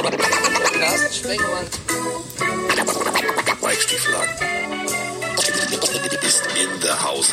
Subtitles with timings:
[0.00, 1.66] Carsten Sprengemann.
[3.62, 4.34] Mike Stieflagen.
[6.22, 7.30] Ist in der Haus.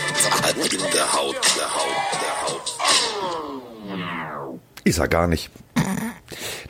[0.53, 1.35] In der Haut.
[1.55, 1.95] Der Haut.
[2.21, 2.77] Der Haut.
[4.83, 5.49] Ist er gar nicht.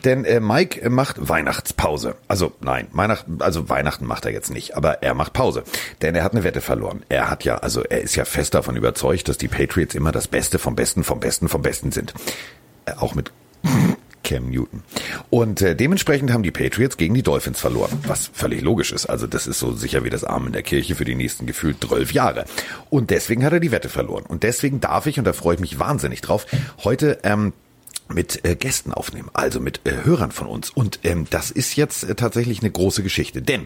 [0.04, 2.16] Denn äh, Mike macht Weihnachtspause.
[2.28, 5.64] Also nein, Weihnachten, also Weihnachten macht er jetzt nicht, aber er macht Pause.
[6.04, 7.04] Denn er hat eine Wette verloren.
[7.10, 10.28] Er hat ja, also er ist ja fest davon überzeugt, dass die Patriots immer das
[10.28, 12.14] Beste vom Besten, vom Besten, vom Besten sind.
[12.86, 13.32] Äh, auch mit
[14.28, 14.84] Cam Newton.
[15.30, 19.06] Und äh, dementsprechend haben die Patriots gegen die Dolphins verloren, was völlig logisch ist.
[19.06, 21.78] Also das ist so sicher wie das Arm in der Kirche für die nächsten gefühlt
[21.82, 22.44] zwölf Jahre.
[22.90, 24.26] Und deswegen hat er die Wette verloren.
[24.28, 26.46] Und deswegen darf ich, und da freue ich mich wahnsinnig drauf,
[26.84, 27.54] heute ähm,
[28.10, 30.72] mit äh, Gästen aufnehmen, also mit äh, Hörern von uns.
[30.72, 33.66] Und ähm, das ist jetzt äh, tatsächlich eine große Geschichte, denn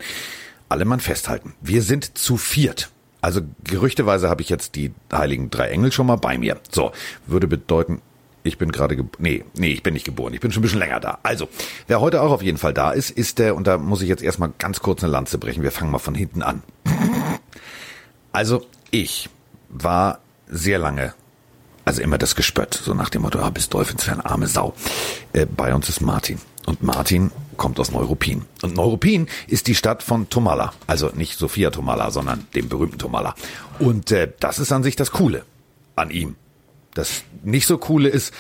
[0.70, 2.92] alle Mann festhalten, wir sind zu viert.
[3.20, 6.60] Also gerüchteweise habe ich jetzt die heiligen drei Engel schon mal bei mir.
[6.72, 6.92] So,
[7.26, 8.02] würde bedeuten,
[8.44, 9.18] ich bin gerade geboren.
[9.20, 10.34] Nee, nee, ich bin nicht geboren.
[10.34, 11.20] Ich bin schon ein bisschen länger da.
[11.24, 11.48] Also,
[11.88, 14.24] wer heute auch auf jeden Fall da ist, ist der, und da muss ich jetzt
[14.24, 15.64] erstmal ganz kurz eine Lanze brechen.
[15.64, 16.64] Wir fangen mal von hinten an.
[18.32, 19.30] Also, ich
[19.70, 21.14] war sehr lange,
[21.86, 24.74] also immer das Gespött, so nach dem Motto, ah, bist Dolphins-Fan, arme Sau.
[25.34, 26.40] Äh, bei uns ist Martin.
[26.66, 28.46] Und Martin kommt aus Neuruppin.
[28.62, 30.74] Und Neuruppin ist die Stadt von Tomala.
[30.88, 33.36] Also nicht Sophia Tomala, sondern dem berühmten Tomala.
[33.80, 35.44] Und äh, das ist an sich das Coole
[35.96, 36.36] an ihm.
[36.94, 38.34] Das nicht so coole ist,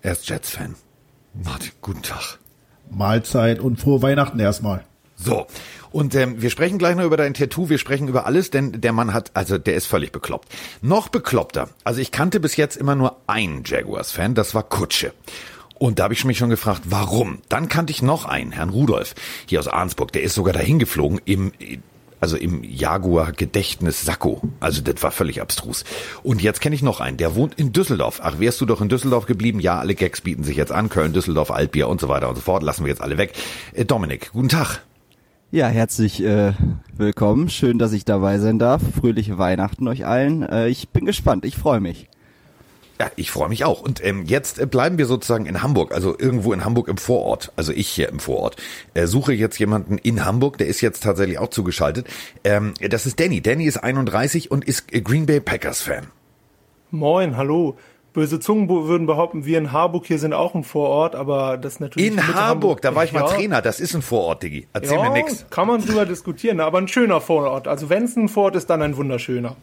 [0.00, 0.74] er ist Jets-Fan.
[1.34, 2.38] Martin, guten Tag.
[2.90, 4.84] Mahlzeit und frohe Weihnachten erstmal.
[5.16, 5.46] So.
[5.92, 8.92] Und ähm, wir sprechen gleich noch über dein Tattoo, wir sprechen über alles, denn der
[8.92, 10.48] Mann hat, also der ist völlig bekloppt.
[10.80, 11.68] Noch bekloppter.
[11.84, 15.12] Also ich kannte bis jetzt immer nur einen Jaguars-Fan, das war Kutsche.
[15.78, 17.42] Und da habe ich mich schon gefragt, warum?
[17.48, 19.14] Dann kannte ich noch einen, Herrn Rudolf,
[19.46, 20.12] hier aus Arnsburg.
[20.12, 21.52] Der ist sogar dahin geflogen im
[22.22, 24.40] also im Jaguar Gedächtnis Sakko.
[24.60, 25.84] Also das war völlig abstrus.
[26.22, 28.20] Und jetzt kenne ich noch einen, der wohnt in Düsseldorf.
[28.22, 29.58] Ach, wärst du doch in Düsseldorf geblieben?
[29.58, 30.88] Ja, alle Gags bieten sich jetzt an.
[30.88, 32.62] Köln, Düsseldorf, Altbier und so weiter und so fort.
[32.62, 33.32] Lassen wir jetzt alle weg.
[33.74, 34.82] Äh, Dominik, guten Tag.
[35.50, 36.52] Ja, herzlich äh,
[36.96, 37.50] willkommen.
[37.50, 38.82] Schön, dass ich dabei sein darf.
[39.00, 40.44] Fröhliche Weihnachten euch allen.
[40.44, 41.44] Äh, ich bin gespannt.
[41.44, 42.08] Ich freue mich.
[43.02, 43.80] Ja, ich freue mich auch.
[43.80, 47.50] Und ähm, jetzt äh, bleiben wir sozusagen in Hamburg, also irgendwo in Hamburg im Vorort.
[47.56, 48.54] Also ich hier im Vorort.
[48.94, 52.06] Äh, suche jetzt jemanden in Hamburg, der ist jetzt tatsächlich auch zugeschaltet.
[52.44, 53.40] Ähm, das ist Danny.
[53.40, 56.06] Danny ist 31 und ist äh, Green Bay Packers Fan.
[56.92, 57.76] Moin, hallo.
[58.12, 61.80] Böse Zungen würden behaupten, wir in Harburg hier sind auch im Vorort, aber das ist
[61.80, 62.08] natürlich.
[62.08, 63.26] In Hamburg, Hamburg, da war ich mal ja.
[63.26, 64.68] Trainer, das ist ein Vorort, Diggi.
[64.74, 65.46] Erzähl ja, mir nix.
[65.50, 67.66] Kann man drüber diskutieren, aber ein schöner Vorort.
[67.66, 69.56] Also wenn es ein Vorort ist, dann ein wunderschöner.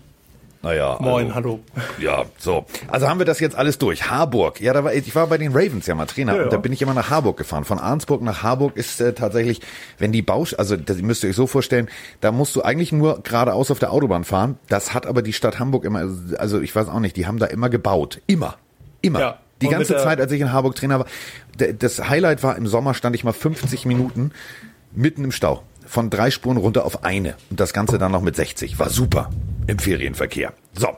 [0.62, 0.98] Naja.
[1.00, 1.60] Moin, also, hallo.
[2.00, 2.66] Ja, so.
[2.90, 4.10] Also haben wir das jetzt alles durch.
[4.10, 4.60] Harburg.
[4.60, 6.74] Ja, da war, ich war bei den Ravens ja mal Trainer ja, und da bin
[6.74, 7.64] ich immer nach Harburg gefahren.
[7.64, 9.62] Von Arnsburg nach Harburg ist äh, tatsächlich,
[10.00, 11.88] wenn die Bausch, also das müsst ihr euch so vorstellen,
[12.20, 14.60] da musst du eigentlich nur geradeaus auf der Autobahn fahren.
[14.68, 17.46] Das hat aber die Stadt Hamburg immer, also ich weiß auch nicht, die haben da
[17.46, 18.22] immer gebaut.
[18.28, 18.58] Immer.
[19.02, 19.20] Immer.
[19.20, 19.40] Ja.
[19.62, 21.06] Die und ganze Zeit, als ich in Harburg Trainer war,
[21.78, 24.32] das Highlight war, im Sommer stand ich mal 50 Minuten
[24.92, 27.36] mitten im Stau von drei Spuren runter auf eine.
[27.50, 28.78] Und das Ganze dann noch mit 60.
[28.78, 29.30] War super
[29.70, 30.54] im Ferienverkehr.
[30.74, 30.90] So,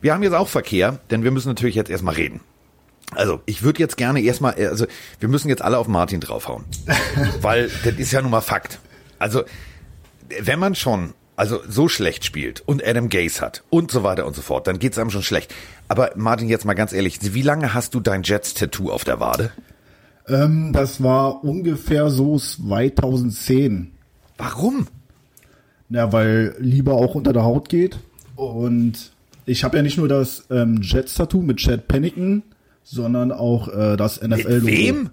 [0.00, 2.40] wir haben jetzt auch Verkehr, denn wir müssen natürlich jetzt erstmal reden.
[3.12, 4.86] Also, ich würde jetzt gerne erstmal, also
[5.20, 6.64] wir müssen jetzt alle auf Martin draufhauen.
[7.40, 8.80] weil das ist ja nun mal Fakt.
[9.18, 9.44] Also,
[10.40, 14.34] wenn man schon also so schlecht spielt und Adam Gaze hat und so weiter und
[14.34, 15.54] so fort, dann geht's einem schon schlecht.
[15.88, 19.50] Aber Martin, jetzt mal ganz ehrlich, wie lange hast du dein Jets-Tattoo auf der Wade?
[20.28, 23.92] Ähm, das war ungefähr so 2010.
[24.38, 24.86] Warum?
[25.90, 27.98] Ja, weil lieber auch unter der Haut geht.
[28.36, 29.12] Und
[29.46, 32.42] ich habe ja nicht nur das ähm, Jets-Tattoo mit Chad Pennington,
[32.82, 34.66] sondern auch äh, das NFL-Logo.
[34.66, 35.10] Wem?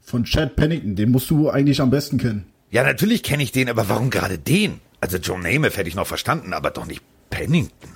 [0.00, 0.96] Von Chad Pennington.
[0.96, 2.46] Den musst du eigentlich am besten kennen.
[2.70, 4.80] Ja, natürlich kenne ich den, aber warum gerade den?
[5.00, 7.90] Also Joe Namath hätte ich noch verstanden, aber doch nicht Pennington.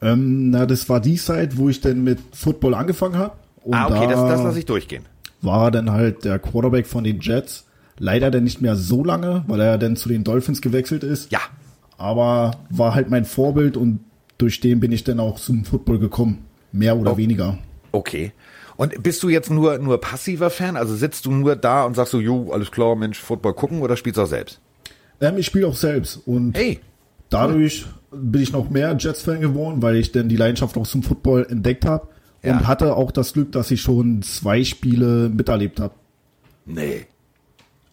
[0.00, 3.34] Ähm, na, das war die Zeit, wo ich denn mit Football angefangen habe.
[3.70, 5.04] Ah, okay, da das, das lasse ich durchgehen.
[5.40, 7.64] War dann halt der Quarterback von den Jets.
[7.98, 11.30] Leider dann nicht mehr so lange, weil er dann zu den Dolphins gewechselt ist.
[11.30, 11.40] Ja.
[11.96, 14.00] Aber war halt mein Vorbild und
[14.38, 16.44] durch den bin ich dann auch zum Football gekommen.
[16.72, 17.16] Mehr oder oh.
[17.16, 17.58] weniger.
[17.92, 18.32] Okay.
[18.76, 20.76] Und bist du jetzt nur, nur passiver Fan?
[20.76, 23.96] Also sitzt du nur da und sagst so, jo, alles klar, Mensch, Football gucken oder
[23.96, 24.60] spielst du auch selbst?
[25.20, 26.80] Ähm, ich spiele auch selbst und hey.
[27.30, 31.46] dadurch bin ich noch mehr Jets-Fan geworden, weil ich dann die Leidenschaft auch zum Football
[31.48, 32.08] entdeckt habe
[32.42, 32.66] und ja.
[32.66, 35.94] hatte auch das Glück, dass ich schon zwei Spiele miterlebt habe.
[36.66, 37.06] Nee.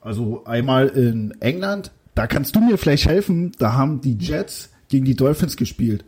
[0.02, 1.92] Also einmal in England,
[2.22, 6.06] da kannst du mir vielleicht helfen, da haben die Jets gegen die Dolphins gespielt.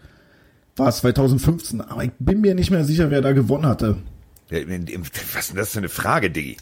[0.75, 3.97] War es 2015, aber ich bin mir nicht mehr sicher, wer da gewonnen hatte.
[4.47, 6.57] Was ist denn das für eine Frage, Diggi?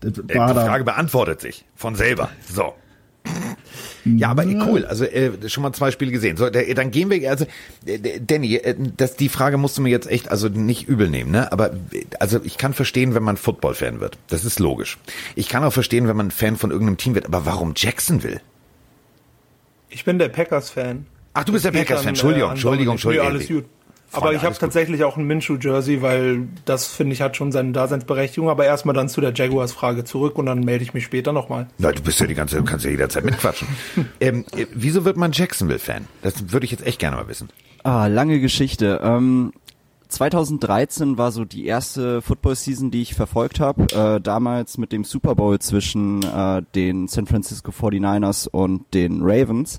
[0.00, 2.30] War die Frage beantwortet sich von selber.
[2.50, 2.72] So.
[4.16, 4.84] Ja, aber cool.
[4.86, 6.36] Also äh, schon mal zwei Spiele gesehen.
[6.36, 7.28] So, der, dann gehen wir.
[7.30, 7.46] Also
[7.84, 11.30] äh, Danny, äh, das die Frage musst du mir jetzt echt also nicht übel nehmen,
[11.30, 11.52] ne?
[11.52, 14.18] Aber äh, also ich kann verstehen, wenn man Football-Fan wird.
[14.28, 14.98] Das ist logisch.
[15.34, 17.26] Ich kann auch verstehen, wenn man Fan von irgendeinem Team wird.
[17.26, 18.40] Aber warum Jacksonville?
[19.90, 21.06] Ich bin der Packers-Fan.
[21.34, 22.08] Ach, du bist der Packers-Fan.
[22.08, 23.26] Entschuldigung, äh, Entschuldigung, Entschuldigung.
[23.28, 23.64] Nee, alles gut.
[24.12, 28.48] Aber ich habe tatsächlich auch ein Minshew-Jersey, weil das, finde ich, hat schon seine Daseinsberechtigung.
[28.48, 31.68] Aber erstmal dann zu der Jaguars-Frage zurück und dann melde ich mich später nochmal.
[31.78, 33.68] Na, du bist ja die ganze, du kannst ja jederzeit mitquatschen.
[34.20, 36.06] ähm, äh, wieso wird man Jacksonville-Fan?
[36.22, 37.48] Das würde ich jetzt echt gerne mal wissen.
[37.84, 39.00] Ah, lange Geschichte.
[39.02, 39.52] Ähm,
[40.08, 43.82] 2013 war so die erste Football-Season, die ich verfolgt habe.
[43.94, 49.78] Äh, damals mit dem Super Bowl zwischen äh, den San Francisco 49ers und den Ravens.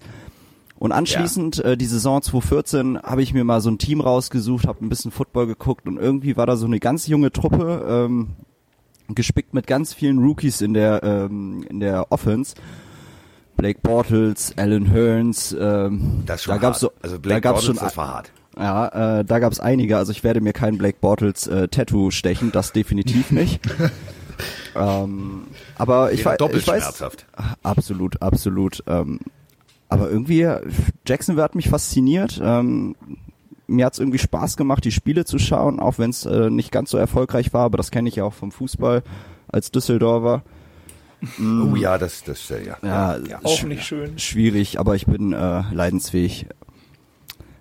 [0.80, 1.72] Und anschließend, ja.
[1.72, 5.12] äh, die Saison 2014, habe ich mir mal so ein Team rausgesucht, habe ein bisschen
[5.12, 8.30] Football geguckt und irgendwie war da so eine ganz junge Truppe, ähm,
[9.10, 12.56] gespickt mit ganz vielen Rookies in der, ähm, in der Offense.
[13.58, 17.78] Blake Bortles, Alan Hearns, ähm, das schon da gab's so, also Blake da gab's Bortles,
[17.78, 18.32] schon, das war hart.
[18.58, 19.98] Ja, äh, da gab's einige.
[19.98, 23.60] Also ich werde mir kein Blake Bortles äh, Tattoo stechen, das definitiv nicht.
[24.78, 25.44] ähm,
[25.78, 27.04] aber ich, doppelt ich weiß,
[27.64, 28.82] absolut, absolut.
[28.88, 29.20] Ähm,
[29.90, 30.48] aber irgendwie,
[31.08, 32.40] Jacksonville hat mich fasziniert.
[32.42, 32.96] Ähm,
[33.68, 36.90] mir hat's irgendwie Spaß gemacht, die Spiele zu schauen, auch wenn es äh, nicht ganz
[36.92, 39.04] so erfolgreich war, aber das kenne ich ja auch vom Fußball
[39.48, 40.44] als Düsseldorfer.
[41.40, 42.78] Oh ja, das, das, äh, ja.
[42.82, 43.40] Ja, ja.
[43.44, 44.18] Auch nicht schön.
[44.18, 46.48] Schwierig, aber ich bin äh, leidensfähig.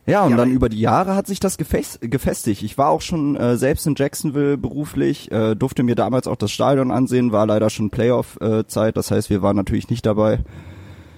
[0.06, 2.62] Ja, und Ja, dann über die Jahre hat sich das gefest, gefestigt.
[2.62, 6.50] Ich war auch schon äh, selbst in Jacksonville beruflich, äh, durfte mir damals auch das
[6.50, 10.38] Stadion ansehen, war leider schon Playoff-Zeit, das heißt, wir waren natürlich nicht dabei.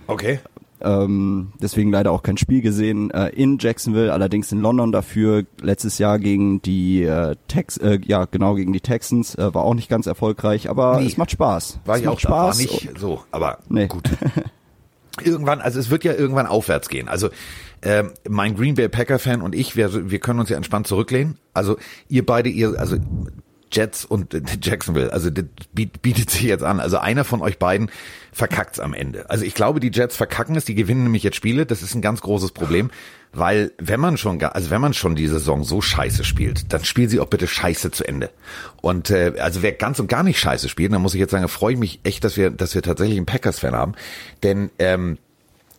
[0.08, 0.40] Okay.
[0.82, 5.98] Ähm, deswegen leider auch kein Spiel gesehen äh, in Jacksonville, allerdings in London dafür letztes
[5.98, 9.88] Jahr gegen die äh, Tex äh, ja genau gegen die Texans äh, war auch nicht
[9.88, 11.06] ganz erfolgreich, aber Nee.
[11.06, 11.80] es macht Spaß.
[11.84, 12.58] War es ich auch da, war Spaß.
[12.60, 13.86] nicht so, aber Nee.
[13.88, 14.08] gut.
[15.24, 17.08] Irgendwann, also es wird ja irgendwann aufwärts gehen.
[17.08, 17.28] Also
[17.82, 21.36] ähm, mein Green Bay Packer Fan und ich, wir, wir können uns ja entspannt zurücklehnen.
[21.52, 21.76] Also
[22.08, 22.96] ihr beide, ihr, also
[23.72, 25.44] Jets und äh, Jacksonville, also das
[25.74, 26.80] biet- bietet sich jetzt an.
[26.80, 27.90] Also einer von euch beiden
[28.32, 29.28] verkackt's am Ende.
[29.30, 31.66] Also ich glaube, die Jets verkacken es, die gewinnen nämlich jetzt Spiele.
[31.66, 32.90] Das ist ein ganz großes Problem,
[33.32, 37.08] weil wenn man schon, also wenn man schon die Saison so scheiße spielt, dann spielen
[37.08, 38.30] sie auch bitte scheiße zu Ende.
[38.80, 41.46] Und äh, also wer ganz und gar nicht scheiße spielt, dann muss ich jetzt sagen,
[41.48, 43.94] freue ich mich echt, dass wir, dass wir tatsächlich einen Packers-Fan haben,
[44.42, 45.18] denn ähm,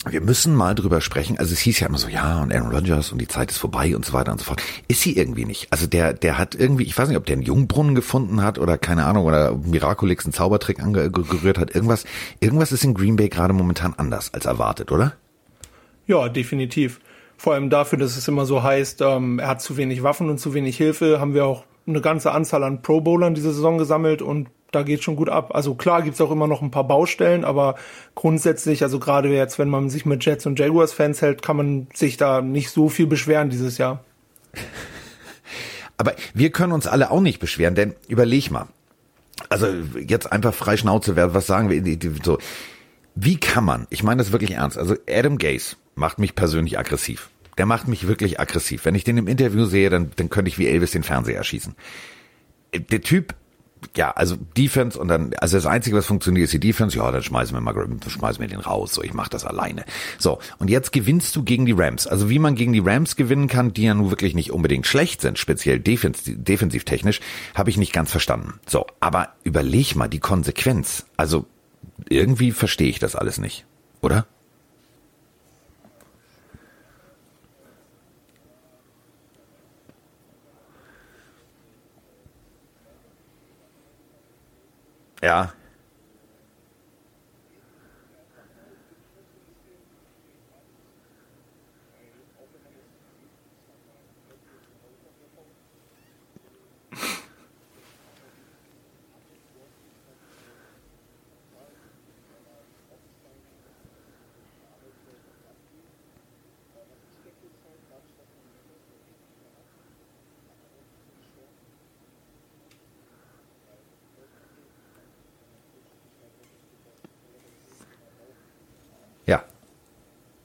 [0.09, 1.37] wir müssen mal drüber sprechen.
[1.37, 3.95] Also es hieß ja immer so, ja, und Aaron Rodgers und die Zeit ist vorbei
[3.95, 4.61] und so weiter und so fort.
[4.87, 5.67] Ist sie irgendwie nicht.
[5.71, 8.77] Also der, der hat irgendwie, ich weiß nicht, ob der einen Jungbrunnen gefunden hat oder
[8.77, 11.75] keine Ahnung, oder Miraculix einen Zaubertrick angerührt hat.
[11.75, 12.05] Irgendwas,
[12.39, 15.13] irgendwas ist in Green Bay gerade momentan anders als erwartet, oder?
[16.07, 16.99] Ja, definitiv.
[17.37, 20.39] Vor allem dafür, dass es immer so heißt, ähm, er hat zu wenig Waffen und
[20.39, 24.21] zu wenig Hilfe, haben wir auch eine ganze Anzahl an Pro Bowlern diese Saison gesammelt
[24.21, 25.53] und da geht schon gut ab.
[25.53, 27.75] Also klar gibt's auch immer noch ein paar Baustellen, aber
[28.15, 31.87] grundsätzlich, also gerade jetzt, wenn man sich mit Jets und Jaguars Fans hält, kann man
[31.93, 34.03] sich da nicht so viel beschweren dieses Jahr.
[35.97, 38.67] Aber wir können uns alle auch nicht beschweren, denn überleg mal.
[39.49, 39.67] Also
[39.99, 41.97] jetzt einfach frei Schnauze, was sagen wir?
[42.23, 42.39] So,
[43.13, 43.85] wie kann man?
[43.91, 44.79] Ich meine das wirklich ernst.
[44.79, 47.29] Also Adam Gase macht mich persönlich aggressiv.
[47.59, 48.85] Der macht mich wirklich aggressiv.
[48.85, 51.75] Wenn ich den im Interview sehe, dann, dann könnte ich wie Elvis den Fernseher erschießen.
[52.73, 53.35] Der Typ,
[53.95, 56.97] ja, also Defense und dann, also das Einzige, was funktioniert, ist die Defense.
[56.97, 57.73] Ja, dann schmeißen wir mal,
[58.07, 58.93] schmeißen wir den raus.
[58.93, 59.85] So, ich mache das alleine.
[60.17, 62.07] So, und jetzt gewinnst du gegen die Rams.
[62.07, 65.21] Also wie man gegen die Rams gewinnen kann, die ja nun wirklich nicht unbedingt schlecht
[65.21, 67.19] sind, speziell defens defensivtechnisch,
[67.55, 68.59] habe ich nicht ganz verstanden.
[68.67, 71.05] So, aber überleg mal die Konsequenz.
[71.17, 71.45] Also
[72.09, 73.65] irgendwie verstehe ich das alles nicht,
[74.01, 74.25] oder?
[85.21, 85.53] Ja.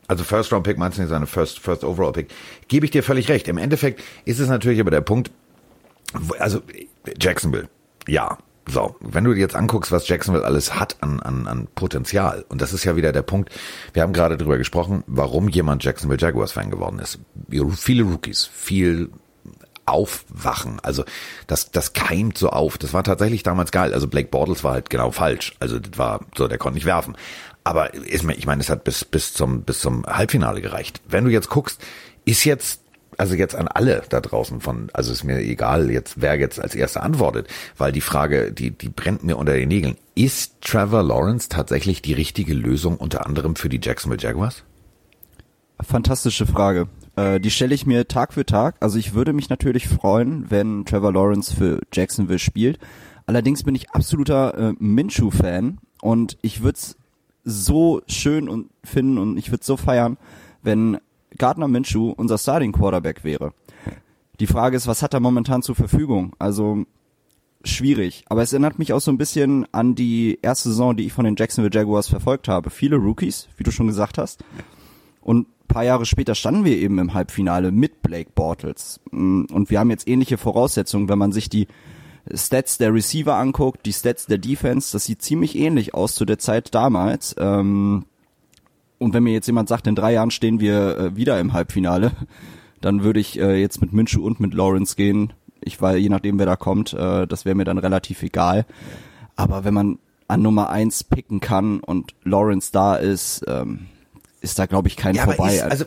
[0.09, 2.29] Also First Round Pick meinst du nicht seine First First Overall Pick?
[2.69, 3.49] Gebe ich dir völlig recht.
[3.49, 5.31] Im Endeffekt ist es natürlich aber der Punkt,
[6.39, 6.61] also
[7.21, 7.69] Jacksonville,
[8.07, 8.39] ja.
[8.69, 12.61] So, wenn du dir jetzt anguckst, was Jacksonville alles hat an, an, an Potenzial, und
[12.61, 13.51] das ist ja wieder der Punkt,
[13.93, 17.21] wir haben gerade drüber gesprochen, warum jemand Jacksonville Jaguars Fan geworden ist.
[17.77, 19.11] Viele Rookies, viel
[19.87, 20.81] aufwachen.
[20.83, 21.05] Also
[21.47, 22.77] das, das keimt so auf.
[22.77, 23.95] Das war tatsächlich damals geil.
[23.95, 25.55] Also Blake Bortles war halt genau falsch.
[25.61, 27.17] Also das war so, der konnte nicht werfen.
[27.67, 31.01] Aber ist mir, ich meine, es hat bis, bis zum, bis zum Halbfinale gereicht.
[31.09, 31.83] Wenn du jetzt guckst,
[32.25, 32.81] ist jetzt
[33.19, 36.75] also jetzt an alle da draußen von, also ist mir egal jetzt, wer jetzt als
[36.77, 39.97] erster antwortet, weil die Frage, die, die brennt mir unter den Nägeln.
[40.15, 44.63] Ist Trevor Lawrence tatsächlich die richtige Lösung unter anderem für die Jacksonville Jaguars?
[45.81, 46.89] Fantastische Frage.
[47.17, 48.77] Äh, die stelle ich mir Tag für Tag.
[48.81, 52.79] Also ich würde mich natürlich freuen, wenn Trevor Lawrence für Jacksonville spielt.
[53.25, 56.97] Allerdings bin ich absoluter äh, Minshew-Fan und ich würde es
[57.47, 60.19] so schön und finden und ich würde so feiern,
[60.63, 60.99] wenn
[61.39, 63.53] Gardner Minshew unser Starting Quarterback wäre.
[64.41, 66.35] Die Frage ist, was hat er momentan zur Verfügung?
[66.39, 66.85] Also
[67.65, 68.25] schwierig.
[68.29, 71.25] Aber es erinnert mich auch so ein bisschen an die erste Saison, die ich von
[71.25, 72.71] den Jacksonville Jaguars verfolgt habe.
[72.71, 74.45] Viele Rookies, wie du schon gesagt hast.
[75.21, 79.01] Und paar Jahre später standen wir eben im Halbfinale mit Blake Bortles.
[79.11, 81.69] Und wir haben jetzt ähnliche Voraussetzungen, wenn man sich die
[82.35, 86.39] Stats der Receiver anguckt, die Stats der Defense, das sieht ziemlich ähnlich aus zu der
[86.39, 87.35] Zeit damals.
[87.39, 88.07] Ähm,
[88.99, 92.13] und wenn mir jetzt jemand sagt, in drei Jahren stehen wir äh, wieder im Halbfinale,
[92.81, 95.33] dann würde ich äh, jetzt mit Minshew und mit Lawrence gehen.
[95.61, 98.67] Ich weil je nachdem wer da kommt, äh, das wäre mir dann relativ egal.
[99.35, 103.87] Aber wenn man an Nummer eins picken kann und Lawrence da ist, ähm,
[104.41, 105.55] ist da glaube ich kein ja, vorbei.
[105.55, 105.85] Ist, also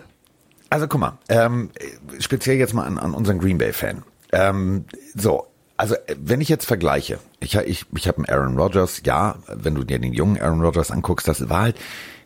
[0.69, 1.71] also guck mal, ähm,
[2.19, 4.03] speziell jetzt mal an, an unseren Green Bay Fan.
[4.31, 5.47] Ähm, so,
[5.79, 9.85] also wenn ich jetzt vergleiche, ich, ich, ich habe einen Aaron Rodgers, ja, wenn du
[9.85, 11.77] dir den jungen Aaron Rodgers anguckst, das war halt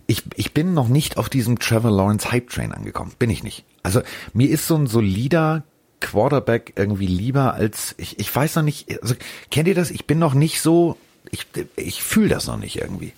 [0.07, 3.13] ich, ich bin noch nicht auf diesem Trevor Lawrence Hype Train angekommen.
[3.19, 3.63] Bin ich nicht.
[3.83, 4.01] Also
[4.33, 5.63] mir ist so ein solider
[6.01, 9.15] Quarterback irgendwie lieber als, ich, ich weiß noch nicht, also
[9.49, 9.91] kennt ihr das?
[9.91, 10.97] Ich bin noch nicht so,
[11.31, 13.13] ich, ich fühle das noch nicht irgendwie.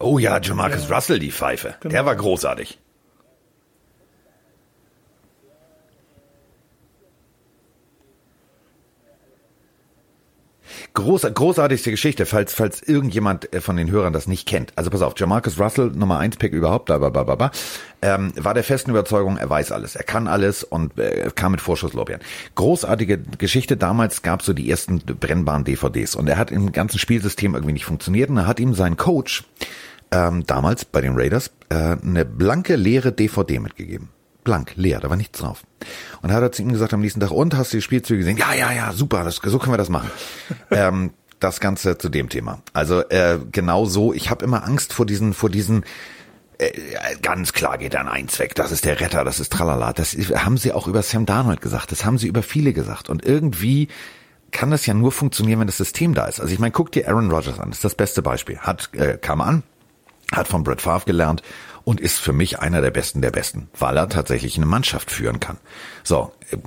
[0.00, 0.94] Oh ja, Jamarcus ja.
[0.94, 1.74] Russell, die Pfeife.
[1.80, 1.92] Genau.
[1.92, 2.78] Der war großartig.
[10.94, 14.72] Groß, großartigste Geschichte, falls, falls irgendjemand äh, von den Hörern das nicht kennt.
[14.76, 17.50] Also pass auf, Jamarcus Russell, Nummer 1 Pick überhaupt, bla, bla, bla, bla,
[18.02, 21.60] ähm, war der festen Überzeugung, er weiß alles, er kann alles und äh, kam mit
[21.60, 22.22] Vorschusslorbeeren.
[22.56, 26.98] Großartige Geschichte, damals gab es so die ersten brennbaren DVDs und er hat im ganzen
[26.98, 29.44] Spielsystem irgendwie nicht funktioniert und er hat ihm sein Coach
[30.10, 34.10] ähm, damals bei den Raiders äh, eine blanke leere DVD mitgegeben
[34.48, 35.62] blank, leer, da war nichts drauf.
[36.22, 38.38] Und hat er zu ihm gesagt am nächsten Tag, und hast du die Spielzüge gesehen?
[38.38, 40.10] Ja, ja, ja, super, das, so können wir das machen.
[40.70, 42.62] ähm, das Ganze zu dem Thema.
[42.72, 45.84] Also äh, genau so, ich habe immer Angst vor diesen, vor diesen,
[46.56, 46.70] äh,
[47.20, 49.92] ganz klar geht an eins weg, das ist der Retter, das ist tralala.
[49.92, 53.10] Das haben sie auch über Sam Darnold gesagt, das haben sie über viele gesagt.
[53.10, 53.88] Und irgendwie
[54.50, 56.40] kann das ja nur funktionieren, wenn das System da ist.
[56.40, 58.56] Also ich meine, guck dir Aaron Rodgers an, das ist das beste Beispiel.
[58.58, 59.62] Hat, äh, kam an,
[60.32, 61.42] hat von Brett Favre gelernt
[61.84, 65.40] und ist für mich einer der Besten der Besten, weil er tatsächlich eine Mannschaft führen
[65.40, 65.58] kann.
[66.04, 66.58] So, äh,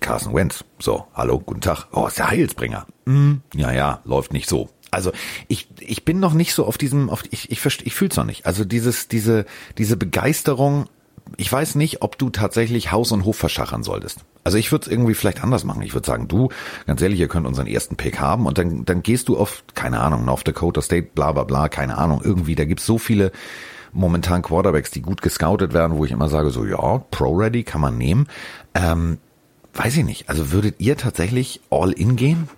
[0.00, 2.86] Carson Wentz, so, hallo, guten Tag, oh, ist der Heilsbringer.
[3.06, 4.68] Hm, ja, ja, läuft nicht so.
[4.90, 5.12] Also
[5.48, 8.46] ich, ich bin noch nicht so auf diesem, auf, ich, ich, ich fühl's noch nicht.
[8.46, 9.44] Also dieses, diese,
[9.76, 10.88] diese Begeisterung,
[11.36, 14.20] ich weiß nicht, ob du tatsächlich Haus und Hof verschachern solltest.
[14.44, 15.82] Also ich würde es irgendwie vielleicht anders machen.
[15.82, 16.48] Ich würde sagen, du,
[16.86, 20.00] ganz ehrlich, ihr könnt unseren ersten Pick haben und dann, dann gehst du auf, keine
[20.00, 23.32] Ahnung, North Dakota State, bla bla bla, keine Ahnung, irgendwie, da gibt's so viele
[23.92, 27.98] momentan Quarterbacks, die gut gescoutet werden, wo ich immer sage, so ja, Pro-Ready kann man
[27.98, 28.26] nehmen.
[28.74, 29.18] Ähm,
[29.74, 30.28] weiß ich nicht.
[30.28, 32.48] Also würdet ihr tatsächlich all in gehen?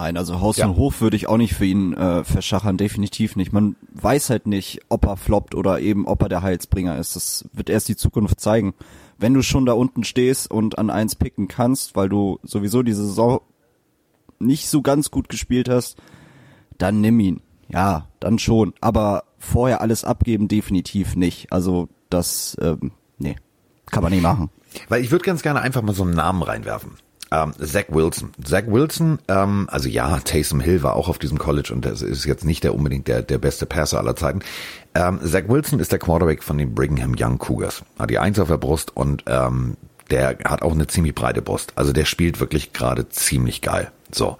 [0.00, 0.66] Nein, also Haus ja.
[0.66, 3.52] und Hof würde ich auch nicht für ihn äh, verschachern, definitiv nicht.
[3.52, 7.16] Man weiß halt nicht, ob er floppt oder eben ob er der Heilsbringer ist.
[7.16, 8.72] Das wird erst die Zukunft zeigen.
[9.18, 13.04] Wenn du schon da unten stehst und an eins picken kannst, weil du sowieso diese
[13.04, 13.42] Saison
[14.38, 15.98] nicht so ganz gut gespielt hast,
[16.78, 17.42] dann nimm ihn.
[17.68, 18.72] Ja, dann schon.
[18.80, 21.52] Aber vorher alles abgeben, definitiv nicht.
[21.52, 23.36] Also das, ähm, nee,
[23.90, 24.48] kann man nicht machen.
[24.88, 26.92] Weil ich würde ganz gerne einfach mal so einen Namen reinwerfen.
[27.32, 28.30] Ähm, Zach Wilson.
[28.44, 32.24] Zach Wilson, ähm, also ja, Taysom Hill war auch auf diesem College und das ist
[32.24, 34.40] jetzt nicht der unbedingt der, der beste Passer aller Zeiten.
[34.94, 37.84] Ähm, Zach Wilson ist der Quarterback von den Brigham Young Cougars.
[37.98, 39.76] Hat die Eins auf der Brust und ähm,
[40.10, 41.72] der hat auch eine ziemlich breite Brust.
[41.76, 43.92] Also der spielt wirklich gerade ziemlich geil.
[44.10, 44.36] So.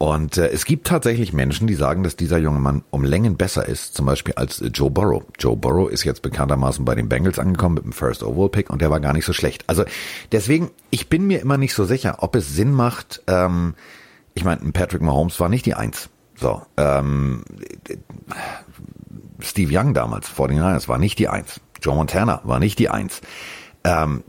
[0.00, 3.68] Und äh, es gibt tatsächlich Menschen, die sagen, dass dieser junge Mann um Längen besser
[3.68, 5.24] ist, zum Beispiel als äh, Joe Burrow.
[5.38, 8.80] Joe Burrow ist jetzt bekanntermaßen bei den Bengals angekommen mit dem First Overall Pick und
[8.80, 9.62] der war gar nicht so schlecht.
[9.66, 9.84] Also
[10.32, 13.22] deswegen, ich bin mir immer nicht so sicher, ob es Sinn macht.
[13.26, 13.74] Ähm,
[14.32, 16.08] ich meine, Patrick Mahomes war nicht die Eins.
[16.34, 17.44] So, ähm,
[19.40, 21.60] Steve Young damals, 49ers, war nicht die Eins.
[21.82, 23.20] Joe Montana war nicht die Eins.
[23.84, 24.24] Ähm,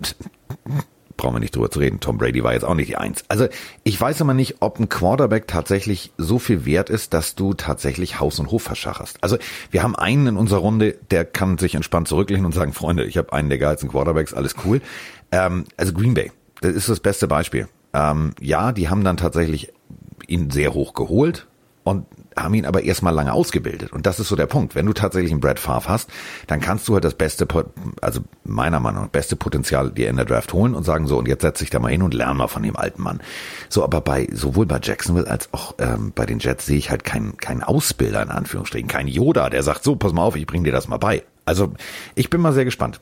[1.21, 1.99] brauchen wir nicht drüber zu reden.
[1.99, 3.23] Tom Brady war jetzt auch nicht Eins.
[3.27, 3.47] Also
[3.83, 8.19] ich weiß immer nicht, ob ein Quarterback tatsächlich so viel wert ist, dass du tatsächlich
[8.19, 9.23] Haus und Hof verschacherst.
[9.23, 9.37] Also
[9.69, 13.17] wir haben einen in unserer Runde, der kann sich entspannt zurücklehnen und sagen, Freunde, ich
[13.17, 14.81] habe einen der geilsten Quarterbacks, alles cool.
[15.31, 17.67] Ähm, also Green Bay, das ist das beste Beispiel.
[17.93, 19.71] Ähm, ja, die haben dann tatsächlich
[20.27, 21.47] ihn sehr hoch geholt
[21.83, 22.05] und
[22.37, 23.91] haben ihn aber erstmal lange ausgebildet.
[23.91, 24.75] Und das ist so der Punkt.
[24.75, 26.09] Wenn du tatsächlich einen Brad Favre hast,
[26.47, 27.47] dann kannst du halt das beste,
[28.01, 31.27] also meiner Meinung nach, beste Potenzial dir in der Draft holen und sagen so, und
[31.27, 33.21] jetzt setz dich da mal hin und lern mal von dem alten Mann.
[33.69, 37.03] So, aber bei, sowohl bei Jacksonville als auch ähm, bei den Jets sehe ich halt
[37.03, 40.63] keinen, keinen Ausbilder in Anführungsstrichen, kein Yoda, der sagt, so, pass mal auf, ich bring
[40.63, 41.23] dir das mal bei.
[41.45, 41.73] Also,
[42.15, 43.01] ich bin mal sehr gespannt.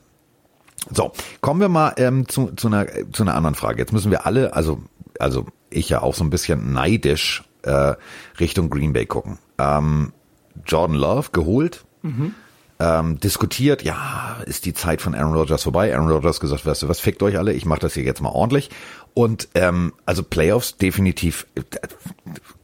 [0.91, 3.79] So, kommen wir mal ähm, zu, zu, einer, zu einer anderen Frage.
[3.79, 4.81] Jetzt müssen wir alle, also,
[5.19, 7.95] also ich ja auch so ein bisschen neidisch äh,
[8.39, 9.37] Richtung Green Bay gucken.
[9.57, 10.13] Ähm,
[10.65, 12.33] Jordan Love geholt, mhm.
[12.79, 15.95] ähm, diskutiert, ja, ist die Zeit von Aaron Rodgers vorbei.
[15.95, 18.29] Aaron Rodgers gesagt, weißt du was, fickt euch alle, ich mache das hier jetzt mal
[18.29, 18.69] ordentlich.
[19.13, 21.61] Und ähm, also Playoffs definitiv äh,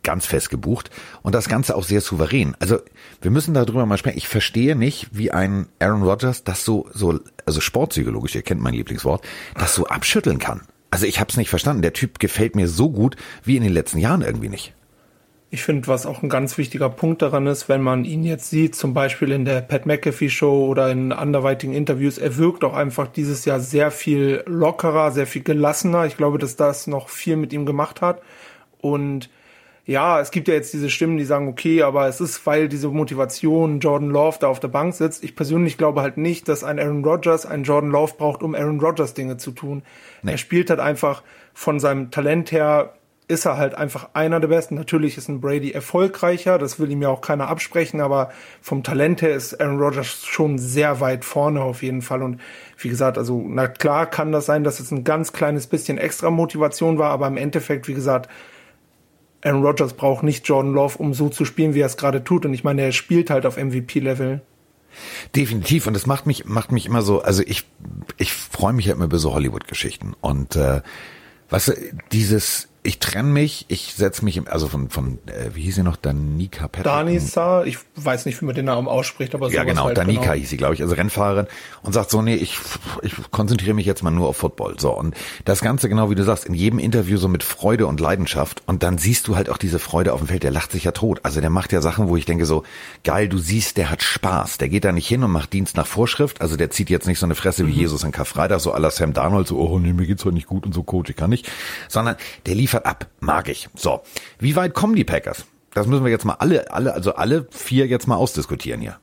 [0.03, 0.89] ganz fest gebucht
[1.21, 2.55] und das Ganze auch sehr souverän.
[2.59, 2.79] Also
[3.21, 4.17] wir müssen darüber mal sprechen.
[4.17, 8.73] Ich verstehe nicht, wie ein Aaron Rodgers das so, so also sportpsychologisch, ihr kennt mein
[8.73, 10.61] Lieblingswort, das so abschütteln kann.
[10.91, 11.81] Also ich habe es nicht verstanden.
[11.81, 14.73] Der Typ gefällt mir so gut wie in den letzten Jahren irgendwie nicht.
[15.51, 18.75] Ich finde, was auch ein ganz wichtiger Punkt daran ist, wenn man ihn jetzt sieht,
[18.75, 23.07] zum Beispiel in der Pat McAfee Show oder in anderweitigen Interviews, er wirkt auch einfach
[23.07, 26.05] dieses Jahr sehr viel lockerer, sehr viel gelassener.
[26.05, 28.21] Ich glaube, dass das noch viel mit ihm gemacht hat.
[28.81, 29.29] Und
[29.85, 32.89] ja, es gibt ja jetzt diese Stimmen, die sagen, okay, aber es ist, weil diese
[32.89, 35.23] Motivation Jordan Love da auf der Bank sitzt.
[35.23, 38.79] Ich persönlich glaube halt nicht, dass ein Aaron Rodgers einen Jordan Love braucht, um Aaron
[38.79, 39.83] Rodgers Dinge zu tun.
[40.23, 40.31] Nee.
[40.31, 41.21] Er spielt halt einfach
[41.53, 42.95] von seinem Talent her
[43.27, 44.75] ist er halt einfach einer der Besten.
[44.75, 49.21] Natürlich ist ein Brady erfolgreicher, das will ihm ja auch keiner absprechen, aber vom Talent
[49.21, 52.21] her ist Aaron Rodgers schon sehr weit vorne auf jeden Fall.
[52.21, 52.39] Und
[52.77, 56.29] wie gesagt, also na klar kann das sein, dass es ein ganz kleines bisschen extra
[56.29, 58.29] Motivation war, aber im Endeffekt, wie gesagt,
[59.43, 62.45] Aaron Rodgers braucht nicht Jordan Love, um so zu spielen, wie er es gerade tut.
[62.45, 64.41] Und ich meine, er spielt halt auf MVP-Level.
[65.35, 65.85] Definitiv.
[65.85, 67.63] Und das macht mich, macht mich immer so, also ich,
[68.17, 70.15] ich freue mich ja immer über so Hollywood-Geschichten.
[70.19, 70.81] Und äh,
[71.49, 71.71] was
[72.11, 75.83] dieses, ich trenne mich, ich setze mich, im, also von, von äh, wie hieß sie
[75.83, 76.83] noch, Danica Patrick?
[76.83, 80.33] Danisa, ich weiß nicht, wie man den Namen ausspricht, aber Ja, genau, halt Danica genau.
[80.33, 81.47] hieß sie, glaube ich, also Rennfahrerin
[81.81, 82.59] und sagt so, nee, ich,
[83.01, 84.79] ich konzentriere mich jetzt mal nur auf Football.
[84.79, 87.99] So, und das Ganze, genau wie du sagst, in jedem Interview so mit Freude und
[87.99, 90.83] Leidenschaft und dann siehst du halt auch diese Freude auf dem Feld, der lacht sich
[90.83, 91.21] ja tot.
[91.23, 92.63] Also der macht ja Sachen, wo ich denke so,
[93.03, 94.59] geil, du siehst, der hat Spaß.
[94.59, 97.19] Der geht da nicht hin und macht Dienst nach Vorschrift, also der zieht jetzt nicht
[97.19, 97.79] so eine Fresse wie mhm.
[97.79, 100.65] Jesus an Karfreitag, so la Sam Darnold, so, oh nee, mir geht's heute nicht gut
[100.65, 101.49] und so, Coach, ich kann nicht,
[101.89, 103.69] sondern der liefert ab, mag ich.
[103.75, 104.01] So,
[104.39, 105.45] wie weit kommen die Packers?
[105.73, 108.97] Das müssen wir jetzt mal alle, alle, also alle vier jetzt mal ausdiskutieren hier.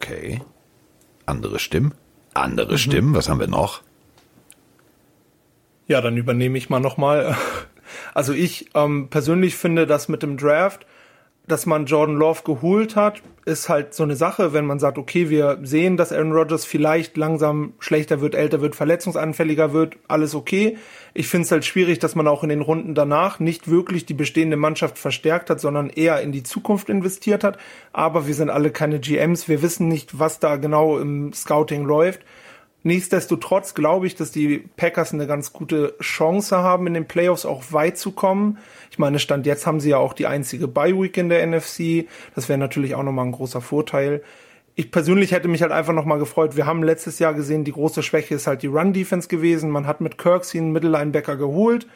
[0.00, 0.40] Okay.
[1.26, 1.92] Andere Stimmen?
[2.34, 2.78] Andere mhm.
[2.78, 3.14] Stimmen?
[3.14, 3.82] Was haben wir noch?
[5.88, 7.36] Ja, dann übernehme ich mal nochmal.
[8.12, 10.84] Also ich ähm, persönlich finde, dass mit dem Draft
[11.48, 15.30] dass man Jordan Love geholt hat, ist halt so eine Sache, wenn man sagt, okay,
[15.30, 20.76] wir sehen, dass Aaron Rodgers vielleicht langsam schlechter wird, älter wird, verletzungsanfälliger wird, alles okay.
[21.14, 24.14] Ich finde es halt schwierig, dass man auch in den Runden danach nicht wirklich die
[24.14, 27.58] bestehende Mannschaft verstärkt hat, sondern eher in die Zukunft investiert hat.
[27.92, 32.20] Aber wir sind alle keine GMs, wir wissen nicht, was da genau im Scouting läuft.
[32.84, 37.64] Nichtsdestotrotz glaube ich, dass die Packers eine ganz gute Chance haben, in den Playoffs auch
[37.72, 38.58] weit zu kommen.
[38.90, 42.06] Ich meine, Stand jetzt haben sie ja auch die einzige Bye-Week in der NFC.
[42.34, 44.22] Das wäre natürlich auch nochmal ein großer Vorteil.
[44.78, 46.54] Ich persönlich hätte mich halt einfach nochmal gefreut.
[46.54, 49.70] Wir haben letztes Jahr gesehen, die große Schwäche ist halt die Run-Defense gewesen.
[49.70, 51.88] Man hat mit Kirksey einen Mittellinebacker geholt.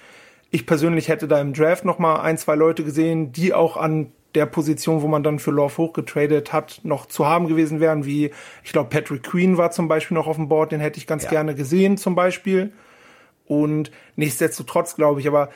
[0.50, 4.46] Ich persönlich hätte da im Draft nochmal ein, zwei Leute gesehen, die auch an der
[4.46, 8.32] Position, wo man dann für Love hochgetradet hat, noch zu haben gewesen wären, wie
[8.64, 11.22] ich glaube Patrick Queen war zum Beispiel noch auf dem Board, den hätte ich ganz
[11.22, 11.30] ja.
[11.30, 12.72] gerne gesehen zum Beispiel.
[13.46, 15.50] Und nichtsdestotrotz glaube ich, aber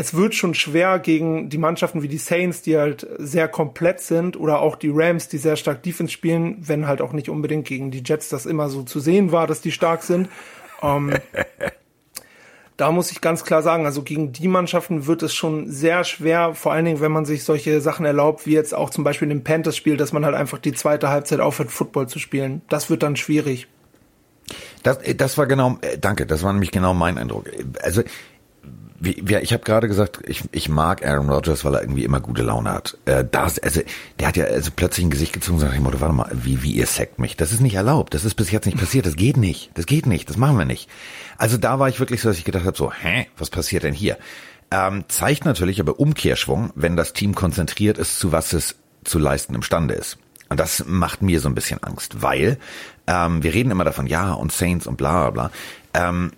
[0.00, 4.38] es wird schon schwer gegen die Mannschaften wie die Saints, die halt sehr komplett sind,
[4.38, 7.90] oder auch die Rams, die sehr stark Defense spielen, wenn halt auch nicht unbedingt gegen
[7.90, 10.28] die Jets das immer so zu sehen war, dass die stark sind.
[10.82, 11.14] Ähm,
[12.76, 16.54] da muss ich ganz klar sagen, also gegen die Mannschaften wird es schon sehr schwer,
[16.54, 19.42] vor allen Dingen, wenn man sich solche Sachen erlaubt, wie jetzt auch zum Beispiel im
[19.42, 22.62] Panthers-Spiel, dass man halt einfach die zweite Halbzeit aufhört, Football zu spielen.
[22.68, 23.66] Das wird dann schwierig.
[24.84, 27.50] Das, das war genau, äh, danke, das war nämlich genau mein Eindruck.
[27.82, 28.02] Also
[29.00, 32.20] wie, wie, ich habe gerade gesagt, ich, ich mag Aaron Rodgers, weil er irgendwie immer
[32.20, 32.98] gute Laune hat.
[33.04, 33.80] Äh, das, also,
[34.18, 36.86] der hat ja also plötzlich ein Gesicht gezogen und sagt, warte mal, wie, wie ihr
[36.86, 37.36] sackt mich.
[37.36, 38.14] Das ist nicht erlaubt.
[38.14, 39.06] Das ist bis jetzt nicht passiert.
[39.06, 39.70] Das geht nicht.
[39.74, 40.28] Das geht nicht.
[40.28, 40.88] Das machen wir nicht.
[41.36, 43.94] Also da war ich wirklich so, dass ich gedacht habe, so, hä, was passiert denn
[43.94, 44.18] hier?
[44.70, 49.54] Ähm, zeigt natürlich aber Umkehrschwung, wenn das Team konzentriert ist, zu was es zu leisten
[49.54, 50.18] imstande ist.
[50.48, 52.58] Und das macht mir so ein bisschen Angst, weil
[53.06, 55.50] ähm, wir reden immer davon, ja, und Saints und bla bla
[55.94, 56.08] bla.
[56.08, 56.32] Ähm,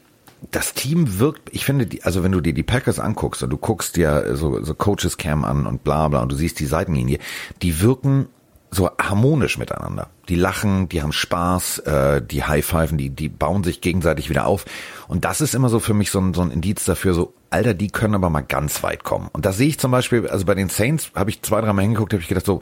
[0.50, 3.58] das Team wirkt, ich finde, die, also wenn du dir die Packers anguckst und du
[3.58, 7.18] guckst dir so, so Coaches Cam an und bla bla und du siehst die Seitenlinie,
[7.62, 8.28] die wirken
[8.70, 10.08] so harmonisch miteinander.
[10.28, 14.64] Die lachen, die haben Spaß, äh, die high-pfeifen, die, die bauen sich gegenseitig wieder auf.
[15.08, 17.74] Und das ist immer so für mich so ein, so ein Indiz dafür, so, Alter,
[17.74, 19.28] die können aber mal ganz weit kommen.
[19.32, 22.12] Und da sehe ich zum Beispiel, also bei den Saints habe ich zwei, dreimal hingeguckt,
[22.12, 22.60] habe ich gedacht so,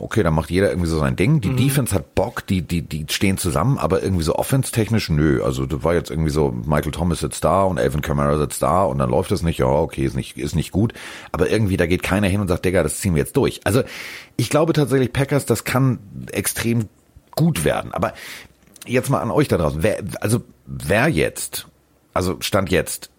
[0.00, 1.40] okay, dann macht jeder irgendwie so sein Ding.
[1.40, 1.56] Die mhm.
[1.56, 5.42] Defense hat Bock, die, die, die stehen zusammen, aber irgendwie so offense-technisch, nö.
[5.42, 8.84] Also das war jetzt irgendwie so, Michael Thomas sitzt da und Alvin Kamara sitzt da
[8.84, 10.92] und dann läuft es nicht, ja, okay, ist nicht, ist nicht gut.
[11.32, 13.60] Aber irgendwie, da geht keiner hin und sagt, Digga, das ziehen wir jetzt durch.
[13.64, 13.82] Also
[14.36, 15.98] ich glaube tatsächlich, Packers, das kann
[16.32, 16.88] extrem
[17.34, 17.92] gut werden.
[17.92, 18.12] Aber
[18.86, 19.82] jetzt mal an euch da draußen.
[19.82, 21.68] Wer, also wer jetzt,
[22.14, 23.10] also Stand jetzt,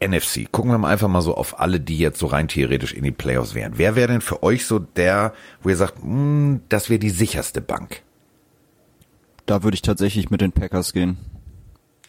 [0.00, 0.50] NFC.
[0.50, 3.10] Gucken wir mal einfach mal so auf alle, die jetzt so rein theoretisch in die
[3.10, 3.74] Playoffs wären.
[3.76, 5.32] Wer wäre denn für euch so der,
[5.62, 8.02] wo ihr sagt, mh, hm, das wäre die sicherste Bank?
[9.46, 11.18] Da würde ich tatsächlich mit den Packers gehen.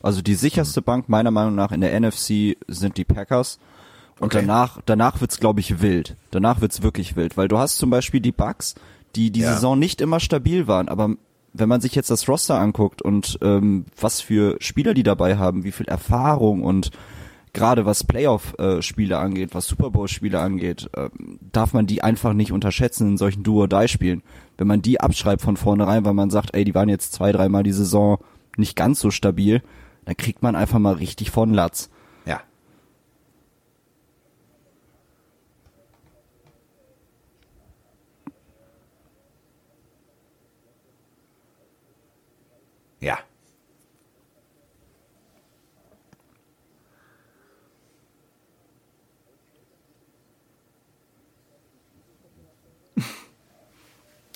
[0.02, 3.60] Also die sicherste Bank meiner Meinung nach in der NFC sind die Packers.
[4.20, 4.46] Und okay.
[4.46, 6.16] danach, danach wird's glaube ich wild.
[6.32, 8.76] Danach wird's wirklich wild, weil du hast zum Beispiel die Bucks,
[9.16, 9.54] die die ja.
[9.54, 11.16] Saison nicht immer stabil waren, aber
[11.54, 15.64] wenn man sich jetzt das Roster anguckt und ähm, was für Spieler die dabei haben,
[15.64, 16.92] wie viel Erfahrung und
[17.54, 21.10] gerade was Playoff-Spiele angeht, was Super Bowl-Spiele angeht, äh,
[21.52, 24.24] darf man die einfach nicht unterschätzen in solchen Duo-Die-Spielen.
[24.58, 27.64] Wenn man die abschreibt von vornherein, weil man sagt, ey, die waren jetzt zwei, dreimal
[27.64, 28.20] die Saison
[28.58, 29.62] nicht ganz so stabil,
[30.06, 31.90] dann kriegt man einfach mal richtig von Latz.
[32.26, 32.42] Ja.
[43.00, 43.20] Ja.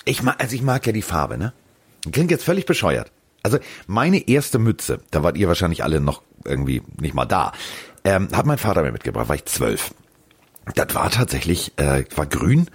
[0.06, 1.52] Ich mag, also ich mag ja die Farbe, ne?
[2.10, 3.10] Klingt jetzt völlig bescheuert.
[3.42, 7.52] Also meine erste Mütze, da wart ihr wahrscheinlich alle noch irgendwie nicht mal da,
[8.04, 9.92] ähm, hat mein Vater mir mitgebracht, war ich zwölf.
[10.74, 12.68] Das war tatsächlich, äh, war grün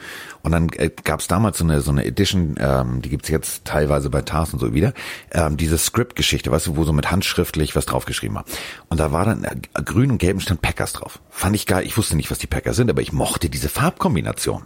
[0.43, 3.65] und dann äh, gab es damals so eine so eine Edition, ähm, die gibt's jetzt
[3.65, 4.93] teilweise bei Tars und so wieder,
[5.31, 8.45] ähm, diese Script-Geschichte, weißt du, wo so mit handschriftlich was draufgeschrieben war.
[8.87, 11.19] Und da war dann äh, grün und gelben stand Packers drauf.
[11.29, 14.65] Fand ich geil, ich wusste nicht, was die Packers sind, aber ich mochte diese Farbkombination.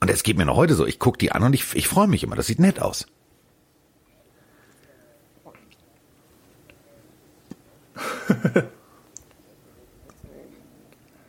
[0.00, 0.86] Und es geht mir noch heute so.
[0.86, 2.36] Ich gucke die an und ich, ich freue mich immer.
[2.36, 3.06] Das sieht nett aus.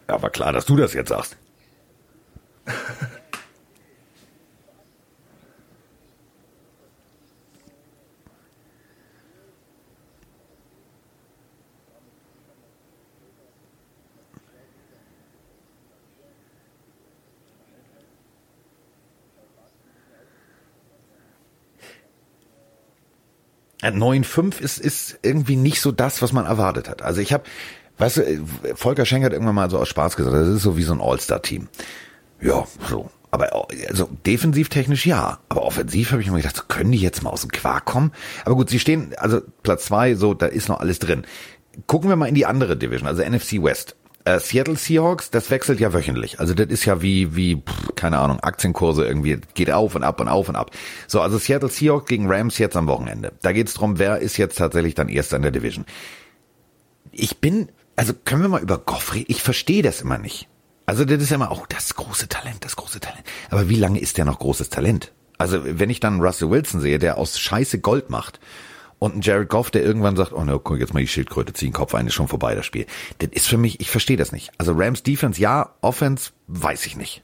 [0.07, 1.37] ja, war klar, dass du das jetzt sagst.
[23.81, 27.01] 9,5 ist, ist irgendwie nicht so das, was man erwartet hat.
[27.01, 27.43] Also ich habe,
[27.97, 28.39] weißt du, äh,
[28.75, 31.01] Volker Schenk hat irgendwann mal so aus Spaß gesagt, das ist so wie so ein
[31.01, 31.67] All-Star-Team.
[32.41, 33.09] Ja, so.
[33.29, 37.23] Aber also defensiv technisch ja, aber offensiv habe ich mir gedacht, so, können die jetzt
[37.23, 38.13] mal aus dem Quark kommen?
[38.45, 41.25] Aber gut, sie stehen, also Platz zwei, so, da ist noch alles drin.
[41.87, 43.95] Gucken wir mal in die andere Division, also NFC West.
[44.27, 46.41] Äh, Seattle Seahawks, das wechselt ja wöchentlich.
[46.41, 50.19] Also das ist ja wie, wie, pff, keine Ahnung, Aktienkurse irgendwie, geht auf und ab
[50.19, 50.71] und auf und ab.
[51.07, 53.31] So, also Seattle Seahawks gegen Rams jetzt am Wochenende.
[53.41, 55.85] Da geht's drum, wer ist jetzt tatsächlich dann Erster in der Division.
[57.13, 59.27] Ich bin, also können wir mal über Goff reden?
[59.29, 60.49] Ich verstehe das immer nicht.
[60.85, 63.23] Also das ist ja immer, oh, das große Talent, das große Talent.
[63.49, 65.13] Aber wie lange ist der noch großes Talent?
[65.37, 68.41] Also wenn ich dann Russell Wilson sehe, der aus Scheiße Gold macht
[68.99, 71.73] und ein Jared Goff, der irgendwann sagt, oh ne, guck jetzt mal die Schildkröte ziehen,
[71.73, 72.85] Kopf ein, ist schon vorbei das Spiel.
[73.19, 74.51] Das ist für mich, ich verstehe das nicht.
[74.57, 77.23] Also Rams Defense ja, Offense weiß ich nicht.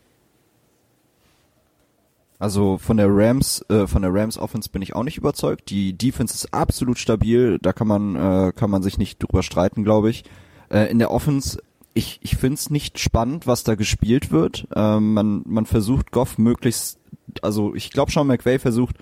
[2.39, 5.69] Also von der Rams, äh, von der Rams Offense bin ich auch nicht überzeugt.
[5.69, 9.83] Die Defense ist absolut stabil, da kann man, äh, kann man sich nicht drüber streiten,
[9.83, 10.25] glaube ich.
[10.69, 11.59] Äh, in der Offense
[11.93, 14.67] ich, ich finde es nicht spannend, was da gespielt wird.
[14.75, 16.99] Ähm, man, man versucht Goff möglichst,
[17.41, 18.97] also ich glaube Sean McVay versucht,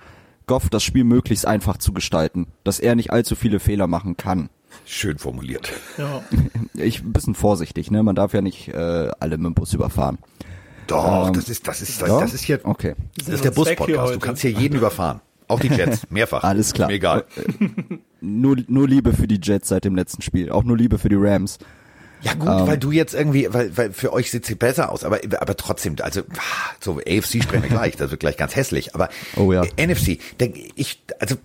[0.48, 4.50] Goff das Spiel möglichst einfach zu gestalten, dass er nicht allzu viele Fehler machen kann.
[4.86, 5.72] Schön formuliert.
[5.98, 6.22] Ja.
[6.74, 8.02] Ich ein bisschen vorsichtig, ne?
[8.02, 10.18] Man darf ja nicht äh, alle mit dem Bus überfahren.
[10.88, 12.20] Doch, Ähm, das ist, das ist, das, ja?
[12.22, 12.96] das ist hier, Okay.
[13.18, 14.16] das ist der Bus-Podcast.
[14.16, 15.20] Du kannst hier jeden überfahren.
[15.48, 16.44] Auch die Jets, mehrfach.
[16.44, 16.88] Alles klar.
[16.88, 17.26] Mir egal.
[18.22, 20.50] Nur, nur Liebe für die Jets seit dem letzten Spiel.
[20.50, 21.60] Auch nur Liebe für die Rams.
[22.22, 25.20] Ja gut, weil du jetzt irgendwie, weil, weil für euch sieht sie besser aus, aber,
[25.40, 26.22] aber trotzdem, also
[26.80, 29.64] so AFC sprechen wir gleich, das wird gleich ganz hässlich, aber Oh ja.
[29.78, 31.36] NFC, der, ich, also,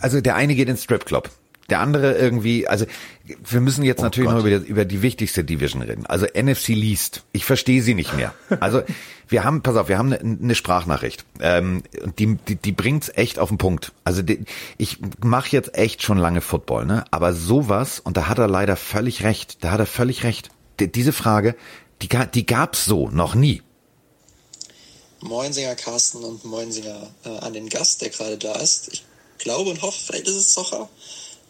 [0.00, 1.30] also der eine geht ins Stripclub,
[1.70, 2.84] der andere irgendwie, also
[3.24, 4.38] wir müssen jetzt natürlich Gott.
[4.38, 8.34] noch über, über die wichtigste Division reden, also NFC Least, ich verstehe sie nicht mehr,
[8.60, 8.82] also
[9.28, 13.10] wir haben, pass auf, wir haben eine, eine Sprachnachricht, ähm, und die, die, die bringt's
[13.14, 14.44] echt auf den Punkt, also die,
[14.76, 18.76] ich mache jetzt echt schon lange Football, ne, aber sowas, und da hat er leider
[18.76, 20.50] völlig recht, da hat er völlig recht,
[20.80, 21.54] D diese Frage,
[22.02, 23.62] die, die gab's so noch nie.
[25.20, 28.92] Moinsinger Carsten und Moinsinger äh, an den Gast, der gerade da ist.
[28.92, 29.04] Ich
[29.38, 30.88] glaube und hoffe, vielleicht ist es Socher,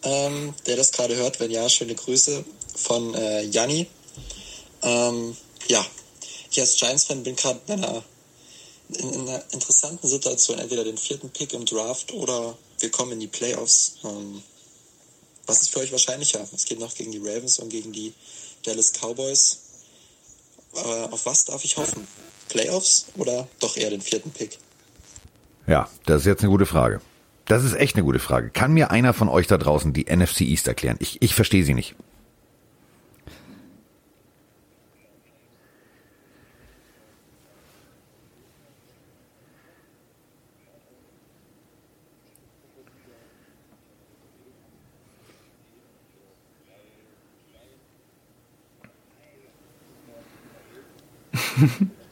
[0.05, 1.39] ähm, der das gerade hört.
[1.39, 3.87] Wenn ja, schöne Grüße von äh, Janni.
[4.81, 5.35] Ähm,
[5.67, 5.85] ja,
[6.51, 8.03] ich als Giants-Fan bin gerade in einer,
[8.89, 13.19] in, in einer interessanten Situation, entweder den vierten Pick im Draft oder wir kommen in
[13.19, 13.97] die Playoffs.
[14.03, 14.43] Ähm,
[15.47, 16.47] was ist für euch wahrscheinlicher?
[16.53, 18.13] Es geht noch gegen die Ravens und gegen die
[18.63, 19.59] Dallas Cowboys.
[20.75, 22.07] Äh, auf was darf ich hoffen?
[22.49, 24.59] Playoffs oder doch eher den vierten Pick?
[25.67, 27.01] Ja, das ist jetzt eine gute Frage.
[27.45, 28.49] Das ist echt eine gute Frage.
[28.49, 30.97] Kann mir einer von euch da draußen die NFC East erklären?
[30.99, 31.95] Ich, ich verstehe sie nicht.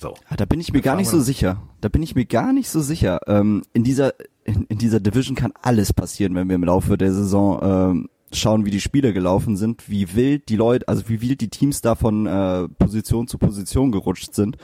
[0.00, 0.14] So.
[0.28, 1.62] Ah, Da bin ich mir gar nicht so sicher.
[1.80, 3.20] Da bin ich mir gar nicht so sicher.
[3.26, 7.12] Ähm, in dieser in, in dieser Division kann alles passieren, wenn wir im Laufe der
[7.12, 11.40] Saison ähm, schauen, wie die Spiele gelaufen sind, wie wild die Leute, also wie wild
[11.40, 14.56] die Teams da von äh, Position zu Position gerutscht sind.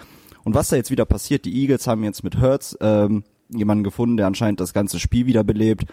[0.45, 4.17] Und was da jetzt wieder passiert, die Eagles haben jetzt mit Hurts ähm, jemanden gefunden,
[4.17, 5.87] der anscheinend das ganze Spiel wiederbelebt.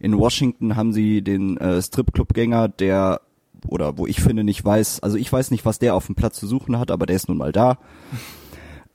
[0.00, 3.20] In Washington haben sie den äh, Stripclub-Gänger, der
[3.66, 6.38] oder wo ich finde nicht weiß, also ich weiß nicht, was der auf dem Platz
[6.38, 7.78] zu suchen hat, aber der ist nun mal da.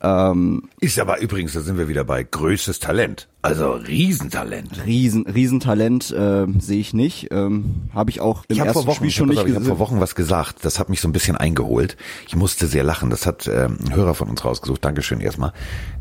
[0.04, 3.26] Ähm, Ist aber übrigens, da sind wir wieder bei größtes Talent.
[3.40, 4.84] Also Riesentalent.
[4.84, 7.28] Riesen, Riesentalent äh, sehe ich nicht.
[7.30, 9.48] Ähm, habe ich auch im Ich habe ersten vor Wochen, Spiel ich schon hab, nicht
[9.48, 9.78] ich hab vor.
[9.78, 10.58] Wochen was gesagt.
[10.62, 11.96] Das hat mich so ein bisschen eingeholt.
[12.28, 13.08] Ich musste sehr lachen.
[13.08, 14.84] Das hat ähm, ein Hörer von uns rausgesucht.
[14.84, 15.54] Dankeschön erstmal.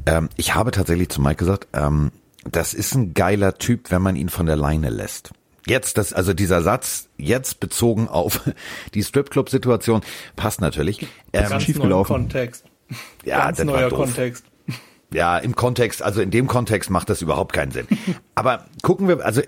[0.05, 2.11] Ähm, ich habe tatsächlich zu Mike gesagt, ähm,
[2.43, 5.31] das ist ein geiler Typ, wenn man ihn von der Leine lässt.
[5.65, 8.41] Jetzt, das, also dieser Satz, jetzt bezogen auf
[8.93, 10.01] die Stripclub-Situation,
[10.35, 11.07] passt natürlich.
[11.31, 12.13] Ähm, Ganz schief neuer gelaufen.
[12.13, 12.65] Kontext.
[13.25, 13.99] Ja, Ganz das war neuer doof.
[13.99, 14.45] Kontext.
[15.13, 17.85] Ja, im Kontext, also in dem Kontext macht das überhaupt keinen Sinn.
[18.35, 19.41] Aber gucken wir, also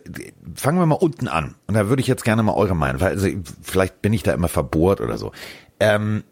[0.54, 1.56] fangen wir mal unten an.
[1.66, 3.28] Und da würde ich jetzt gerne mal eure Meinung, weil also
[3.64, 5.32] vielleicht bin ich da immer verbohrt oder so.
[5.80, 6.24] Ähm,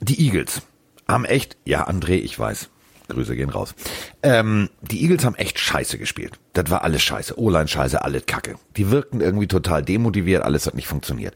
[0.00, 0.62] die Eagles
[1.06, 2.69] haben echt, ja, André, ich weiß.
[3.10, 3.74] Grüße gehen raus.
[4.22, 6.38] Ähm, die Eagles haben echt scheiße gespielt.
[6.52, 7.38] Das war alles scheiße.
[7.38, 8.56] O-Line scheiße, alles kacke.
[8.76, 11.34] Die wirkten irgendwie total demotiviert, alles hat nicht funktioniert.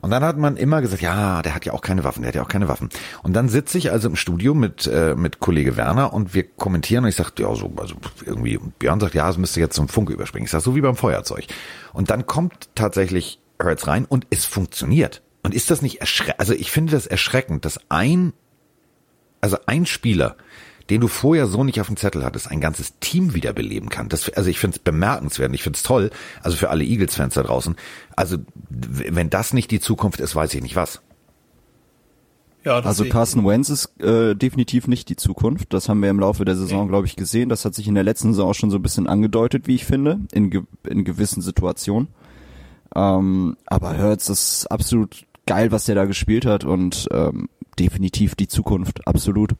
[0.00, 2.34] Und dann hat man immer gesagt, ja, der hat ja auch keine Waffen, der hat
[2.34, 2.88] ja auch keine Waffen.
[3.22, 7.04] Und dann sitze ich also im Studio mit, äh, mit Kollege Werner und wir kommentieren
[7.04, 9.88] und ich sag, ja, so, also irgendwie, und Björn sagt, ja, es müsste jetzt zum
[9.88, 10.44] Funke überspringen.
[10.44, 11.46] Ich sag, so wie beim Feuerzeug.
[11.92, 15.22] Und dann kommt tatsächlich Hurts rein und es funktioniert.
[15.42, 16.40] Und ist das nicht erschreckend?
[16.40, 18.32] Also ich finde das erschreckend, dass ein
[19.40, 20.36] also ein Spieler,
[20.90, 24.08] den du vorher so nicht auf dem Zettel hattest, ein ganzes Team wiederbeleben kann.
[24.08, 26.10] Das, also ich finde es bemerkenswert, ich finde es toll,
[26.42, 27.76] also für alle Eagles-Fans da draußen.
[28.14, 31.00] Also wenn das nicht die Zukunft ist, weiß ich nicht was.
[32.66, 33.04] Ja, das Also.
[33.04, 35.72] Carson Wentz ist äh, definitiv nicht die Zukunft.
[35.72, 37.48] Das haben wir im Laufe der Saison, glaube ich, gesehen.
[37.48, 39.84] Das hat sich in der letzten Saison auch schon so ein bisschen angedeutet, wie ich
[39.84, 42.08] finde, in, ge in gewissen Situationen.
[42.94, 48.48] Ähm, aber Hurts ist absolut geil, was der da gespielt hat und ähm, definitiv die
[48.48, 49.54] Zukunft, absolut.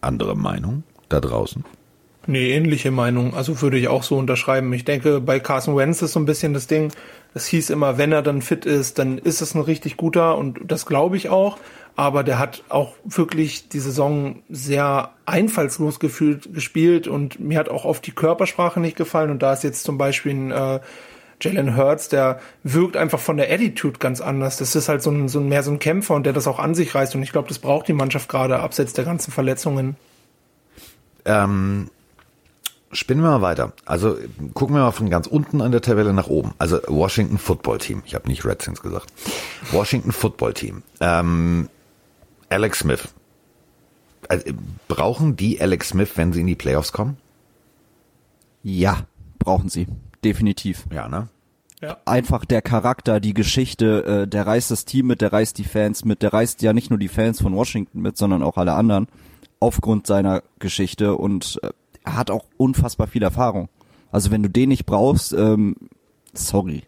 [0.00, 1.64] Andere Meinung da draußen?
[2.26, 3.34] Nee, ähnliche Meinung.
[3.34, 4.70] Also würde ich auch so unterschreiben.
[4.74, 6.92] Ich denke, bei Carson Wentz ist so ein bisschen das Ding,
[7.32, 10.60] es hieß immer, wenn er dann fit ist, dann ist es ein richtig guter und
[10.66, 11.56] das glaube ich auch.
[11.96, 17.84] Aber der hat auch wirklich die Saison sehr einfallslos gefühlt gespielt und mir hat auch
[17.84, 19.30] oft die Körpersprache nicht gefallen.
[19.30, 20.80] Und da ist jetzt zum Beispiel ein äh,
[21.40, 24.56] Jalen Hurts, der wirkt einfach von der Attitude ganz anders.
[24.56, 26.58] Das ist halt so ein, so ein mehr so ein Kämpfer und der das auch
[26.58, 27.14] an sich reißt.
[27.14, 29.96] Und ich glaube, das braucht die Mannschaft gerade abseits der ganzen Verletzungen.
[31.24, 31.90] Ähm,
[32.90, 33.72] spinnen wir mal weiter.
[33.84, 34.16] Also
[34.54, 36.54] gucken wir mal von ganz unten an der Tabelle nach oben.
[36.58, 38.02] Also Washington Football Team.
[38.04, 39.12] Ich habe nicht Redskins gesagt.
[39.70, 40.82] Washington Football Team.
[41.00, 41.68] Ähm,
[42.48, 43.08] Alex Smith.
[44.28, 44.44] Also,
[44.88, 47.16] brauchen die Alex Smith, wenn sie in die Playoffs kommen?
[48.62, 49.06] Ja,
[49.38, 49.86] brauchen sie.
[50.24, 50.86] Definitiv.
[50.92, 51.28] Ja, ne?
[51.80, 51.96] Ja.
[52.06, 56.04] Einfach der Charakter, die Geschichte, äh, der reißt das Team mit, der reißt die Fans
[56.04, 59.06] mit, der reißt ja nicht nur die Fans von Washington mit, sondern auch alle anderen
[59.60, 61.70] aufgrund seiner Geschichte und äh,
[62.04, 63.68] er hat auch unfassbar viel Erfahrung.
[64.10, 65.76] Also wenn du den nicht brauchst, ähm,
[66.32, 66.82] sorry.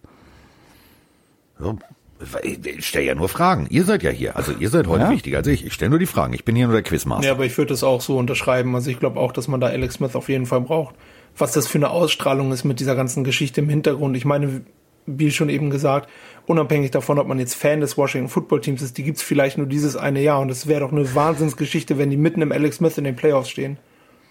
[2.43, 3.67] Ich stelle ja nur Fragen.
[3.71, 4.37] Ihr seid ja hier.
[4.37, 5.11] Also ihr seid heute ja.
[5.11, 5.65] wichtiger als ich.
[5.65, 6.33] Ich stelle nur die Fragen.
[6.33, 7.27] Ich bin hier nur der Quizmaster.
[7.27, 8.75] Ja, aber ich würde das auch so unterschreiben.
[8.75, 10.95] Also ich glaube auch, dass man da Alex Smith auf jeden Fall braucht.
[11.37, 14.17] Was das für eine Ausstrahlung ist mit dieser ganzen Geschichte im Hintergrund.
[14.17, 14.63] Ich meine,
[15.07, 16.09] wie schon eben gesagt,
[16.47, 19.67] unabhängig davon, ob man jetzt Fan des Washington Football Teams ist, die gibt's vielleicht nur
[19.67, 20.41] dieses eine Jahr.
[20.41, 23.51] Und es wäre doch eine Wahnsinnsgeschichte, wenn die mitten im Alex Smith in den Playoffs
[23.51, 23.79] stehen.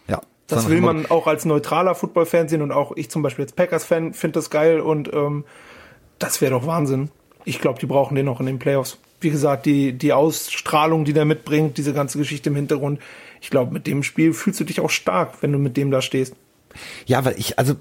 [0.08, 0.22] Ja.
[0.48, 4.14] Das will man auch als neutraler Football-Fan sehen und auch ich zum Beispiel als Packers-Fan
[4.14, 5.46] finde das geil und ähm,
[6.18, 7.10] das wäre doch Wahnsinn.
[7.46, 8.98] Ich glaube, die brauchen den noch in den Playoffs.
[9.22, 13.00] Wie gesagt, die, die Ausstrahlung, die der mitbringt, diese ganze Geschichte im Hintergrund.
[13.42, 16.02] Ich glaube, mit dem Spiel fühlst du dich auch stark, wenn du mit dem da
[16.02, 16.36] stehst.
[17.06, 17.76] Ja, weil ich, also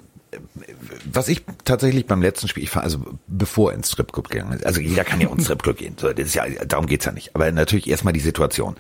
[1.11, 4.81] was ich tatsächlich beim letzten Spiel, ich war also bevor ins Stripclub gegangen ist, also
[4.81, 7.35] jeder kann ja ins Stripclub gehen, so, das ist ja, darum geht's ja nicht.
[7.35, 8.77] Aber natürlich erstmal die Situation.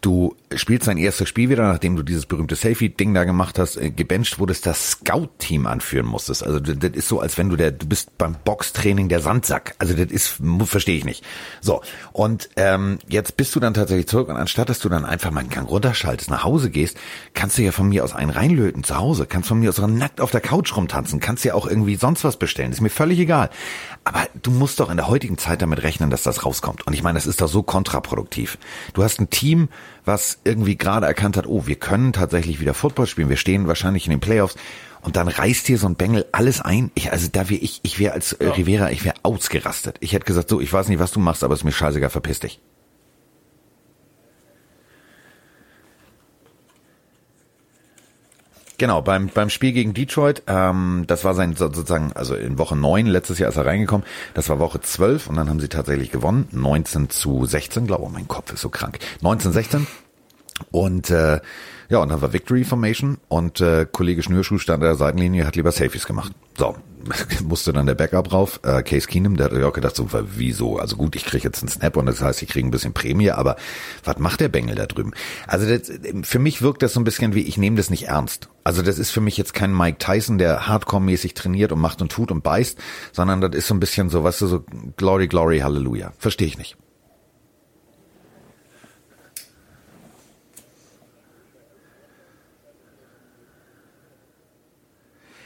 [0.00, 3.90] Du spielst dein erstes Spiel wieder, nachdem du dieses berühmte Safety-Ding da gemacht hast, äh,
[3.90, 6.44] gebencht wurdest, das Scout-Team anführen musstest.
[6.44, 9.74] Also das ist so, als wenn du der, du bist beim Boxtraining der Sandsack.
[9.78, 11.24] Also das ist, verstehe ich nicht.
[11.60, 15.30] So, und ähm, jetzt bist du dann tatsächlich zurück und anstatt, dass du dann einfach
[15.30, 16.96] mal einen Gang runterschaltest, nach Hause gehst,
[17.34, 20.20] kannst du ja von mir aus einen reinlöten zu Hause, kannst von mir aus nackt
[20.20, 23.50] auf der Couch rumtanzen, kannst ja auch irgendwie sonst was bestellen, ist mir völlig egal.
[24.04, 26.86] Aber du musst doch in der heutigen Zeit damit rechnen, dass das rauskommt.
[26.86, 28.58] Und ich meine, das ist doch so kontraproduktiv.
[28.92, 29.68] Du hast ein Team,
[30.04, 34.06] was irgendwie gerade erkannt hat, oh, wir können tatsächlich wieder Football spielen, wir stehen wahrscheinlich
[34.06, 34.56] in den Playoffs
[35.02, 36.90] und dann reißt hier so ein Bengel alles ein.
[36.94, 39.96] Ich, also da wäre ich, ich wäre als äh, Rivera, ich wäre ausgerastet.
[40.00, 42.10] Ich hätte gesagt, so, ich weiß nicht, was du machst, aber es ist mir scheißegal,
[42.10, 42.60] verpiss dich.
[48.76, 53.06] Genau, beim, beim Spiel gegen Detroit, ähm, das war sein sozusagen, also in Woche 9,
[53.06, 56.48] letztes Jahr ist er reingekommen, das war Woche 12 und dann haben sie tatsächlich gewonnen,
[56.50, 59.86] 19 zu 16, glaube ich, oh, mein Kopf ist so krank, 19, 16
[60.72, 61.40] und äh,
[61.88, 65.56] ja, und dann war Victory Formation und äh, Kollege Schnürschuh stand an der Seitenlinie, hat
[65.56, 66.32] lieber Safeties gemacht.
[66.56, 66.76] So,
[67.44, 70.78] musste dann der Backup rauf, äh, Case Keenum, der hat auch gedacht, so, wieso?
[70.78, 73.30] Also gut, ich kriege jetzt einen Snap und das heißt, ich kriege ein bisschen Prämie,
[73.30, 73.56] aber
[74.04, 75.12] was macht der Bengel da drüben?
[75.46, 75.90] Also das,
[76.22, 78.48] für mich wirkt das so ein bisschen wie, ich nehme das nicht ernst.
[78.62, 82.10] Also das ist für mich jetzt kein Mike Tyson, der hardcore-mäßig trainiert und macht und
[82.10, 82.78] tut und beißt,
[83.12, 84.64] sondern das ist so ein bisschen so, weißt du, so
[84.96, 86.12] Glory, Glory, Halleluja.
[86.18, 86.76] Verstehe ich nicht.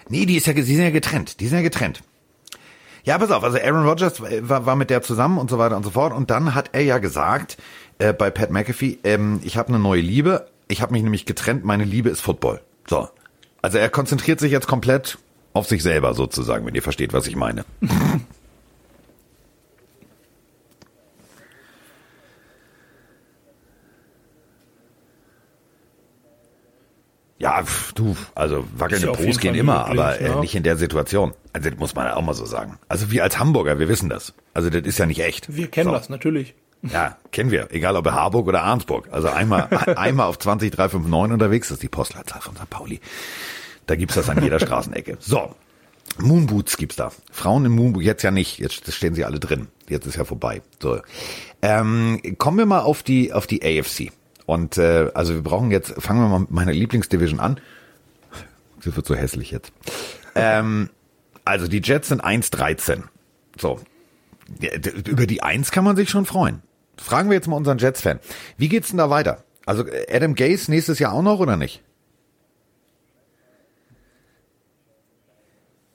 [0.08, 1.40] Nee, die ist ja, die sind ja getrennt.
[1.40, 2.02] Die sind ja getrennt.
[3.04, 5.84] Ja, pass auf, also Aaron Rodgers war, war mit der zusammen und so weiter und
[5.84, 6.12] so fort.
[6.12, 7.56] Und dann hat er ja gesagt,
[7.98, 10.48] äh, bei Pat McAfee, ähm, ich habe eine neue Liebe.
[10.68, 12.60] Ich habe mich nämlich getrennt, meine Liebe ist Football.
[12.86, 13.08] So.
[13.62, 15.18] Also er konzentriert sich jetzt komplett
[15.52, 17.64] auf sich selber sozusagen, wenn ihr versteht, was ich meine.
[27.48, 30.40] Ja, du, also wackelnde Pros gehen immer, möglich, aber äh, ja.
[30.40, 31.32] nicht in der Situation.
[31.52, 32.78] Also das muss man auch mal so sagen.
[32.88, 34.34] Also wir als Hamburger, wir wissen das.
[34.54, 35.54] Also das ist ja nicht echt.
[35.54, 35.92] Wir kennen so.
[35.92, 36.54] das natürlich.
[36.82, 37.68] Ja, kennen wir.
[37.72, 39.08] Egal ob Harburg oder Arnsburg.
[39.10, 42.70] Also einmal, einmal auf 20359 unterwegs ist die Postleitzahl von St.
[42.70, 43.00] Pauli.
[43.86, 45.16] Da gibt's das an jeder Straßenecke.
[45.28, 45.54] So.
[46.18, 47.12] Moonboots gibt's da.
[47.30, 48.58] Frauen in Moonboots, jetzt ja nicht.
[48.58, 49.68] Jetzt stehen sie alle drin.
[49.88, 50.62] Jetzt ist ja vorbei.
[50.82, 51.00] So.
[51.62, 54.10] Ähm, kommen wir mal auf die, auf die AFC.
[54.48, 57.60] Und äh, also wir brauchen jetzt, fangen wir mal mit meiner Lieblingsdivision an.
[58.80, 59.74] Sie wird so hässlich jetzt.
[60.34, 60.88] Ähm,
[61.44, 63.02] also die Jets sind 1-13.
[63.58, 63.78] So.
[65.06, 66.62] Über die 1 kann man sich schon freuen.
[66.96, 68.20] Fragen wir jetzt mal unseren Jets-Fan.
[68.56, 69.44] Wie geht's denn da weiter?
[69.66, 71.82] Also Adam Gase nächstes Jahr auch noch oder nicht?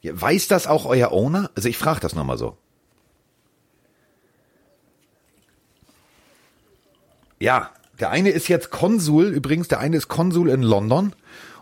[0.03, 1.49] Weiß das auch euer Owner?
[1.55, 2.55] Also ich frage das nochmal so.
[7.39, 11.13] Ja, der eine ist jetzt Konsul, übrigens, der eine ist Konsul in London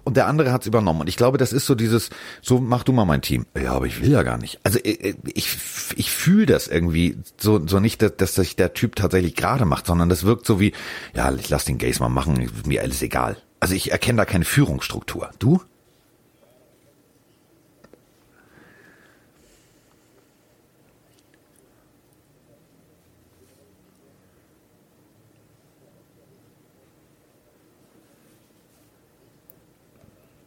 [0.03, 1.01] und der andere hat's übernommen.
[1.01, 2.09] Und ich glaube, das ist so dieses,
[2.41, 3.45] so mach du mal mein Team.
[3.61, 4.59] Ja, aber ich will ja gar nicht.
[4.63, 8.55] Also äh, äh, ich, ich, ich fühle das irgendwie so, so nicht, dass, dass sich
[8.55, 10.73] der Typ tatsächlich gerade macht, sondern das wirkt so wie,
[11.15, 13.37] ja, ich lass den Gays mal machen, mir alles egal.
[13.59, 15.29] Also ich erkenne da keine Führungsstruktur.
[15.37, 15.61] Du?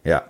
[0.05, 0.23] Ja.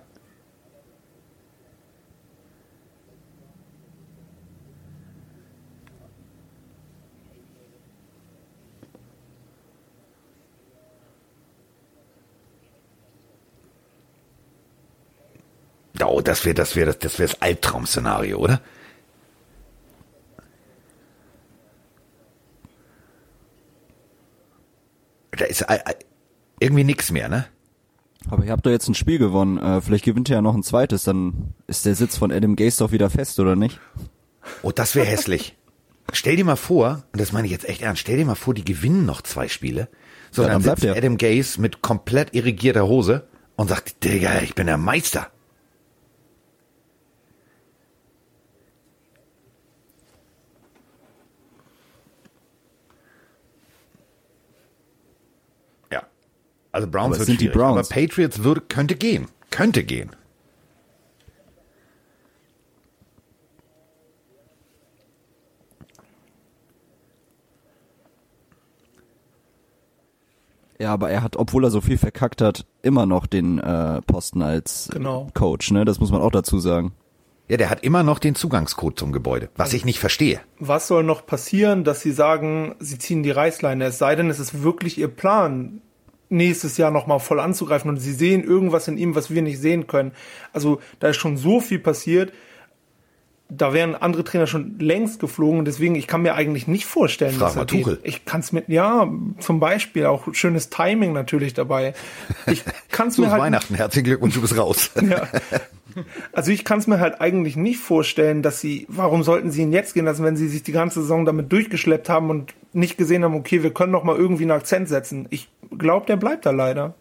[16.02, 18.60] Oh, das wäre das wäre das, das wäre das Albtraum-Szenario, oder?
[25.32, 25.94] Da ist äh, äh,
[26.60, 27.46] irgendwie nix mehr, ne?
[28.28, 29.58] Aber ihr habt doch jetzt ein Spiel gewonnen.
[29.58, 32.78] Äh, vielleicht gewinnt ihr ja noch ein zweites, dann ist der Sitz von Adam Gase
[32.78, 33.80] doch wieder fest, oder nicht?
[34.62, 35.56] Oh, das wäre hässlich.
[36.12, 38.54] Stell dir mal vor, und das meine ich jetzt echt ernst, stell dir mal vor,
[38.54, 39.88] die gewinnen noch zwei Spiele.
[40.30, 44.54] So, ja, dann, dann sitzt Adam Gase mit komplett irrigierter Hose und sagt, Digga, ich
[44.54, 45.28] bin der Meister.
[56.76, 57.90] Also Browns aber wird sind die Browns.
[57.90, 59.28] aber Patriots würde, könnte gehen.
[59.50, 60.10] Könnte gehen.
[70.78, 74.42] Ja, aber er hat, obwohl er so viel verkackt hat, immer noch den äh, Posten
[74.42, 75.30] als genau.
[75.32, 75.86] Coach, ne?
[75.86, 76.92] Das muss man auch dazu sagen.
[77.48, 80.40] Ja, der hat immer noch den Zugangscode zum Gebäude, was ich nicht verstehe.
[80.58, 83.86] Was soll noch passieren, dass sie sagen, sie ziehen die Reißleine?
[83.86, 85.80] Es sei denn, es ist wirklich ihr Plan,
[86.28, 89.86] nächstes Jahr nochmal voll anzugreifen und sie sehen irgendwas in ihm, was wir nicht sehen
[89.86, 90.12] können.
[90.52, 92.32] Also da ist schon so viel passiert.
[93.48, 95.64] Da wären andere Trainer schon längst geflogen.
[95.64, 98.00] Deswegen, ich kann mir eigentlich nicht vorstellen, Frag mal Tuchel.
[98.02, 99.08] Ich kann es mit, ja,
[99.38, 101.94] zum Beispiel auch schönes Timing natürlich dabei.
[102.48, 104.90] Ich kann es mir halt Weihnachten, herzlichen Glückwunsch, du bist raus.
[105.00, 105.28] ja.
[106.32, 109.72] Also ich kann es mir halt eigentlich nicht vorstellen, dass sie, warum sollten sie ihn
[109.72, 113.24] jetzt gehen lassen, wenn sie sich die ganze Saison damit durchgeschleppt haben und nicht gesehen
[113.24, 115.26] haben, okay, wir können noch mal irgendwie einen Akzent setzen.
[115.30, 116.94] Ich glaube, der bleibt da leider.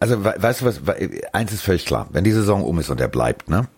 [0.00, 0.80] Also weißt du was,
[1.32, 3.68] eins ist völlig klar, wenn die Saison um ist und er bleibt, ne?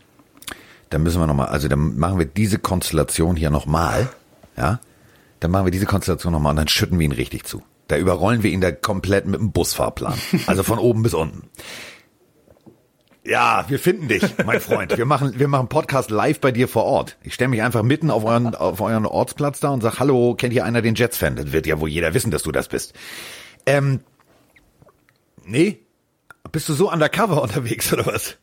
[0.91, 4.09] Dann müssen wir noch mal, also dann machen wir diese Konstellation hier noch mal,
[4.57, 4.80] ja?
[5.41, 7.62] Dann machen wir diese Konstellation noch mal und dann schütten wir ihn richtig zu.
[7.89, 10.18] Da überrollen wir ihn da komplett mit dem Busfahrplan.
[10.47, 11.49] Also von oben bis unten.
[13.27, 14.97] Ja, wir finden dich, mein Freund.
[14.97, 17.16] Wir machen, wir machen Podcast live bei dir vor Ort.
[17.24, 20.53] Ich stelle mich einfach mitten auf euren, auf euren Ortsplatz da und sag, hallo, kennt
[20.53, 21.35] hier einer den Jets-Fan?
[21.35, 22.95] Das wird ja wohl jeder wissen, dass du das bist.
[23.66, 24.01] Ähm,
[25.45, 25.81] nee?
[26.53, 28.37] Bist du so undercover unterwegs oder was?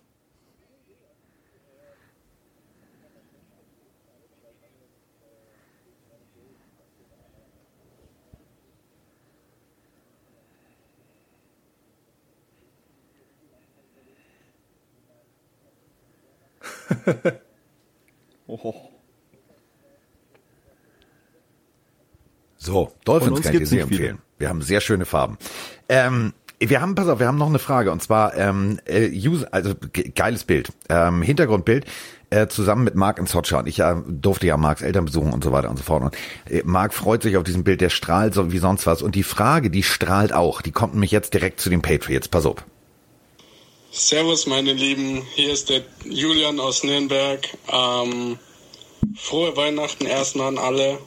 [22.58, 24.20] So, Dolphins kann ich sehr empfehlen.
[24.38, 25.38] Wir haben sehr schöne Farben.
[25.90, 27.92] Ähm, wir haben, pass auf, wir haben noch eine Frage.
[27.92, 29.74] Und zwar ähm, äh, User, also
[30.16, 31.86] geiles Bild, ähm, Hintergrundbild
[32.30, 35.44] äh, zusammen mit Mark in Socha und ich äh, durfte ja Marks Eltern besuchen und
[35.44, 36.04] so weiter und so fort.
[36.04, 36.16] Und
[36.50, 39.02] äh, Mark freut sich auf diesem Bild, der strahlt so wie sonst was.
[39.02, 42.46] Und die Frage, die strahlt auch, die kommt nämlich jetzt direkt zu den Patriots, pass
[42.46, 42.66] auf.
[43.96, 45.24] Servus, meine Lieben.
[45.36, 47.48] Hier ist der Julian aus Nürnberg.
[47.72, 48.40] Ähm,
[49.16, 50.98] frohe Weihnachten erstmal an alle.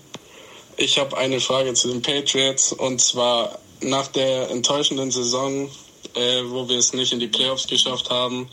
[0.77, 5.69] Ich habe eine Frage zu den Patriots und zwar nach der enttäuschenden Saison,
[6.15, 8.49] äh, wo wir es nicht in die Playoffs geschafft haben.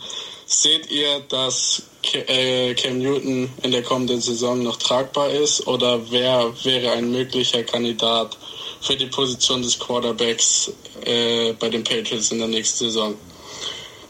[0.46, 6.52] Seht ihr, dass äh, Cam Newton in der kommenden Saison noch tragbar ist oder wer
[6.64, 8.36] wäre ein möglicher Kandidat
[8.80, 10.72] für die Position des Quarterbacks
[11.04, 13.14] äh, bei den Patriots in der nächsten Saison?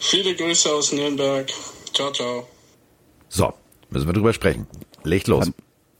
[0.07, 1.51] Viele Grüße aus Nürnberg.
[1.95, 2.47] Ciao, ciao.
[3.31, 3.55] So,
[3.89, 4.67] müssen wir drüber sprechen.
[5.03, 5.51] Legt los.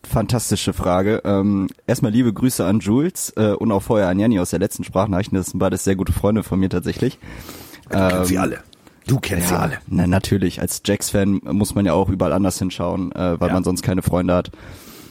[0.03, 1.23] Fantastische Frage.
[1.25, 4.85] Ähm, erstmal liebe Grüße an Jules äh, und auch vorher an Janni aus der letzten
[4.85, 5.33] Sprachnachricht.
[5.33, 7.19] Das sind beides sehr gute Freunde von mir tatsächlich.
[7.89, 8.63] Du ähm, kennst sie alle.
[9.07, 9.79] Du kennst ja, sie alle.
[9.87, 10.61] Na, natürlich.
[10.61, 13.55] Als Jacks-Fan muss man ja auch überall anders hinschauen, äh, weil ja.
[13.55, 14.51] man sonst keine Freunde hat.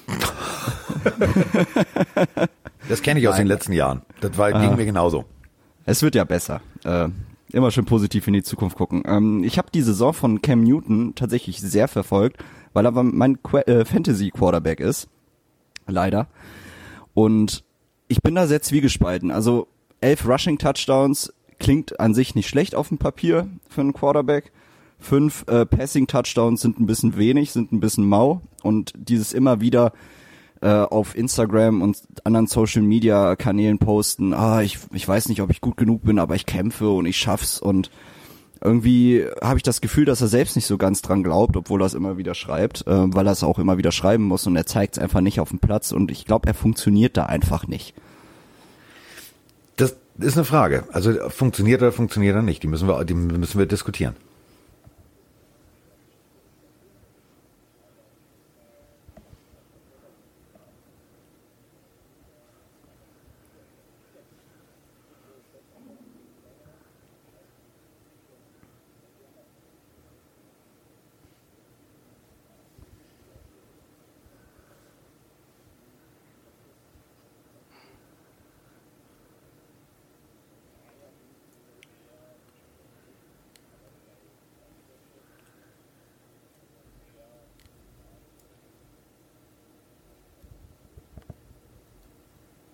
[2.87, 3.45] das kenne ich aus Nein.
[3.45, 4.03] den letzten Jahren.
[4.21, 4.75] Das war, ging ah.
[4.75, 5.25] mir genauso.
[5.85, 6.61] Es wird ja besser.
[6.83, 7.09] Äh,
[7.53, 9.03] immer schön positiv in die Zukunft gucken.
[9.05, 12.43] Ähm, ich habe die Saison von Cam Newton tatsächlich sehr verfolgt,
[12.73, 15.07] weil er mein äh, Fantasy Quarterback ist.
[15.87, 16.27] Leider.
[17.13, 17.63] Und
[18.07, 19.31] ich bin da sehr zwiegespalten.
[19.31, 19.67] Also
[20.01, 24.51] elf Rushing Touchdowns klingt an sich nicht schlecht auf dem Papier für einen Quarterback.
[24.99, 28.41] Fünf äh, Passing-Touchdowns sind ein bisschen wenig, sind ein bisschen mau.
[28.63, 29.91] Und dieses immer wieder
[30.63, 35.75] äh, auf Instagram und anderen Social-Media-Kanälen posten, ah, ich, ich weiß nicht, ob ich gut
[35.75, 37.59] genug bin, aber ich kämpfe und ich schaff's.
[37.59, 37.91] Und
[38.61, 41.87] irgendwie habe ich das Gefühl, dass er selbst nicht so ganz dran glaubt, obwohl er
[41.87, 44.65] es immer wieder schreibt, äh, weil er es auch immer wieder schreiben muss und er
[44.65, 47.93] zeigt es einfach nicht auf dem Platz und ich glaube, er funktioniert da einfach nicht.
[49.75, 50.85] Das ist eine Frage.
[50.93, 52.63] Also funktioniert oder funktioniert er nicht?
[52.63, 54.15] Die müssen wir, die müssen wir diskutieren.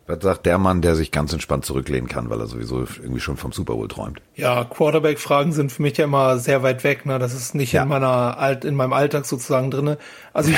[0.10, 3.38] Was sagt der Mann, der sich ganz entspannt zurücklehnen kann, weil er sowieso irgendwie schon
[3.38, 4.20] vom Super Bowl träumt?
[4.34, 7.05] Ja, Quarterback-Fragen sind für mich ja immer sehr weit weg.
[7.05, 7.20] Ne?
[7.20, 7.84] Das ist nicht ja.
[7.84, 9.99] in meiner Alt in meinem Alltag sozusagen drinne.
[10.34, 10.57] Also ich,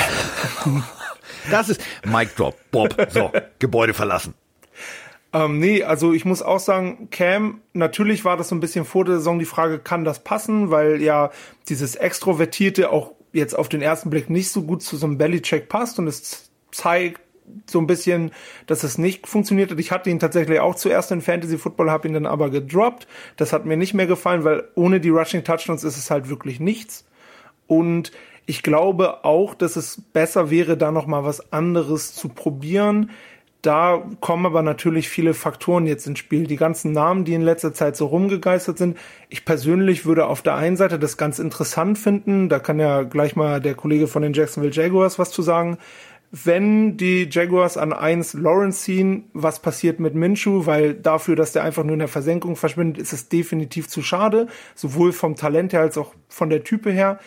[1.50, 2.96] das ist Mic Drop, Bob.
[3.10, 4.32] So, Gebäude verlassen.
[5.34, 9.04] Ähm, nee, also ich muss auch sagen, Cam, natürlich war das so ein bisschen vor
[9.04, 11.30] der Saison die Frage, kann das passen, weil ja
[11.68, 15.68] dieses Extrovertierte auch jetzt auf den ersten Blick nicht so gut zu so einem Bellycheck
[15.68, 17.21] passt und es zeigt
[17.66, 18.30] so ein bisschen,
[18.66, 19.78] dass es nicht funktioniert hat.
[19.78, 23.06] Ich hatte ihn tatsächlich auch zuerst in Fantasy Football, habe ihn dann aber gedroppt.
[23.36, 26.60] Das hat mir nicht mehr gefallen, weil ohne die Rushing Touchdowns ist es halt wirklich
[26.60, 27.04] nichts.
[27.66, 28.12] Und
[28.46, 33.10] ich glaube auch, dass es besser wäre, da noch mal was anderes zu probieren.
[33.62, 36.48] Da kommen aber natürlich viele Faktoren jetzt ins Spiel.
[36.48, 38.98] Die ganzen Namen, die in letzter Zeit so rumgegeistert sind.
[39.28, 42.48] Ich persönlich würde auf der einen Seite das ganz interessant finden.
[42.48, 45.78] Da kann ja gleich mal der Kollege von den Jacksonville Jaguars was zu sagen
[46.34, 50.64] wenn die Jaguars an eins Lawrence ziehen, was passiert mit Minshew?
[50.64, 54.48] Weil dafür, dass der einfach nur in der Versenkung verschwindet, ist es definitiv zu schade.
[54.74, 57.20] Sowohl vom Talent her als auch von der Type her.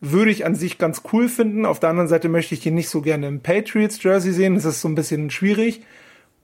[0.00, 1.66] Würde ich an sich ganz cool finden.
[1.66, 4.54] Auf der anderen Seite möchte ich ihn nicht so gerne im Patriots Jersey sehen.
[4.54, 5.82] Das ist so ein bisschen schwierig.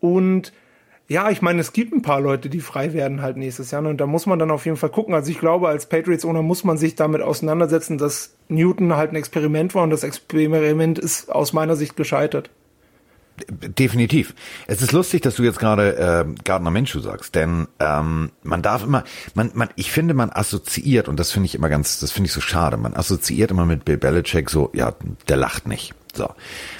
[0.01, 0.53] Und
[1.09, 3.81] ja, ich meine, es gibt ein paar Leute, die frei werden halt nächstes Jahr.
[3.81, 3.89] Ne?
[3.89, 5.15] Und da muss man dann auf jeden Fall gucken.
[5.15, 9.75] Also ich glaube, als Patriots-Owner muss man sich damit auseinandersetzen, dass Newton halt ein Experiment
[9.75, 12.51] war und das Experiment ist aus meiner Sicht gescheitert.
[13.49, 14.35] Definitiv.
[14.67, 18.83] Es ist lustig, dass du jetzt gerade äh, Gardner Minshew sagst, denn ähm, man darf
[18.83, 19.05] immer,
[19.35, 22.33] man, man, ich finde, man assoziiert und das finde ich immer ganz, das finde ich
[22.33, 22.77] so schade.
[22.77, 24.95] Man assoziiert immer mit Bill Belichick so, ja,
[25.29, 25.95] der lacht nicht.
[26.13, 26.29] So,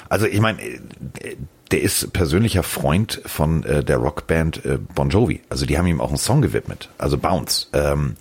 [0.09, 1.37] also ich meine, äh,
[1.71, 5.41] der ist persönlicher Freund von äh, der Rockband äh, Bon Jovi.
[5.49, 7.67] Also die haben ihm auch einen Song gewidmet, also Bounce.
[7.73, 8.15] Ähm,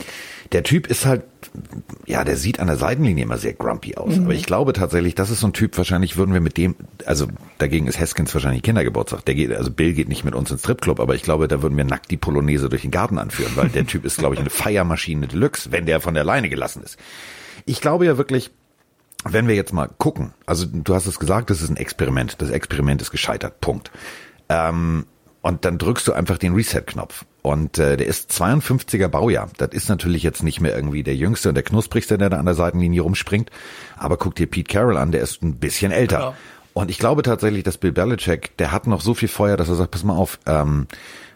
[0.53, 1.24] der Typ ist halt,
[2.07, 4.16] ja, der sieht an der Seitenlinie immer sehr grumpy aus.
[4.16, 4.24] Mhm.
[4.24, 6.74] Aber ich glaube tatsächlich, das ist so ein Typ, wahrscheinlich würden wir mit dem,
[7.05, 7.26] also
[7.59, 9.24] dagegen ist Haskins wahrscheinlich Kindergeburtstag.
[9.26, 11.76] Der geht, also Bill geht nicht mit uns ins Stripclub, aber ich glaube, da würden
[11.76, 14.51] wir nackt die Polonaise durch den Garten anführen, weil der Typ ist, glaube ich, eine
[14.51, 16.99] Feiermaschine Deluxe, wenn der von der Leine gelassen ist.
[17.66, 18.51] Ich glaube ja wirklich,
[19.24, 22.40] wenn wir jetzt mal gucken, also du hast es gesagt, das ist ein Experiment.
[22.40, 23.60] Das Experiment ist gescheitert.
[23.60, 23.90] Punkt.
[24.48, 25.06] Ähm,
[25.42, 27.24] und dann drückst du einfach den Reset-Knopf.
[27.42, 29.48] Und äh, der ist 52er Baujahr.
[29.56, 32.44] Das ist natürlich jetzt nicht mehr irgendwie der Jüngste und der Knusprigste, der da an
[32.44, 33.50] der Seitenlinie rumspringt.
[33.96, 36.18] Aber guck dir Pete Carroll an, der ist ein bisschen älter.
[36.18, 36.34] Ja.
[36.74, 39.76] Und ich glaube tatsächlich, dass Bill Belichick, der hat noch so viel Feuer, dass er
[39.76, 40.86] sagt, pass mal auf, ähm,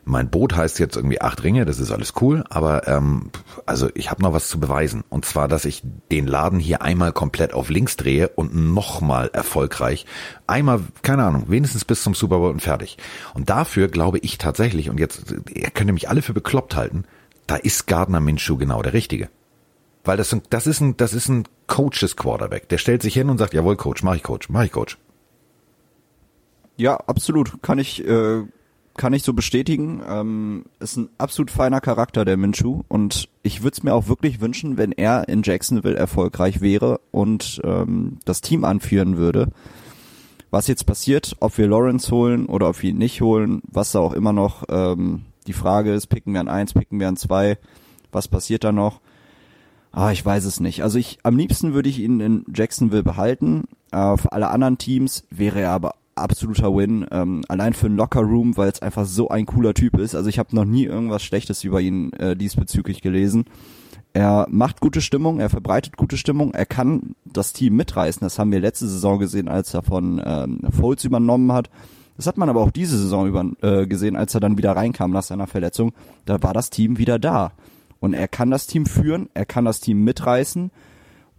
[0.04, 3.30] mein Boot heißt jetzt irgendwie acht Ringe, das ist alles cool, aber ähm,
[3.66, 5.04] also ich habe noch was zu beweisen.
[5.08, 10.06] Und zwar, dass ich den Laden hier einmal komplett auf links drehe und nochmal erfolgreich.
[10.46, 12.98] Einmal, keine Ahnung, wenigstens bis zum Super Bowl und fertig.
[13.34, 17.04] Und dafür glaube ich tatsächlich, und jetzt, ihr könnt mich alle für bekloppt halten,
[17.46, 19.28] da ist Gardner Minshew genau der Richtige.
[20.04, 22.68] Weil das, das ist ein, das ist ein Coaches Quarterback.
[22.68, 24.98] Der stellt sich hin und sagt, jawohl, Coach, mach ich Coach, mach ich Coach.
[26.76, 27.62] Ja, absolut.
[27.62, 28.42] Kann ich, äh,
[28.96, 30.02] kann ich so bestätigen.
[30.08, 32.82] Ähm, ist ein absolut feiner Charakter, der Minshu.
[32.88, 37.60] Und ich würde es mir auch wirklich wünschen, wenn er in Jacksonville erfolgreich wäre und
[37.64, 39.48] ähm, das Team anführen würde.
[40.50, 44.00] Was jetzt passiert, ob wir Lawrence holen oder ob wir ihn nicht holen, was da
[44.00, 47.56] auch immer noch ähm, die Frage ist, picken wir an eins, picken wir an zwei,
[48.12, 49.00] was passiert da noch?
[49.92, 50.82] Ah, ich weiß es nicht.
[50.82, 53.64] Also ich, am liebsten würde ich ihn in Jacksonville behalten.
[53.92, 57.06] Äh, für alle anderen Teams wäre er aber absoluter Win.
[57.10, 60.14] Ähm, allein für einen Locker Room, weil es einfach so ein cooler Typ ist.
[60.14, 63.44] Also ich habe noch nie irgendwas Schlechtes über ihn äh, diesbezüglich gelesen.
[64.14, 68.20] Er macht gute Stimmung, er verbreitet gute Stimmung, er kann das Team mitreißen.
[68.20, 71.70] Das haben wir letzte Saison gesehen, als er von ähm, Foles übernommen hat.
[72.16, 75.12] Das hat man aber auch diese Saison über äh, gesehen, als er dann wieder reinkam
[75.12, 75.92] nach seiner Verletzung.
[76.26, 77.52] Da war das Team wieder da.
[78.00, 80.70] Und er kann das Team führen, er kann das Team mitreißen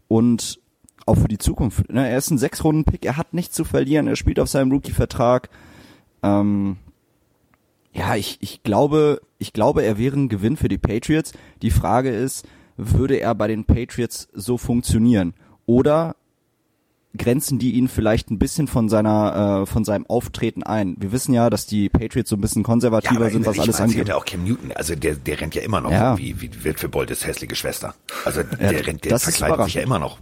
[0.08, 0.60] und
[1.06, 1.92] auch für die Zukunft.
[1.92, 2.08] Ne?
[2.08, 5.50] Er ist ein Sechs-Runden-Pick, er hat nichts zu verlieren, er spielt auf seinem Rookie-Vertrag.
[6.22, 6.78] Ähm,
[7.94, 11.34] ja, ich, ich glaube, ich glaube, er wäre ein Gewinn für die Patriots.
[11.62, 12.46] Die Frage ist,
[12.76, 15.34] würde er bei den Patriots so funktionieren?
[15.66, 16.16] Oder
[17.16, 20.96] grenzen die ihn vielleicht ein bisschen von seiner äh, von seinem Auftreten ein.
[21.00, 24.08] Wir wissen ja, dass die Patriots so ein bisschen konservativer ja, sind, was alles angeht.
[24.08, 26.18] Ja auch Cam Newton, also der der rennt ja immer noch ja.
[26.18, 27.94] wie wie wird für Boldes hässliche Schwester.
[28.26, 30.18] Also der ja, rennt der verkleidet sich ja immer noch.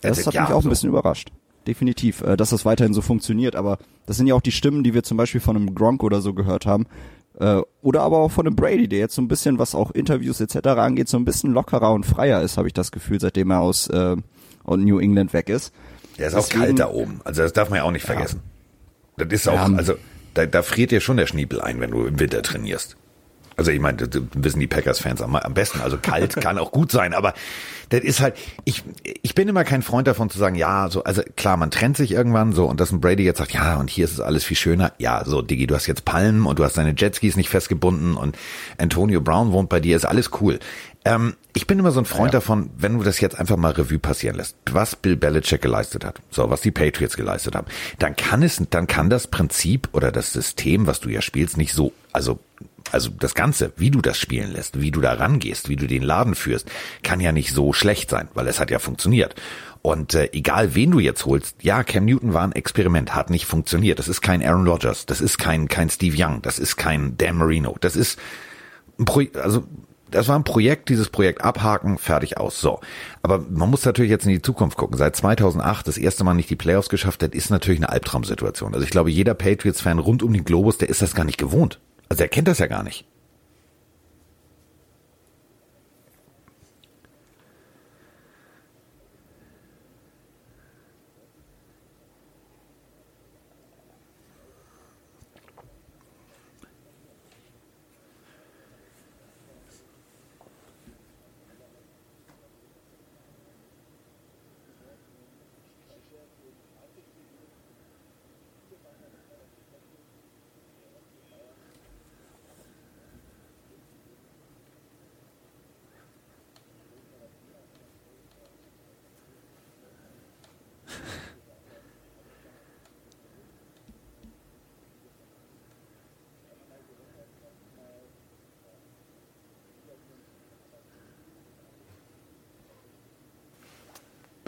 [0.00, 0.68] Das hat mich auch so.
[0.68, 1.30] ein bisschen überrascht.
[1.66, 4.94] Definitiv, äh, dass das weiterhin so funktioniert, aber das sind ja auch die Stimmen, die
[4.94, 6.86] wir zum Beispiel von einem Gronk oder so gehört haben,
[7.38, 10.40] äh, oder aber auch von einem Brady, der jetzt so ein bisschen, was auch Interviews
[10.40, 10.68] etc.
[10.68, 13.88] angeht, so ein bisschen lockerer und freier ist, habe ich das Gefühl, seitdem er aus
[13.88, 14.16] äh,
[14.66, 15.72] New England weg ist.
[16.18, 17.20] Der ist Deswegen, auch kalt da oben.
[17.24, 18.40] Also das darf man ja auch nicht vergessen.
[19.18, 19.24] Ja.
[19.24, 19.74] Das ist auch, ja.
[19.74, 19.94] also
[20.34, 22.96] da, da friert dir schon der Schniepel ein, wenn du im Winter trainierst.
[23.60, 25.82] Also ich meine, das wissen die Packers-Fans am, am besten.
[25.82, 27.34] Also kalt kann auch gut sein, aber
[27.90, 28.34] das ist halt,
[28.64, 28.82] ich,
[29.20, 32.12] ich bin immer kein Freund davon zu sagen, ja, so, also klar, man trennt sich
[32.12, 34.56] irgendwann so und dass ein Brady jetzt sagt, ja, und hier ist es alles viel
[34.56, 34.94] schöner.
[34.96, 38.38] Ja, so, Diggi, du hast jetzt Palmen und du hast deine Jetskis nicht festgebunden und
[38.78, 40.58] Antonio Brown wohnt bei dir, ist alles cool.
[41.04, 42.40] Ähm, ich bin immer so ein Freund ja.
[42.40, 46.22] davon, wenn du das jetzt einfach mal Revue passieren lässt, was Bill Belichick geleistet hat,
[46.30, 47.66] so was die Patriots geleistet haben,
[47.98, 51.74] dann kann es, dann kann das Prinzip oder das System, was du ja spielst, nicht
[51.74, 52.38] so, also
[52.92, 56.02] also das Ganze, wie du das spielen lässt, wie du da rangehst, wie du den
[56.02, 56.70] Laden führst,
[57.02, 59.34] kann ja nicht so schlecht sein, weil es hat ja funktioniert.
[59.82, 63.46] Und äh, egal wen du jetzt holst, ja, Cam Newton war ein Experiment, hat nicht
[63.46, 63.98] funktioniert.
[63.98, 67.36] Das ist kein Aaron Rodgers, das ist kein kein Steve Young, das ist kein Dan
[67.36, 68.18] Marino, das ist
[68.98, 69.64] ein Pro also
[70.10, 72.60] das war ein Projekt, dieses Projekt abhaken, fertig aus.
[72.60, 72.80] So.
[73.22, 74.96] Aber man muss natürlich jetzt in die Zukunft gucken.
[74.96, 78.74] Seit 2008 das erste Mal nicht die Playoffs geschafft hat, ist natürlich eine Albtraumsituation.
[78.74, 81.78] Also ich glaube, jeder Patriots-Fan rund um den Globus, der ist das gar nicht gewohnt.
[82.10, 83.06] Also er kennt das ja gar nicht.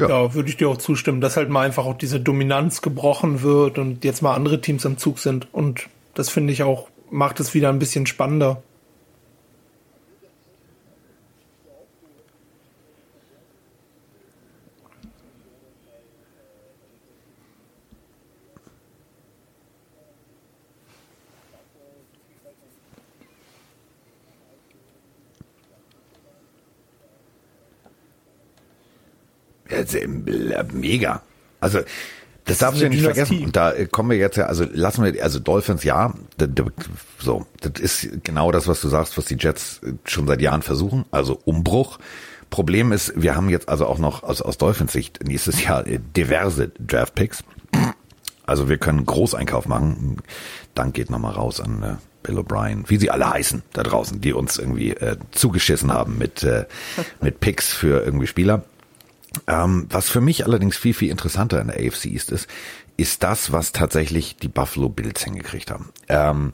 [0.02, 0.08] Ja.
[0.08, 3.78] ja, würde ich dir auch zustimmen, dass halt mal einfach auch diese Dominanz gebrochen wird
[3.78, 5.46] und jetzt mal andere Teams am Zug sind.
[5.52, 8.62] Und das finde ich auch, macht es wieder ein bisschen spannender.
[30.92, 31.22] Mega.
[31.60, 31.80] Also
[32.44, 33.44] das darfst du ja nicht vergessen.
[33.44, 36.12] Und da kommen wir jetzt ja, also lassen wir, also Dolphins ja,
[37.20, 41.04] so, das ist genau das, was du sagst, was die Jets schon seit Jahren versuchen,
[41.10, 41.98] also Umbruch.
[42.50, 46.70] Problem ist, wir haben jetzt also auch noch aus, aus Dolphins Sicht nächstes Jahr diverse
[46.80, 47.44] Draft Picks.
[48.44, 50.16] Also wir können Großeinkauf machen.
[50.74, 54.32] Dank geht nochmal raus an äh, Bill O'Brien, wie sie alle heißen da draußen, die
[54.32, 56.66] uns irgendwie äh, zugeschissen haben mit, äh,
[57.20, 58.64] mit Picks für irgendwie Spieler.
[59.46, 62.48] Ähm, was für mich allerdings viel, viel interessanter in der AFC ist, ist,
[62.96, 65.90] ist das, was tatsächlich die Buffalo Bills hingekriegt haben.
[66.08, 66.52] Ähm,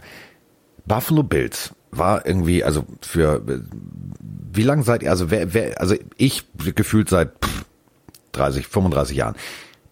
[0.86, 3.42] Buffalo Bills war irgendwie, also für
[4.52, 7.32] wie lange seid ihr, also wer, wer, also ich gefühlt seit
[8.32, 9.36] 30, 35 Jahren.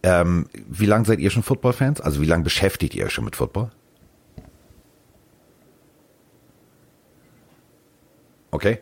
[0.02, 2.00] Ähm, wie lange seid ihr schon Football-Fans?
[2.00, 3.70] Also wie lange beschäftigt ihr euch schon mit Football?
[8.50, 8.78] Okay.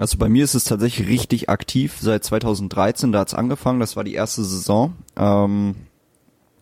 [0.00, 4.04] Also bei mir ist es tatsächlich richtig aktiv seit 2013, da hat's angefangen, das war
[4.04, 4.94] die erste Saison.
[5.14, 5.74] Ähm,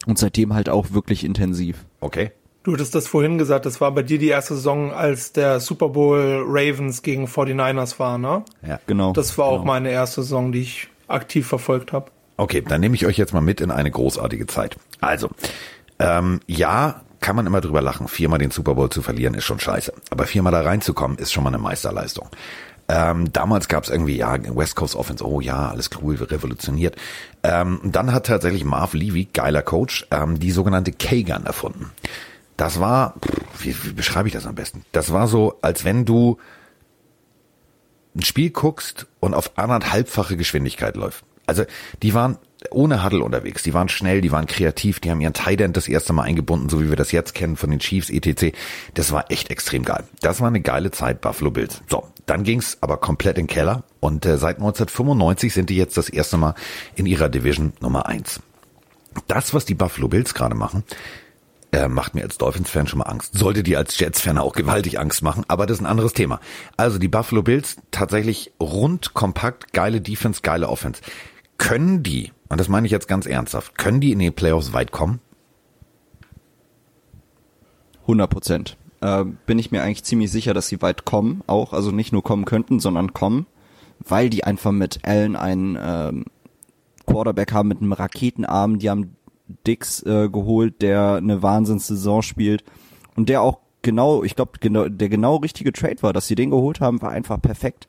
[0.07, 1.84] und seitdem halt auch wirklich intensiv.
[2.01, 2.32] Okay.
[2.64, 5.91] Du hattest das vorhin gesagt, das war bei dir die erste Saison, als der Super
[5.91, 8.43] Bowl Ravens gegen 49ers war, ne?
[8.66, 9.12] Ja, genau.
[9.12, 9.61] Das war genau.
[9.61, 12.11] auch meine erste Saison, die ich aktiv verfolgt habe.
[12.39, 14.76] Okay, dann nehme ich euch jetzt mal mit in eine großartige Zeit.
[15.01, 15.30] Also,
[16.01, 18.09] ähm, ja, kann man immer drüber lachen.
[18.09, 19.93] Viermal den Super Bowl zu verlieren ist schon scheiße.
[20.11, 22.28] Aber viermal da reinzukommen ist schon mal eine Meisterleistung.
[22.89, 26.97] Ähm, damals gab es irgendwie, ja, West Coast Offense, oh ja, alles cool, revolutioniert.
[27.43, 31.91] Ähm, dann hat tatsächlich Marv Levy, geiler Coach, ähm, die sogenannte K-Gun erfunden.
[32.57, 33.14] Das war,
[33.59, 34.84] wie, wie beschreibe ich das am besten?
[34.93, 36.39] Das war so, als wenn du
[38.16, 41.24] ein Spiel guckst und auf anderthalbfache Geschwindigkeit läuft.
[41.47, 41.64] Also
[42.03, 42.39] die waren
[42.70, 43.62] ohne Huddle unterwegs.
[43.62, 46.68] Die waren schnell, die waren kreativ, die haben ihren Tight End das erste Mal eingebunden,
[46.68, 48.56] so wie wir das jetzt kennen von den Chiefs etc.
[48.94, 50.04] Das war echt extrem geil.
[50.20, 51.82] Das war eine geile Zeit Buffalo Bills.
[51.88, 55.96] So, dann ging's aber komplett in den Keller und äh, seit 1995 sind die jetzt
[55.96, 56.54] das erste Mal
[56.96, 58.40] in ihrer Division Nummer eins.
[59.26, 60.84] Das, was die Buffalo Bills gerade machen,
[61.72, 63.34] äh, macht mir als Dolphins-Fan schon mal Angst.
[63.36, 66.40] Sollte dir als Jets-Fan auch gewaltig Angst machen, aber das ist ein anderes Thema.
[66.76, 71.02] Also die Buffalo Bills tatsächlich rund, kompakt, geile Defense, geile Offense.
[71.59, 74.90] Können die und das meine ich jetzt ganz ernsthaft, können die in den Playoffs weit
[74.90, 75.20] kommen?
[78.02, 78.76] 100 Prozent.
[79.00, 82.22] Äh, bin ich mir eigentlich ziemlich sicher, dass sie weit kommen, auch, also nicht nur
[82.22, 83.46] kommen könnten, sondern kommen,
[84.00, 86.24] weil die einfach mit Allen einen ähm,
[87.06, 89.14] Quarterback haben mit einem Raketenarm, die haben
[89.66, 92.64] Dix äh, geholt, der eine Wahnsinnssaison spielt
[93.14, 96.50] und der auch genau, ich glaube, genau, der genau richtige Trade war, dass sie den
[96.50, 97.88] geholt haben, war einfach perfekt.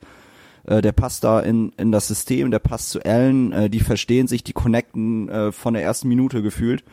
[0.65, 4.27] Äh, der passt da in, in das System, der passt zu Allen, äh, die verstehen
[4.27, 6.83] sich, die connecten äh, von der ersten Minute gefühlt.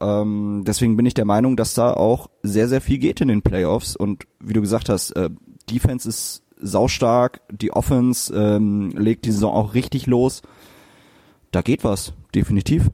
[0.00, 3.42] Ähm, deswegen bin ich der Meinung, dass da auch sehr, sehr viel geht in den
[3.42, 3.96] Playoffs.
[3.96, 5.30] Und wie du gesagt hast, äh,
[5.70, 10.42] Defense ist saustark, die Offense ähm, legt die Saison auch richtig los.
[11.52, 12.90] Da geht was, definitiv.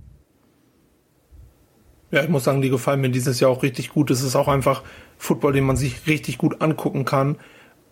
[2.11, 4.11] Ja, ich muss sagen, die gefallen mir dieses Jahr auch richtig gut.
[4.11, 4.83] Es ist auch einfach
[5.17, 7.37] Football, den man sich richtig gut angucken kann.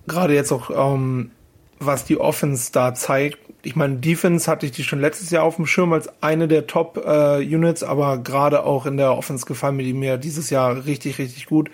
[0.06, 1.30] Gerade jetzt auch ähm,
[1.80, 3.38] was die Offense da zeigt.
[3.62, 6.66] Ich meine, Defense hatte ich die schon letztes Jahr auf dem Schirm als eine der
[6.66, 11.18] Top-Units, äh, aber gerade auch in der Offense gefallen mir die mir dieses Jahr richtig,
[11.18, 11.70] richtig gut.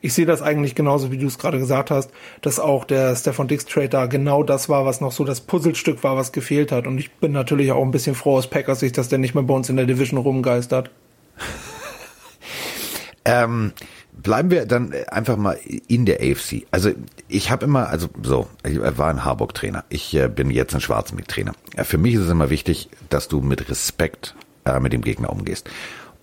[0.00, 3.48] Ich sehe das eigentlich genauso, wie du es gerade gesagt hast, dass auch der Stefan
[3.48, 6.86] Dix Trade da genau das war, was noch so das Puzzlestück war, was gefehlt hat.
[6.86, 9.44] Und ich bin natürlich auch ein bisschen froh aus Packers Sicht, dass der nicht mehr
[9.44, 10.90] bei uns in der Division rumgeistert.
[13.24, 13.72] ähm,
[14.22, 15.58] bleiben wir dann einfach mal
[15.88, 16.66] in der AFC.
[16.70, 16.90] Also
[17.28, 19.84] ich habe immer, also so, ich war ein Harburg-Trainer.
[19.88, 21.52] Ich äh, bin jetzt ein Schwarzenberg-Trainer.
[21.76, 25.30] Ja, für mich ist es immer wichtig, dass du mit Respekt äh, mit dem Gegner
[25.30, 25.68] umgehst.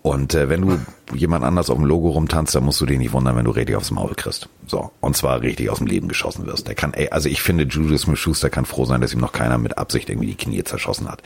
[0.02, 0.78] Und äh, wenn du
[1.16, 3.76] jemand anders auf dem Logo rumtanzt, dann musst du dich nicht wundern, wenn du richtig
[3.76, 4.50] aufs Maul kriegst.
[4.68, 4.92] So.
[5.00, 6.68] Und zwar richtig aus dem Leben geschossen wirst.
[6.68, 9.58] Der kann, ey, also ich finde, Julius Smith-Schuster kann froh sein, dass ihm noch keiner
[9.58, 11.24] mit Absicht irgendwie die Knie zerschossen hat.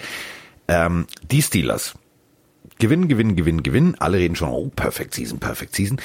[0.69, 1.95] Ähm, die Steelers.
[2.77, 3.95] Gewinnen, gewinnen, gewinnen, gewinnen.
[3.99, 5.99] Alle reden schon, oh, Perfect Season, Perfect Season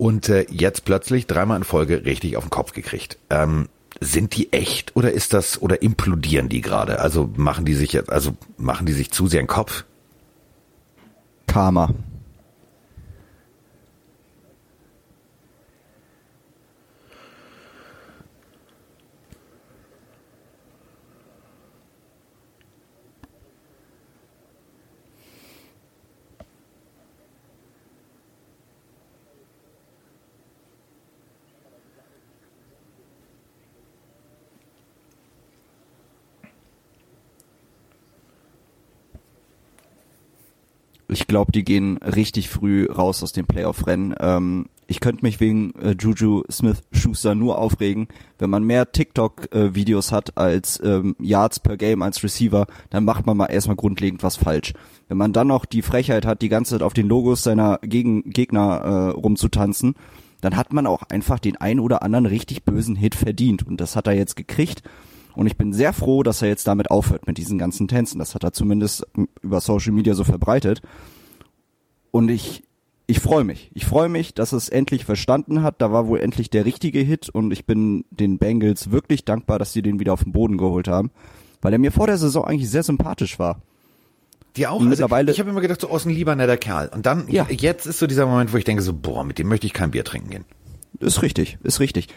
[0.00, 3.18] und äh, jetzt plötzlich dreimal in Folge richtig auf den Kopf gekriegt.
[3.28, 3.68] Ähm,
[4.00, 7.00] sind die echt oder ist das oder implodieren die gerade?
[7.00, 9.84] Also machen die sich jetzt, also machen die sich zu sehr in den Kopf?
[11.46, 11.92] Karma.
[41.10, 44.14] Ich glaube, die gehen richtig früh raus aus dem Playoff-Rennen.
[44.20, 48.08] Ähm, ich könnte mich wegen äh, Juju Smith-Schuster nur aufregen.
[48.38, 53.26] Wenn man mehr TikTok-Videos äh, hat als ähm, Yards per Game als Receiver, dann macht
[53.26, 54.72] man mal erstmal grundlegend was falsch.
[55.08, 58.30] Wenn man dann noch die Frechheit hat, die ganze Zeit auf den Logos seiner Gegen
[58.30, 59.94] Gegner äh, rumzutanzen,
[60.40, 63.66] dann hat man auch einfach den einen oder anderen richtig bösen Hit verdient.
[63.66, 64.82] Und das hat er jetzt gekriegt.
[65.40, 68.18] Und ich bin sehr froh, dass er jetzt damit aufhört mit diesen ganzen Tänzen.
[68.18, 69.06] Das hat er zumindest
[69.40, 70.82] über Social Media so verbreitet.
[72.10, 72.62] Und ich,
[73.06, 73.70] ich freue mich.
[73.72, 75.76] Ich freue mich, dass es endlich verstanden hat.
[75.80, 79.72] Da war wohl endlich der richtige Hit und ich bin den Bengals wirklich dankbar, dass
[79.72, 81.10] sie den wieder auf den Boden geholt haben,
[81.62, 83.62] weil er mir vor der Saison eigentlich sehr sympathisch war.
[84.56, 84.78] Die auch.
[84.78, 86.90] Also ich habe immer gedacht, so aus ein lieber netter Kerl.
[86.94, 87.46] Und dann, ja.
[87.48, 89.92] jetzt ist so dieser Moment, wo ich denke so, boah, mit dem möchte ich kein
[89.92, 90.44] Bier trinken gehen.
[90.98, 92.08] Ist richtig, ist richtig.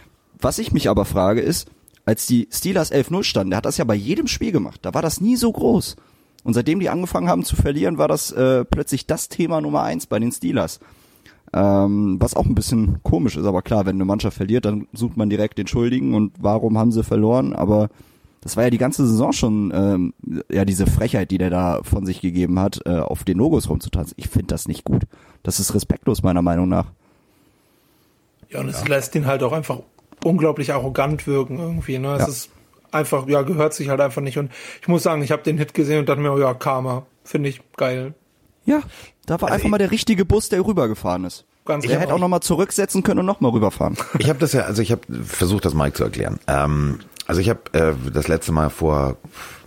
[0.42, 1.70] Was ich mich aber frage ist,
[2.06, 4.80] als die Steelers 11-0 standen, der hat das ja bei jedem Spiel gemacht.
[4.84, 5.96] Da war das nie so groß.
[6.44, 10.08] Und seitdem die angefangen haben zu verlieren, war das äh, plötzlich das Thema Nummer eins
[10.08, 10.80] bei den Steelers.
[11.54, 15.18] Ähm, was auch ein bisschen komisch ist, aber klar, wenn eine Mannschaft verliert, dann sucht
[15.18, 17.90] man direkt den Schuldigen und warum haben sie verloren, aber
[18.42, 20.14] das war ja die ganze Saison schon ähm,
[20.52, 24.16] ja diese Frechheit, die der da von sich gegeben hat, äh, auf den Logos rumzutanzen.
[24.18, 25.04] Ich finde das nicht gut.
[25.44, 26.88] Das ist respektlos meiner Meinung nach.
[28.50, 28.88] Ja, und es ja.
[28.88, 29.80] lässt ihn halt auch einfach
[30.24, 32.00] unglaublich arrogant wirken irgendwie.
[32.00, 32.14] Ne?
[32.14, 32.28] Es ja.
[32.28, 32.50] ist
[32.92, 34.38] einfach, ja, gehört sich halt einfach nicht.
[34.38, 34.52] Und
[34.82, 37.50] ich muss sagen, ich habe den Hit gesehen und dachte mir, oh ja, Karma, finde
[37.50, 38.14] ich geil.
[38.66, 38.82] Ja,
[39.26, 41.46] da war also einfach mal der richtige Bus, der rübergefahren ist.
[41.66, 42.02] Ganz der genau.
[42.02, 43.98] hätte auch nochmal zurücksetzen können und nochmal rüberfahren.
[44.20, 46.40] Ich habe das ja, also ich habe versucht, das Mike zu erklären.
[46.48, 49.18] Ähm, Also ich habe äh, das letzte Mal vor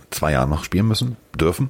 [0.09, 1.69] zwei Jahren noch spielen müssen, dürfen,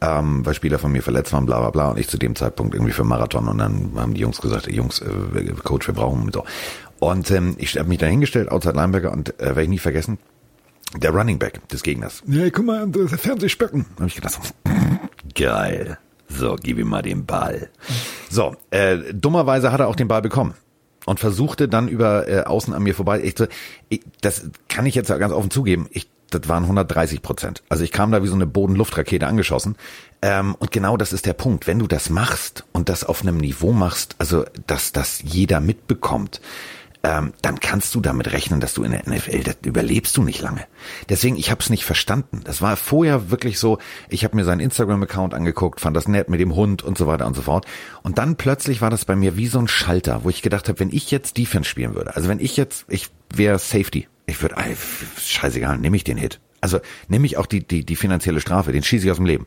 [0.00, 2.74] ähm, weil Spieler von mir verletzt waren, bla bla bla, und ich zu dem Zeitpunkt
[2.74, 6.44] irgendwie für Marathon und dann haben die Jungs gesagt, Jungs, äh, Coach, wir brauchen so.
[7.04, 10.16] Und ähm, ich habe mich da hingestellt, Outside Linebacker, und äh, werde ich nie vergessen,
[10.96, 12.22] der Running Back des Gegners.
[12.26, 13.84] Ja, guck mal, das Fernsehspecken.
[13.96, 14.38] Habe ich gedacht,
[15.34, 15.98] geil.
[16.28, 17.68] So, gib ihm mal den Ball.
[18.30, 20.54] So, äh, dummerweise hat er auch den Ball bekommen
[21.04, 23.20] und versuchte dann über äh, außen an mir vorbei.
[23.22, 23.34] Ich,
[23.90, 25.88] ich, das kann ich jetzt ganz offen zugeben.
[25.90, 27.62] Ich das waren 130 Prozent.
[27.68, 29.76] Also ich kam da wie so eine Bodenluftrakete angeschossen.
[30.20, 31.68] Ähm, und genau das ist der Punkt.
[31.68, 36.40] Wenn du das machst und das auf einem Niveau machst, also dass das jeder mitbekommt,
[37.04, 40.40] ähm, dann kannst du damit rechnen, dass du in der NFL, das überlebst du nicht
[40.40, 40.66] lange.
[41.10, 42.40] Deswegen, ich habe es nicht verstanden.
[42.44, 43.78] Das war vorher wirklich so,
[44.08, 47.26] ich habe mir seinen Instagram-Account angeguckt, fand das nett mit dem Hund und so weiter
[47.26, 47.66] und so fort.
[48.02, 50.80] Und dann plötzlich war das bei mir wie so ein Schalter, wo ich gedacht habe,
[50.80, 54.56] wenn ich jetzt Defense spielen würde, also wenn ich jetzt, ich wäre Safety, ich würde,
[55.18, 56.40] scheißegal, nehme ich den Hit.
[56.62, 59.46] Also nehme ich auch die, die, die finanzielle Strafe, den schieße ich aus dem Leben.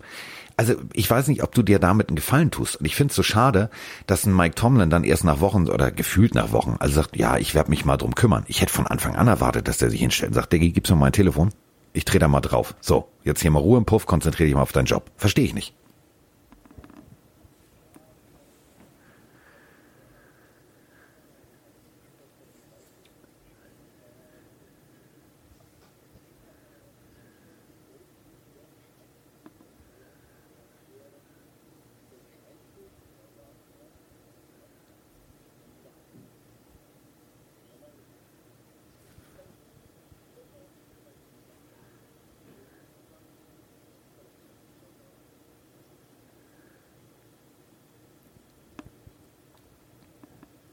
[0.57, 2.77] Also ich weiß nicht, ob du dir damit einen Gefallen tust.
[2.77, 3.69] Und ich finde es so schade,
[4.07, 7.37] dass ein Mike Tomlin dann erst nach Wochen oder gefühlt nach Wochen, also sagt, ja,
[7.37, 8.43] ich werde mich mal drum kümmern.
[8.47, 10.95] Ich hätte von Anfang an erwartet, dass der sich hinstellt und sagt, Diggi, gib's mir
[10.95, 11.51] mein Telefon.
[11.93, 12.75] Ich drehe da mal drauf.
[12.81, 15.11] So, jetzt hier mal Ruhe im Puff, konzentriere dich mal auf deinen Job.
[15.15, 15.73] Verstehe ich nicht.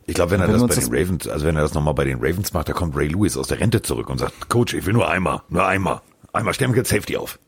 [0.06, 2.04] Ich glaube, wenn er wenn das bei den Ravens, also wenn er das nochmal bei
[2.04, 4.84] den Ravens macht, da kommt Ray Lewis aus der Rente zurück und sagt, Coach, ich
[4.84, 6.02] will nur einmal, nur einmal.
[6.32, 7.38] Einmal wir jetzt Safety auf.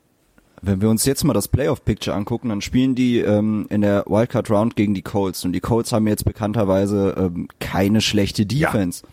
[0.62, 4.50] Wenn wir uns jetzt mal das Playoff-Picture angucken, dann spielen die ähm, in der Wildcard
[4.50, 5.44] Round gegen die Colts.
[5.44, 9.02] Und die Colts haben jetzt bekannterweise ähm, keine schlechte Defense.
[9.02, 9.12] Ja.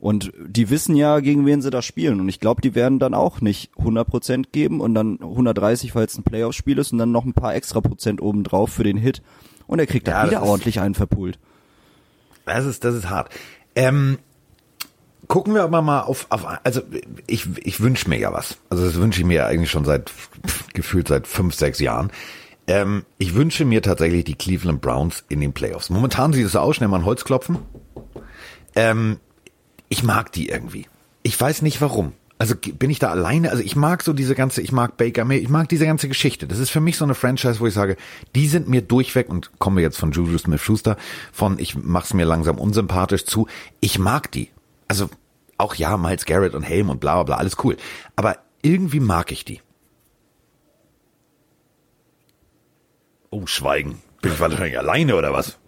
[0.00, 2.20] Und die wissen ja, gegen wen sie da spielen.
[2.20, 6.18] Und ich glaube, die werden dann auch nicht 100% geben und dann 130, weil es
[6.18, 9.22] ein Playoff-Spiel ist und dann noch ein paar extra Prozent obendrauf für den Hit.
[9.66, 11.38] Und er kriegt ja, da wieder ordentlich einen verpult.
[12.44, 13.30] Das ist, das ist hart.
[13.74, 14.18] Ähm,
[15.28, 16.82] gucken wir aber mal auf, auf also
[17.26, 18.58] ich, ich wünsche mir ja was.
[18.68, 20.10] Also das wünsche ich mir eigentlich schon seit
[20.74, 22.10] gefühlt seit fünf, sechs Jahren.
[22.66, 25.90] Ähm, ich wünsche mir tatsächlich die Cleveland Browns in den Playoffs.
[25.90, 27.58] Momentan sieht es aus, schnell mal ein Holz klopfen.
[28.74, 29.18] Ähm,
[29.88, 30.86] ich mag die irgendwie.
[31.22, 32.12] Ich weiß nicht warum.
[32.40, 33.50] Also bin ich da alleine?
[33.50, 36.46] Also ich mag so diese ganze, ich mag Baker May, ich mag diese ganze Geschichte.
[36.46, 37.98] Das ist für mich so eine Franchise, wo ich sage,
[38.34, 40.96] die sind mir durchweg und kommen wir jetzt von Juju Smith-Schuster
[41.32, 43.46] von ich mach's mir langsam unsympathisch zu.
[43.80, 44.48] Ich mag die.
[44.88, 45.10] Also
[45.58, 47.76] auch ja, Miles Garrett und Helm und bla bla bla, alles cool.
[48.16, 49.60] Aber irgendwie mag ich die.
[53.28, 54.00] Oh, Schweigen.
[54.22, 55.58] Bin ich wahrscheinlich alleine oder was?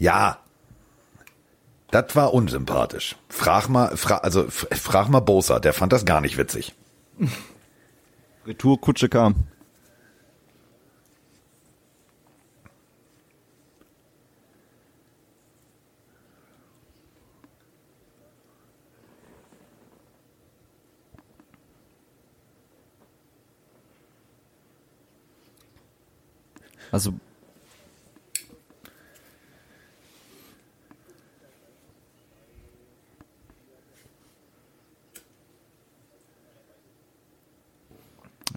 [0.00, 0.38] Ja,
[1.90, 3.16] das war unsympathisch.
[3.28, 6.74] Frag mal, fra also frag mal Bosa, der fand das gar nicht witzig.
[8.46, 9.34] Retour Kutsche kam.
[26.90, 27.14] Also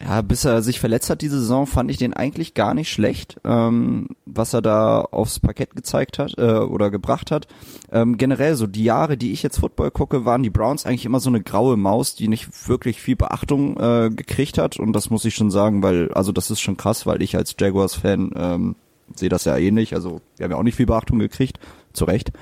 [0.05, 3.39] Ja, bis er sich verletzt hat diese Saison, fand ich den eigentlich gar nicht schlecht,
[3.45, 7.47] ähm, was er da aufs Parkett gezeigt hat äh, oder gebracht hat.
[7.89, 11.21] Ähm, generell so die Jahre, die ich jetzt Football gucke, waren die Browns eigentlich immer
[11.21, 14.77] so eine graue Maus, die nicht wirklich viel Beachtung äh, gekriegt hat.
[14.77, 17.55] Und das muss ich schon sagen, weil also das ist schon krass, weil ich als
[17.57, 18.75] Jaguars-Fan ähm,
[19.15, 19.95] sehe das ja ähnlich.
[19.95, 21.59] Also wir haben ja auch nicht viel Beachtung gekriegt,
[21.93, 22.33] zu Recht.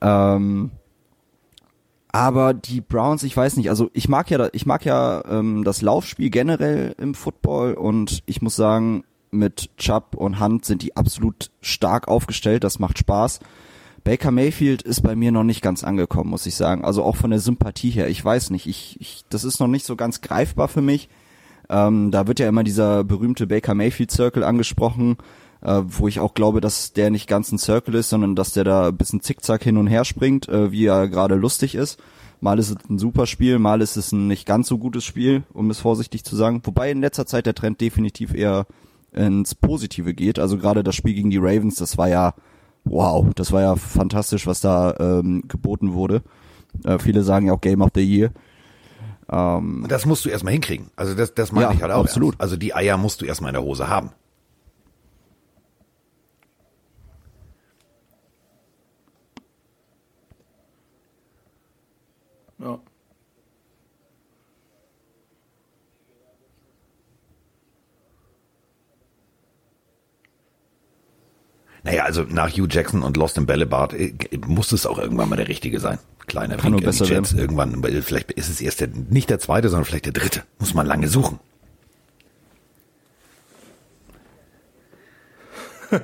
[0.00, 0.70] Ähm,
[2.12, 5.82] aber die Browns, ich weiß nicht, also ich mag ja, ich mag ja ähm, das
[5.82, 11.50] Laufspiel generell im Football und ich muss sagen, mit Chubb und Hunt sind die absolut
[11.60, 13.40] stark aufgestellt, das macht Spaß.
[14.02, 16.84] Baker Mayfield ist bei mir noch nicht ganz angekommen, muss ich sagen.
[16.84, 18.08] Also auch von der Sympathie her.
[18.08, 21.08] Ich weiß nicht, ich, ich das ist noch nicht so ganz greifbar für mich.
[21.68, 25.18] Ähm, da wird ja immer dieser berühmte Baker Mayfield Circle angesprochen.
[25.62, 28.64] Äh, wo ich auch glaube, dass der nicht ganz ein Circle ist, sondern dass der
[28.64, 32.00] da ein bisschen zickzack hin und her springt, äh, wie er gerade lustig ist.
[32.40, 35.42] Mal ist es ein super Spiel, mal ist es ein nicht ganz so gutes Spiel,
[35.52, 36.62] um es vorsichtig zu sagen.
[36.64, 38.66] Wobei in letzter Zeit der Trend definitiv eher
[39.12, 40.38] ins Positive geht.
[40.38, 42.34] Also gerade das Spiel gegen die Ravens, das war ja
[42.84, 46.22] wow, das war ja fantastisch, was da ähm, geboten wurde.
[46.84, 48.30] Äh, viele sagen ja auch Game of the Year.
[49.30, 50.90] Ähm, das musst du erstmal hinkriegen.
[50.96, 52.04] Also das, das meine ja, ich halt auch.
[52.04, 52.34] Absolut.
[52.34, 52.42] Ernst.
[52.42, 54.10] Also die Eier musst du erstmal in der Hose haben.
[62.60, 62.78] Ja.
[71.82, 74.12] Naja, also nach Hugh Jackson und Lost in Bällebad äh,
[74.46, 75.98] muss es auch irgendwann mal der richtige sein.
[76.26, 77.34] Kleiner Kann Wink besser Jets.
[77.34, 77.40] Werden.
[77.40, 80.44] Irgendwann, vielleicht ist es erst der, nicht der zweite, sondern vielleicht der dritte.
[80.58, 81.40] Muss man lange suchen.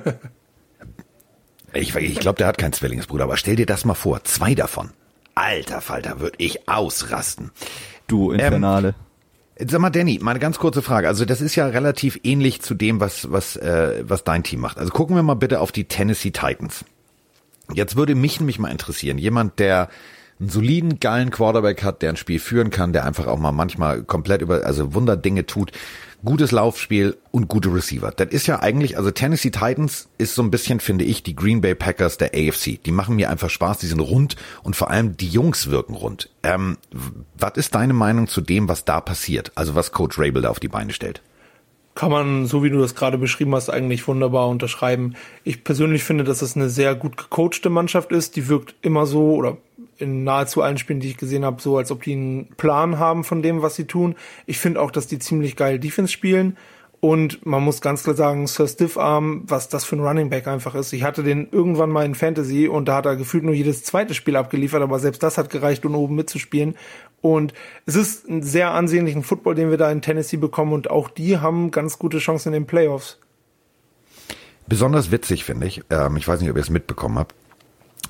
[1.73, 4.23] ich ich glaube, der hat keinen Zwillingsbruder, aber stell dir das mal vor.
[4.23, 4.89] Zwei davon.
[5.37, 7.51] Alter Falter, würde ich ausrasten.
[8.07, 8.95] Du Infernale.
[9.55, 11.07] Ähm, sag mal, Danny, meine ganz kurze Frage.
[11.07, 14.79] Also das ist ja relativ ähnlich zu dem, was, was, äh, was dein Team macht.
[14.79, 16.85] Also gucken wir mal bitte auf die Tennessee Titans.
[17.71, 19.89] Jetzt würde mich nämlich mal interessieren, jemand, der
[20.39, 24.03] einen soliden, geilen Quarterback hat, der ein Spiel führen kann, der einfach auch mal manchmal
[24.03, 25.71] komplett über, also Wunderdinge tut
[26.25, 28.11] gutes Laufspiel und gute Receiver.
[28.11, 31.61] Das ist ja eigentlich, also Tennessee Titans ist so ein bisschen, finde ich, die Green
[31.61, 32.81] Bay Packers der AFC.
[32.83, 36.29] Die machen mir einfach Spaß, die sind rund und vor allem die Jungs wirken rund.
[36.43, 36.77] Ähm,
[37.37, 39.51] was ist deine Meinung zu dem, was da passiert?
[39.55, 41.21] Also was Coach Rabel da auf die Beine stellt?
[41.95, 45.15] Kann man, so wie du das gerade beschrieben hast, eigentlich wunderbar unterschreiben.
[45.43, 48.35] Ich persönlich finde, dass es eine sehr gut gecoachte Mannschaft ist.
[48.35, 49.57] Die wirkt immer so oder
[49.97, 53.23] in nahezu allen Spielen, die ich gesehen habe, so, als ob die einen Plan haben
[53.23, 54.15] von dem, was sie tun.
[54.45, 56.57] Ich finde auch, dass die ziemlich geil Defense spielen.
[56.99, 60.73] Und man muss ganz klar sagen, Sir Stiffarm, was das für ein Running Back einfach
[60.73, 60.93] ist.
[60.93, 64.15] Ich hatte den irgendwann mal in Fantasy und da hat er gefühlt nur jedes zweite
[64.15, 66.75] Spiel abgeliefert, aber selbst das hat gereicht, um oben mitzuspielen.
[67.21, 67.53] Und
[67.85, 71.37] es ist ein sehr ansehnlichen Football, den wir da in Tennessee bekommen und auch die
[71.37, 73.19] haben ganz gute Chancen in den Playoffs.
[74.67, 77.35] Besonders witzig finde ich, ähm, ich weiß nicht, ob ihr es mitbekommen habt,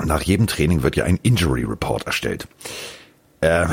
[0.03, 2.47] nach jedem Training wird ja ein Injury Report erstellt.
[3.41, 3.71] Ähm,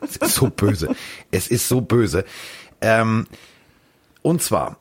[0.00, 0.94] es ist so böse.
[1.30, 2.24] Es ist so böse.
[2.80, 3.26] Ähm,
[4.22, 4.78] und zwar,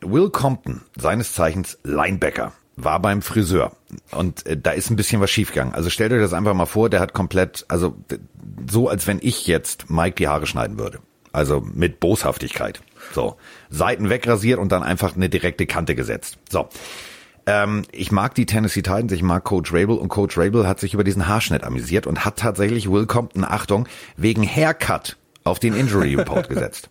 [0.00, 3.72] Will Compton, seines Zeichens Linebacker, war beim Friseur
[4.12, 5.74] und äh, da ist ein bisschen was schiefgegangen.
[5.74, 7.96] Also stellt euch das einfach mal vor, der hat komplett, also
[8.68, 11.00] so als wenn ich jetzt Mike die Haare schneiden würde.
[11.32, 12.82] Also mit Boshaftigkeit.
[13.12, 13.36] So,
[13.70, 16.38] Seiten wegrasiert und dann einfach eine direkte Kante gesetzt.
[16.50, 16.68] So.
[17.46, 20.94] Ähm, ich mag die Tennessee Titans, ich mag Coach Rabel und Coach Rabel hat sich
[20.94, 26.14] über diesen Haarschnitt amüsiert und hat tatsächlich Will Compton, Achtung, wegen Haircut auf den Injury
[26.14, 26.88] Report gesetzt.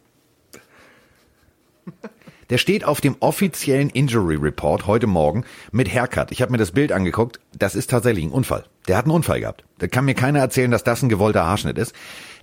[2.50, 6.34] Der steht auf dem offiziellen Injury Report heute Morgen mit Haircut.
[6.34, 7.40] Ich habe mir das Bild angeguckt.
[7.58, 8.66] Das ist tatsächlich ein Unfall.
[8.90, 9.64] Der hat einen Unfall gehabt.
[9.78, 11.96] Da kann mir keiner erzählen, dass das ein gewollter Haarschnitt ist.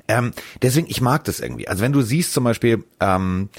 [0.09, 0.33] Ähm,
[0.63, 1.69] deswegen, ich mag das irgendwie.
[1.69, 3.51] Also wenn du siehst zum Beispiel, ähm,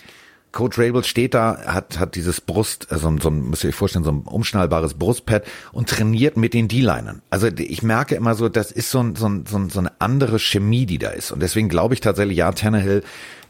[0.51, 4.03] Coach Rabel steht da, hat, hat dieses Brust, also so ein, müsst ihr euch vorstellen,
[4.03, 7.21] so ein umschnallbares Brustpad und trainiert mit den D-Linern.
[7.29, 10.85] Also ich merke immer so, das ist so, ein, so, ein, so eine andere Chemie,
[10.87, 11.31] die da ist.
[11.31, 13.03] Und deswegen glaube ich tatsächlich, ja, Tannehill,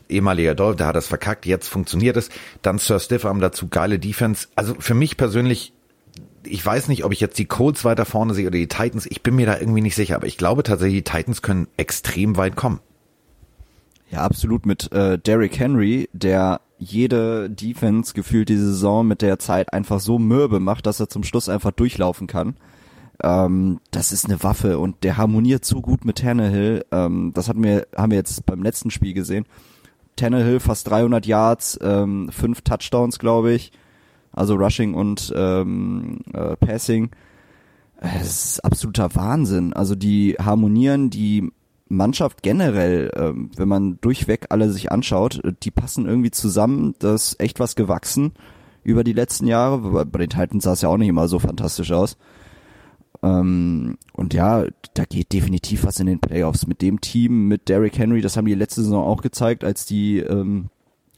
[0.09, 2.29] ehemaliger Dolph, der hat das verkackt, jetzt funktioniert es.
[2.61, 4.47] Dann Sir Stiffam dazu, geile Defense.
[4.55, 5.71] Also für mich persönlich,
[6.43, 9.23] ich weiß nicht, ob ich jetzt die Colts weiter vorne sehe oder die Titans, ich
[9.23, 12.57] bin mir da irgendwie nicht sicher, aber ich glaube tatsächlich, die Titans können extrem weit
[12.57, 12.81] kommen.
[14.11, 19.73] Ja, absolut mit äh, Derrick Henry, der jede Defense gefühlt diese Saison mit der Zeit
[19.73, 22.55] einfach so mürbe macht, dass er zum Schluss einfach durchlaufen kann.
[23.21, 26.85] Ähm, das ist eine Waffe und der harmoniert so gut mit Tannehill.
[26.91, 29.45] Ähm, das hatten wir, haben wir jetzt beim letzten Spiel gesehen.
[30.15, 33.71] Tannehill fast 300 Yards, ähm, fünf Touchdowns, glaube ich.
[34.31, 37.09] Also Rushing und ähm, äh, Passing.
[37.97, 39.73] Es ist absoluter Wahnsinn.
[39.73, 41.51] Also die harmonieren, die
[41.89, 47.15] Mannschaft generell, ähm, wenn man durchweg alle sich anschaut, äh, die passen irgendwie zusammen, da
[47.15, 48.33] ist echt was gewachsen
[48.83, 50.05] über die letzten Jahre.
[50.05, 52.17] Bei, den Titans sah es ja auch nicht immer so fantastisch aus.
[53.23, 56.67] Ähm, und ja, da geht definitiv was in den Playoffs.
[56.67, 60.19] Mit dem Team, mit Derrick Henry, das haben die letzte Saison auch gezeigt, als die
[60.19, 60.69] ähm,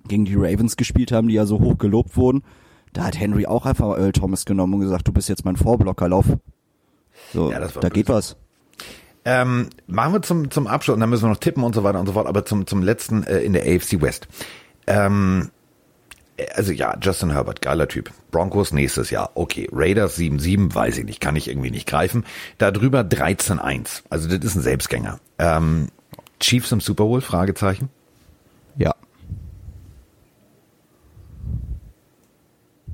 [0.07, 2.43] gegen die Ravens gespielt haben, die ja so hoch gelobt wurden.
[2.93, 6.09] Da hat Henry auch einfach Earl Thomas genommen und gesagt, du bist jetzt mein Vorblocker,
[6.09, 6.25] lauf.
[7.33, 7.89] So, ja, da böse.
[7.89, 8.37] geht was.
[9.23, 11.99] Ähm, machen wir zum, zum Abschluss, und dann müssen wir noch tippen und so weiter
[11.99, 14.27] und so fort, aber zum, zum letzten äh, in der AFC West.
[14.87, 15.51] Ähm,
[16.55, 18.11] also ja, Justin Herbert, geiler Typ.
[18.31, 19.67] Broncos nächstes Jahr, okay.
[19.71, 22.25] Raiders 7-7, weiß ich nicht, kann ich irgendwie nicht greifen.
[22.57, 25.19] Da drüber 13-1, also das ist ein Selbstgänger.
[25.37, 25.89] Ähm,
[26.39, 27.89] Chiefs im Super Bowl, Fragezeichen?
[28.75, 28.95] Ja.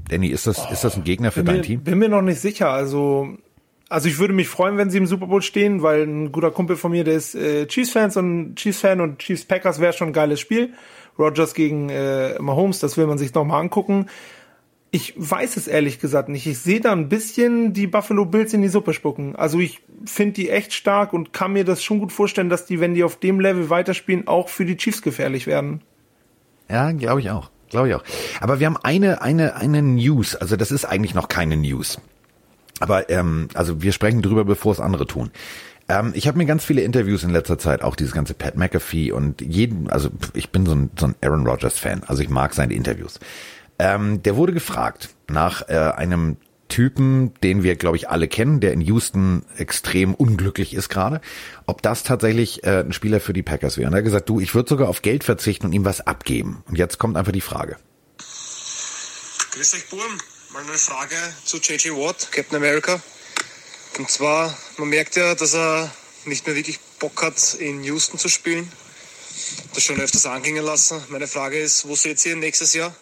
[0.09, 1.84] Danny, ist das, oh, ist das ein Gegner für dein mir, Team?
[1.84, 2.69] Bin mir noch nicht sicher.
[2.69, 3.38] Also,
[3.90, 6.76] also ich würde mich freuen, wenn sie im Super Bowl stehen, weil ein guter Kumpel
[6.76, 10.74] von mir, der ist äh, Chiefs-Fans und Chiefs-Fan und Chiefs-Packers wäre schon ein geiles Spiel.
[11.18, 14.08] Rogers gegen äh, Mahomes, das will man sich nochmal angucken.
[14.92, 16.48] Ich weiß es ehrlich gesagt nicht.
[16.48, 19.36] Ich sehe da ein bisschen die Buffalo Bills in die Suppe spucken.
[19.36, 22.80] Also ich finde die echt stark und kann mir das schon gut vorstellen, dass die,
[22.80, 25.82] wenn die auf dem Level weiterspielen, auch für die Chiefs gefährlich werden.
[26.70, 27.50] Ja, glaube ich auch.
[27.70, 28.04] Glaube ich auch.
[28.40, 30.36] Aber wir haben eine, eine, eine News.
[30.36, 32.00] Also das ist eigentlich noch keine News.
[32.80, 35.32] Aber ähm, also wir sprechen drüber, bevor es andere tun.
[35.89, 39.11] Ähm, ich habe mir ganz viele Interviews in letzter Zeit, auch dieses ganze Pat McAfee
[39.11, 42.53] und jeden, also ich bin so ein, so ein Aaron Rodgers Fan, also ich mag
[42.53, 43.19] seine Interviews.
[43.80, 48.73] Ähm, der wurde gefragt nach äh, einem Typen, den wir, glaube ich, alle kennen, der
[48.73, 51.21] in Houston extrem unglücklich ist gerade,
[51.65, 53.88] ob das tatsächlich äh, ein Spieler für die Packers wäre.
[53.88, 56.63] Und er hat gesagt, du, ich würde sogar auf Geld verzichten und ihm was abgeben.
[56.67, 57.78] Und jetzt kommt einfach die Frage.
[58.17, 60.17] Grüß euch, Burm.
[60.58, 61.95] Mal eine Frage zu J.J.
[61.95, 62.99] Watt, Captain America.
[63.99, 65.91] Und zwar, man merkt ja, dass er
[66.26, 68.68] nicht mehr wirklich Bock hat, in Houston zu spielen.
[69.76, 70.99] Das schon öfters anklingen lassen.
[71.10, 72.95] Meine Frage ist, wo seht ihr ihn nächstes Jahr?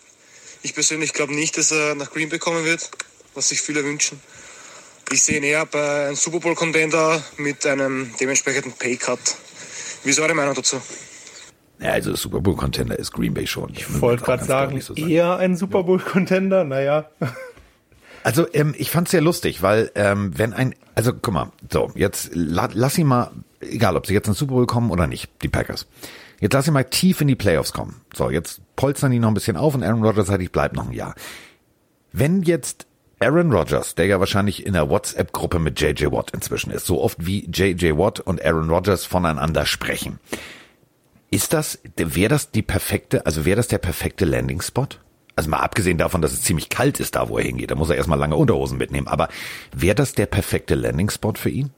[0.64, 2.92] Ich persönlich glaube nicht, dass er nach Green Bay kommen wird,
[3.36, 4.20] was sich viele wünschen.
[5.14, 9.20] Ich sehe ihn eher bei einem Super Bowl-Contender mit einem dementsprechenden Pay-Cut.
[10.04, 10.82] Wie ist eure Meinung dazu?
[11.80, 13.74] Ja, also Super Bowl-Contender ist Green Bay schon.
[13.76, 17.10] Ich wollte gerade sagen, so eher ein Super Bowl-Contender, naja.
[18.26, 22.32] Also ähm, ich fand's sehr lustig, weil ähm, wenn ein, also guck mal, so jetzt
[22.34, 23.30] la, lass ihn mal,
[23.62, 25.86] egal ob sie jetzt ins Super Bowl kommen oder nicht, die Packers.
[26.40, 28.02] Jetzt lass ihn mal tief in die Playoffs kommen.
[28.16, 30.88] So, jetzt polstern die noch ein bisschen auf und Aaron Rodgers sagt, ich bleib noch
[30.88, 31.14] ein Jahr.
[32.14, 32.88] Wenn jetzt
[33.20, 37.24] Aaron Rodgers, der ja wahrscheinlich in der WhatsApp-Gruppe mit JJ Watt inzwischen ist, so oft
[37.24, 40.18] wie JJ Watt und Aaron Rodgers voneinander sprechen,
[41.30, 44.88] ist das, wäre das die perfekte, also wäre das der perfekte Landing-Spot?
[45.36, 47.90] Also mal abgesehen davon, dass es ziemlich kalt ist da, wo er hingeht, da muss
[47.90, 49.28] er erstmal lange Unterhosen mitnehmen, aber
[49.74, 51.72] wäre das der perfekte Landing-Spot für ihn?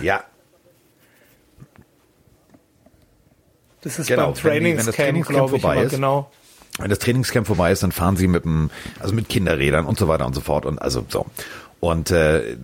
[0.00, 0.24] Ja.
[3.80, 6.30] Das ist genau, beim Trainingscamp, glaube ich, vorbei ist, genau.
[6.78, 8.70] Wenn das Trainingscamp vorbei ist, dann fahren sie mit dem,
[9.00, 11.26] also mit Kinderrädern und so weiter und so fort und also so.
[11.80, 12.56] Und äh,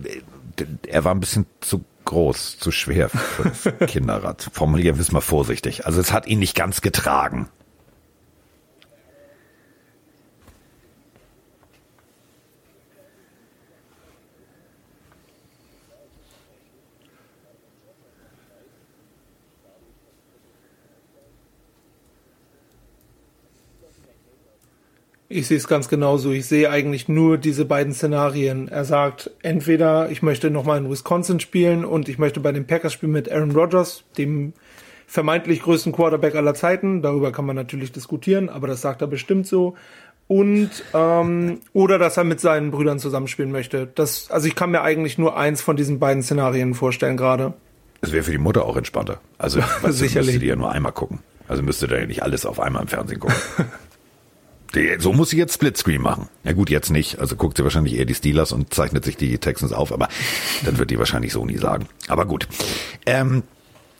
[0.87, 4.49] er war ein bisschen zu groß, zu schwer für das Kinderrad.
[4.53, 5.85] Formulieren wir es mal vorsichtig.
[5.85, 7.49] Also es hat ihn nicht ganz getragen.
[25.35, 26.31] Ich sehe es ganz genauso.
[26.31, 28.69] Ich sehe eigentlich nur diese beiden Szenarien.
[28.69, 32.93] Er sagt, entweder ich möchte nochmal in Wisconsin spielen und ich möchte bei den Packers
[32.93, 34.53] spielen mit Aaron Rodgers, dem
[35.07, 37.01] vermeintlich größten Quarterback aller Zeiten.
[37.01, 39.75] Darüber kann man natürlich diskutieren, aber das sagt er bestimmt so.
[40.27, 43.89] Und ähm, oder dass er mit seinen Brüdern zusammenspielen möchte.
[43.93, 47.55] Das, also ich kann mir eigentlich nur eins von diesen beiden Szenarien vorstellen gerade.
[47.99, 49.19] Es wäre für die Mutter auch entspannter.
[49.37, 49.59] Also
[49.89, 50.27] sicherlich.
[50.27, 51.19] Müsste die ja nur einmal gucken.
[51.49, 53.35] Also müsste da ja nicht alles auf einmal im Fernsehen gucken.
[54.99, 56.29] So muss sie jetzt Splitscreen machen.
[56.43, 57.19] Ja gut, jetzt nicht.
[57.19, 60.09] Also guckt sie wahrscheinlich eher die Steelers und zeichnet sich die Texans auf, aber
[60.63, 61.87] dann wird die wahrscheinlich so nie sagen.
[62.07, 62.47] Aber gut.
[63.05, 63.43] Ähm,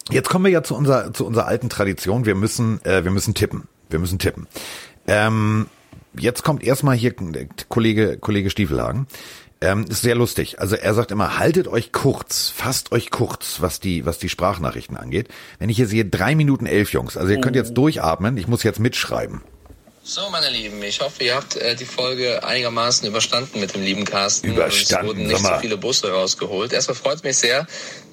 [0.09, 2.25] jetzt kommen wir ja zu unserer, zu unserer alten Tradition.
[2.25, 3.67] Wir müssen, äh, wir müssen tippen.
[3.89, 4.47] Wir müssen tippen.
[5.07, 5.67] Ähm,
[6.17, 7.13] jetzt kommt erstmal hier
[7.69, 9.07] Kollege, Kollege Stiefelhagen.
[9.61, 10.59] Ähm, ist sehr lustig.
[10.59, 14.97] Also er sagt immer, haltet euch kurz, fasst euch kurz, was die, was die Sprachnachrichten
[14.97, 15.29] angeht.
[15.59, 17.15] Wenn ich hier sehe, drei Minuten elf Jungs.
[17.15, 18.35] Also ihr könnt jetzt durchatmen.
[18.37, 19.41] Ich muss jetzt mitschreiben.
[20.07, 24.05] So, meine Lieben, ich hoffe, ihr habt äh, die Folge einigermaßen überstanden mit dem lieben
[24.05, 24.51] Carsten.
[24.51, 25.01] Überstanden.
[25.01, 26.73] Es wurden nicht so viele Busse rausgeholt.
[26.73, 27.65] Erstmal freut mich sehr,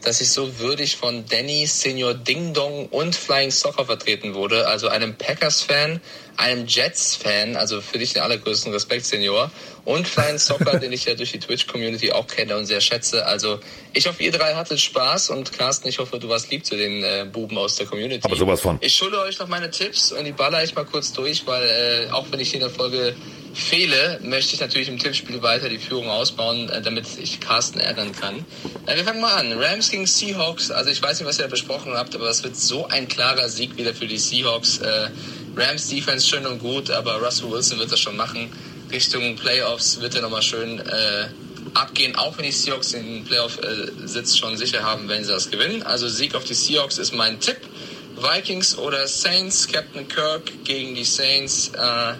[0.02, 4.66] dass ich so würdig von Danny, Senior Ding Dong und Flying Soccer vertreten wurde.
[4.66, 6.00] Also einem Packers-Fan,
[6.36, 9.50] einem Jets-Fan, also für dich den allergrößten Respekt, Senior
[9.84, 13.24] und Flying Soccer, den ich ja durch die Twitch-Community auch kenne und sehr schätze.
[13.26, 13.60] Also
[13.92, 17.02] ich hoffe, ihr drei hattet Spaß und Carsten, ich hoffe, du warst lieb zu den
[17.02, 18.24] äh, Buben aus der Community.
[18.24, 18.78] Aber sowas von.
[18.80, 22.10] Ich schulde euch noch meine Tipps und die baller ich mal kurz durch, weil äh,
[22.12, 23.14] auch wenn ich in der Folge
[23.54, 28.12] fehle, möchte ich natürlich im Tippspiel weiter die Führung ausbauen, äh, damit ich Carsten ärgern
[28.12, 28.44] kann.
[28.86, 29.52] Äh, wir fangen mal an.
[29.52, 30.70] Rams gegen Seahawks.
[30.70, 33.48] Also ich weiß nicht, was ihr da besprochen habt, aber das wird so ein klarer
[33.48, 34.78] Sieg wieder für die Seahawks.
[34.78, 35.10] Äh,
[35.56, 38.50] Rams Defense schön und gut, aber Russell Wilson wird das schon machen.
[38.90, 41.28] Richtung Playoffs wird er nochmal schön äh,
[41.74, 45.82] abgehen, auch wenn die Seahawks den Playoff-Sitz schon sicher haben, wenn sie das gewinnen.
[45.82, 47.58] Also Sieg auf die Seahawks ist mein Tipp.
[48.16, 51.68] Vikings oder Saints, Captain Kirk gegen die Saints.
[51.68, 52.14] Äh,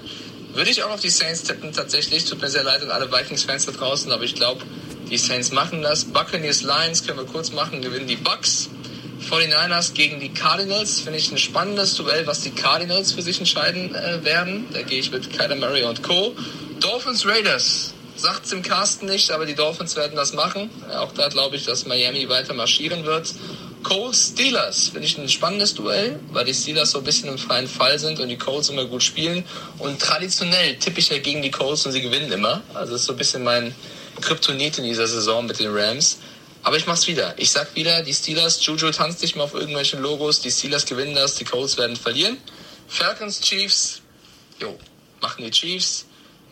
[0.54, 2.24] würde ich auch auf die Saints tippen, tatsächlich.
[2.24, 4.62] Tut mir sehr leid an alle Vikings-Fans da draußen, aber ich glaube,
[5.10, 6.04] die Saints machen das.
[6.04, 8.68] Buccaneers Lions können wir kurz machen, gewinnen die Bucks.
[9.22, 13.94] 49ers gegen die Cardinals finde ich ein spannendes Duell, was die Cardinals für sich entscheiden
[13.94, 14.66] äh, werden.
[14.72, 16.34] Da gehe ich mit Kyler Murray und Co.
[16.80, 17.94] Dolphins Raiders.
[18.16, 20.70] Sagt es im Carsten nicht, aber die Dolphins werden das machen.
[20.94, 23.32] Auch da glaube ich, dass Miami weiter marschieren wird.
[23.82, 27.68] Colts Steelers finde ich ein spannendes Duell, weil die Steelers so ein bisschen im freien
[27.68, 29.44] Fall sind und die Colts immer gut spielen.
[29.78, 32.62] Und traditionell tippe ich ja gegen die Colts und sie gewinnen immer.
[32.74, 33.74] Also das ist so ein bisschen mein
[34.20, 36.18] Kryptonit in dieser Saison mit den Rams.
[36.62, 37.34] Aber ich mach's wieder.
[37.38, 41.14] Ich sag wieder, die Steelers, Juju tanzt nicht mehr auf irgendwelchen Logos, die Steelers gewinnen
[41.14, 42.38] das, die Colts werden verlieren.
[42.86, 44.00] Falcons, Chiefs,
[44.60, 44.78] jo,
[45.20, 46.04] machen die Chiefs.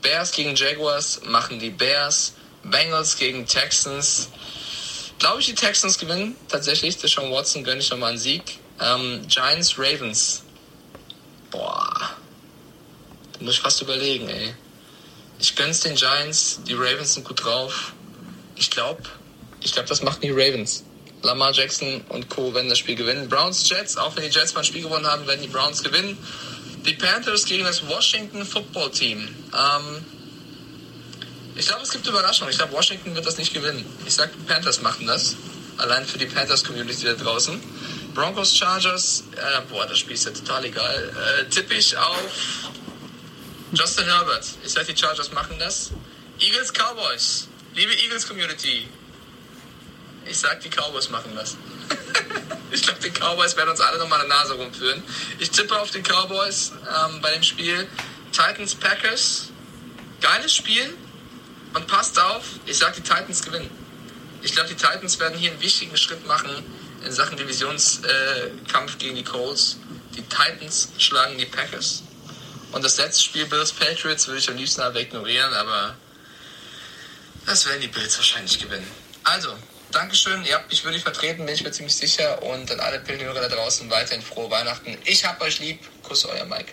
[0.03, 2.33] Bears gegen Jaguars, machen die Bears.
[2.63, 4.29] Bengals gegen Texans.
[5.21, 6.35] Glaube ich, die Texans gewinnen.
[6.49, 8.59] Tatsächlich, Deshaun Watson gönne ich nochmal einen Sieg.
[8.81, 10.43] Ähm, Giants, Ravens.
[11.51, 12.17] Boah.
[13.33, 14.55] Da muss ich fast überlegen, ey.
[15.39, 16.61] Ich gönn's den Giants.
[16.67, 17.93] Die Ravens sind gut drauf.
[18.57, 19.03] Ich glaube,
[19.63, 20.85] ich glaube, das machen die Ravens.
[21.23, 22.55] Lamar Jackson und Co.
[22.55, 23.29] werden das Spiel gewinnen.
[23.29, 26.17] Browns, Jets, auch wenn die Jets mal ein Spiel gewonnen haben, werden die Browns gewinnen.
[26.87, 29.29] Die Panthers gegen das Washington Football Team.
[29.53, 30.05] Ähm,
[31.61, 32.51] ich glaube, es gibt Überraschungen.
[32.51, 33.85] Ich glaube, Washington wird das nicht gewinnen.
[34.07, 35.37] Ich sage, die Panthers machen das.
[35.77, 37.61] Allein für die Panthers-Community da draußen.
[38.15, 41.13] Broncos, Chargers, äh, boah, das Spiel ist ja total egal.
[41.39, 42.71] Äh, tippe ich auf
[43.73, 44.47] Justin Herbert.
[44.65, 45.91] Ich sage, die Chargers machen das.
[46.39, 47.49] Eagles, Cowboys.
[47.75, 48.89] Liebe Eagles-Community,
[50.25, 51.57] ich sag, die Cowboys machen das.
[52.71, 55.03] ich glaube, die Cowboys werden uns alle nochmal eine Nase rumführen.
[55.39, 57.87] Ich tippe auf die Cowboys ähm, bei dem Spiel.
[58.33, 59.51] Titans Packers.
[60.23, 60.97] Geiles Spiel.
[61.75, 63.71] Und passt auf, ich sag, die Titans gewinnen.
[64.43, 66.51] Ich glaube, die Titans werden hier einen wichtigen Schritt machen
[67.05, 69.79] in Sachen Divisionskampf äh, gegen die Colts.
[70.17, 72.03] Die Titans schlagen die Packers.
[72.73, 75.97] Und das letzte Spiel Bills Patriots würde ich am liebsten aber ignorieren, aber
[77.47, 78.89] das werden die Bills wahrscheinlich gewinnen.
[79.25, 79.57] Also,
[79.93, 82.43] Dankeschön, ihr habt mich würdig vertreten, bin ich mir ziemlich sicher.
[82.43, 84.97] Und an alle Pillenhörer da draußen weiterhin frohe Weihnachten.
[85.05, 85.81] Ich hab euch lieb.
[86.03, 86.73] Kuss, euer Mike.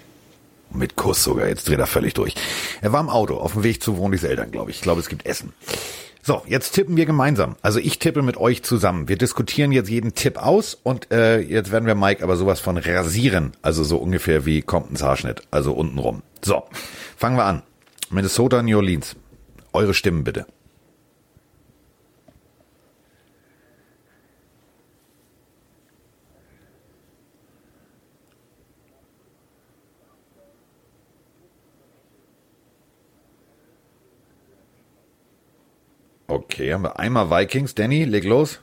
[0.73, 2.35] Mit Kuss sogar, jetzt dreht er völlig durch.
[2.81, 4.77] Er war im Auto, auf dem Weg zu Wohnis Eltern, glaube ich.
[4.77, 5.53] Ich glaube, es gibt Essen.
[6.27, 7.55] So, jetzt tippen wir gemeinsam.
[7.61, 9.07] Also ich tippe mit euch zusammen.
[9.07, 12.75] Wir diskutieren jetzt jeden Tipp aus und äh, jetzt werden wir Mike aber sowas von
[12.75, 13.53] rasieren.
[13.61, 15.43] Also so ungefähr wie Comptons Haarschnitt.
[15.51, 16.23] Also untenrum.
[16.43, 16.63] So,
[17.15, 17.63] fangen wir an.
[18.09, 19.15] Minnesota, New Orleans.
[19.71, 20.47] Eure Stimmen bitte.
[36.37, 37.73] Okay, haben wir einmal Vikings.
[37.73, 38.59] Danny, leg los.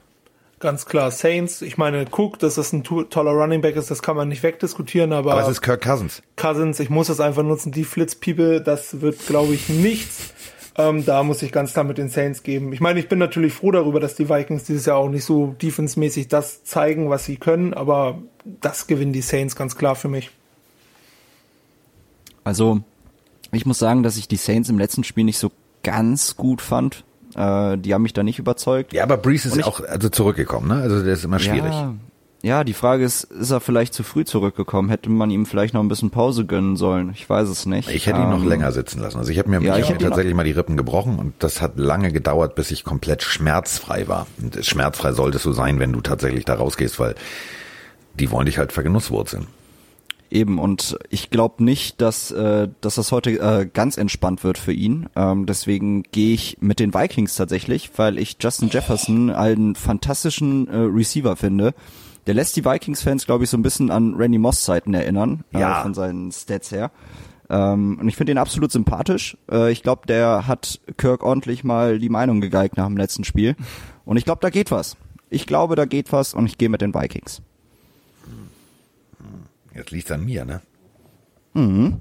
[0.60, 1.60] Ganz klar, Saints.
[1.60, 5.12] Ich meine, Cook, dass das ein toller Running Back ist, das kann man nicht wegdiskutieren,
[5.12, 5.32] aber.
[5.32, 6.22] Aber es ist Kirk Cousins.
[6.36, 7.72] Cousins, ich muss es einfach nutzen.
[7.72, 10.32] Die Flitzpiepe, das wird, glaube ich, nichts.
[10.76, 12.72] Ähm, da muss ich ganz klar mit den Saints geben.
[12.72, 15.56] Ich meine, ich bin natürlich froh darüber, dass die Vikings dieses Jahr auch nicht so
[15.60, 20.30] defensemäßig das zeigen, was sie können, aber das gewinnen die Saints ganz klar für mich.
[22.44, 22.82] Also,
[23.50, 25.50] ich muss sagen, dass ich die Saints im letzten Spiel nicht so
[25.82, 27.04] ganz gut fand.
[27.36, 28.92] Äh, die haben mich da nicht überzeugt.
[28.92, 30.82] Ja, aber Breeze ist ich, auch also zurückgekommen, ne?
[30.82, 31.72] Also der ist immer schwierig.
[31.72, 31.94] Ja,
[32.44, 34.90] ja, die Frage ist, ist er vielleicht zu früh zurückgekommen?
[34.90, 37.10] Hätte man ihm vielleicht noch ein bisschen Pause gönnen sollen?
[37.14, 37.88] Ich weiß es nicht.
[37.88, 39.16] Ich hätte ihn noch ähm, länger sitzen lassen.
[39.16, 41.62] Also ich habe mir, ja, ich hab mir tatsächlich mal die Rippen gebrochen und das
[41.62, 44.26] hat lange gedauert, bis ich komplett schmerzfrei war.
[44.42, 47.14] Und schmerzfrei solltest du sein, wenn du tatsächlich da rausgehst, weil
[48.20, 49.46] die wollen dich halt vergenusswurzeln.
[50.34, 54.72] Eben, und ich glaube nicht, dass, äh, dass das heute äh, ganz entspannt wird für
[54.72, 55.08] ihn.
[55.14, 60.76] Ähm, deswegen gehe ich mit den Vikings tatsächlich, weil ich Justin Jefferson einen fantastischen äh,
[60.76, 61.72] Receiver finde.
[62.26, 65.78] Der lässt die Vikings-Fans, glaube ich, so ein bisschen an Randy Moss-Zeiten erinnern, äh, ja.
[65.78, 66.90] äh, von seinen Stats her.
[67.48, 69.36] Ähm, und ich finde ihn absolut sympathisch.
[69.48, 73.54] Äh, ich glaube, der hat Kirk ordentlich mal die Meinung gegeigt nach dem letzten Spiel.
[74.04, 74.96] Und ich glaube, da geht was.
[75.30, 77.40] Ich glaube, da geht was und ich gehe mit den Vikings.
[79.74, 80.60] Jetzt liegt's an mir, ne?
[81.54, 82.00] Mhm.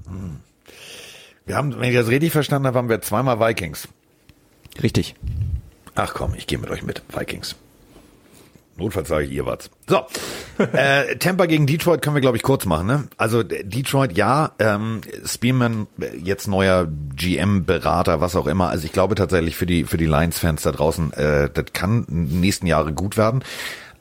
[1.46, 3.88] Wir haben, wenn ich das richtig verstanden habe, haben wir zweimal Vikings.
[4.82, 5.14] Richtig.
[5.94, 7.02] Ach komm, ich gehe mit euch mit.
[7.14, 7.56] Vikings.
[8.76, 9.70] Notfalls sage ich ihr was.
[9.86, 10.04] So,
[10.72, 12.86] äh, Tampa gegen Detroit können wir, glaube ich, kurz machen.
[12.88, 13.08] Ne?
[13.16, 15.86] Also Detroit, ja, ähm, Spearman,
[16.20, 18.70] jetzt neuer GM-Berater, was auch immer.
[18.70, 22.66] Also ich glaube tatsächlich für die für die Lions-Fans da draußen, äh, das kann nächsten
[22.66, 23.44] Jahre gut werden.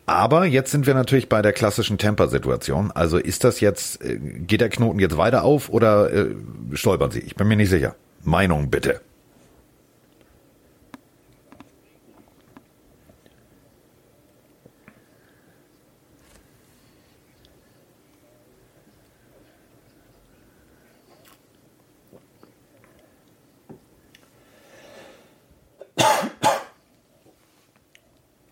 [0.06, 2.92] Aber jetzt sind wir natürlich bei der klassischen Temper-Situation.
[2.92, 6.36] Also ist das jetzt, äh, geht der Knoten jetzt weiter auf oder äh,
[6.74, 7.20] stolpern Sie?
[7.20, 7.96] Ich bin mir nicht sicher.
[8.22, 9.02] Meinung bitte.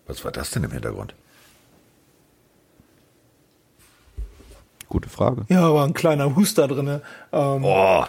[0.06, 1.14] Was war das denn im Hintergrund?
[4.92, 5.46] Gute Frage.
[5.48, 7.00] Ja, war ein kleiner Huster drinne.
[7.32, 8.04] Ähm, Oh,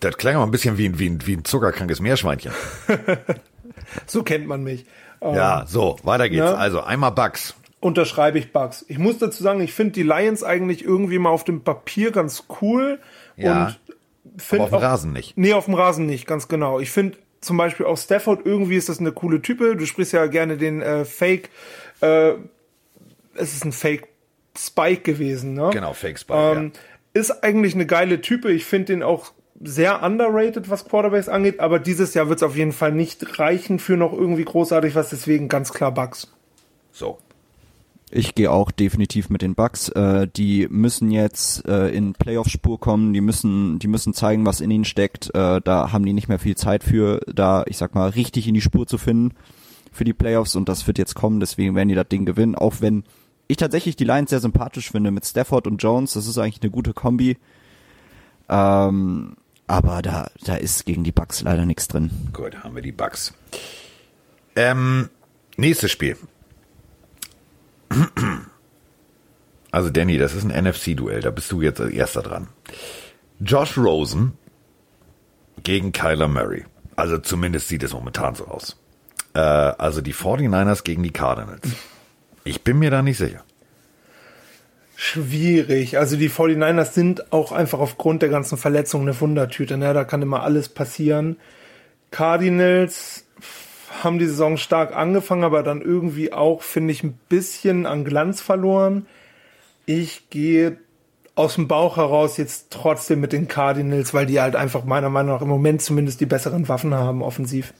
[0.00, 2.50] das klang aber ein bisschen wie ein, wie ein, wie ein zuckerkrankes Meerschweinchen.
[4.06, 4.86] so kennt man mich.
[5.20, 6.40] Ähm, Ja, so, weiter geht's.
[6.44, 6.56] ne?
[6.56, 7.54] Also einmal Bugs.
[7.80, 8.86] unterschreibe ich Bugs.
[8.88, 12.44] Ich muss dazu sagen, ich finde die Lions eigentlich irgendwie mal auf dem Papier ganz
[12.62, 12.98] cool.
[13.36, 13.76] Ja,
[14.50, 15.36] und auf dem Rasen nicht.
[15.36, 16.80] Nee, auf dem Rasen nicht, ganz genau.
[16.80, 19.76] Ich finde zum Beispiel auch Stafford, irgendwie ist das eine coole Type.
[19.76, 21.50] Du sprichst ja gerne den äh, Fake,
[22.00, 22.30] äh,
[23.34, 24.08] es ist ein Fake
[24.56, 25.70] Spike gewesen, ne?
[25.72, 26.72] Genau, Fake Spike, Ähm,
[27.12, 28.50] Ist eigentlich eine geile Type.
[28.50, 29.32] Ich finde den auch
[29.62, 33.78] sehr underrated, was Quarterbacks angeht, aber dieses Jahr wird es auf jeden Fall nicht reichen
[33.78, 36.32] für noch irgendwie großartig was, deswegen ganz klar Bugs.
[36.92, 37.18] So.
[38.10, 39.88] Ich gehe auch definitiv mit den Bucks.
[39.88, 43.12] Äh, die müssen jetzt äh, in Playoff-Spur kommen.
[43.12, 45.34] Die müssen, die müssen zeigen, was in ihnen steckt.
[45.34, 48.54] Äh, da haben die nicht mehr viel Zeit für, da ich sag mal richtig in
[48.54, 49.32] die Spur zu finden
[49.90, 50.54] für die Playoffs.
[50.54, 51.40] Und das wird jetzt kommen.
[51.40, 52.54] Deswegen werden die das Ding gewinnen.
[52.54, 53.02] Auch wenn
[53.46, 56.14] ich tatsächlich die Lions sehr sympathisch finde mit Stafford und Jones.
[56.14, 57.36] Das ist eigentlich eine gute Kombi.
[58.48, 62.10] Ähm, aber da, da ist gegen die Bucks leider nichts drin.
[62.32, 63.32] Gut, haben wir die Bugs.
[64.56, 65.08] Ähm,
[65.56, 66.16] nächstes Spiel.
[69.70, 72.48] Also Danny, das ist ein NFC-Duell, da bist du jetzt als erster dran.
[73.40, 74.38] Josh Rosen
[75.62, 76.64] gegen Kyler Murray.
[76.96, 78.76] Also zumindest sieht es momentan so aus.
[79.34, 81.68] Äh, also die 49ers gegen die Cardinals.
[82.44, 83.42] Ich bin mir da nicht sicher.
[84.96, 85.98] Schwierig.
[85.98, 89.76] Also die 49ers sind auch einfach aufgrund der ganzen Verletzungen eine Wundertüte.
[89.76, 89.92] Ne?
[89.92, 91.36] Da kann immer alles passieren.
[92.10, 93.24] Cardinals
[94.02, 98.40] haben die Saison stark angefangen, aber dann irgendwie auch, finde ich, ein bisschen an Glanz
[98.40, 99.06] verloren.
[99.86, 100.78] Ich gehe
[101.34, 105.34] aus dem Bauch heraus jetzt trotzdem mit den Cardinals, weil die halt einfach meiner Meinung
[105.34, 107.74] nach im Moment zumindest die besseren Waffen haben, offensiv.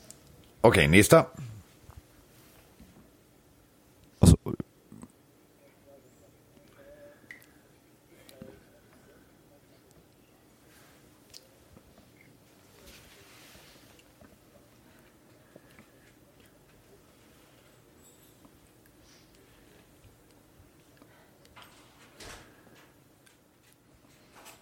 [0.62, 1.31] Okay, nächster.
[4.20, 4.36] Also,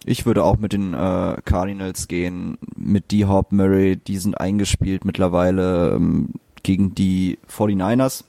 [0.05, 5.93] Ich würde auch mit den äh, Cardinals gehen, mit D-Hop, Murray, die sind eingespielt mittlerweile
[5.95, 6.29] ähm,
[6.61, 8.23] gegen die 49ers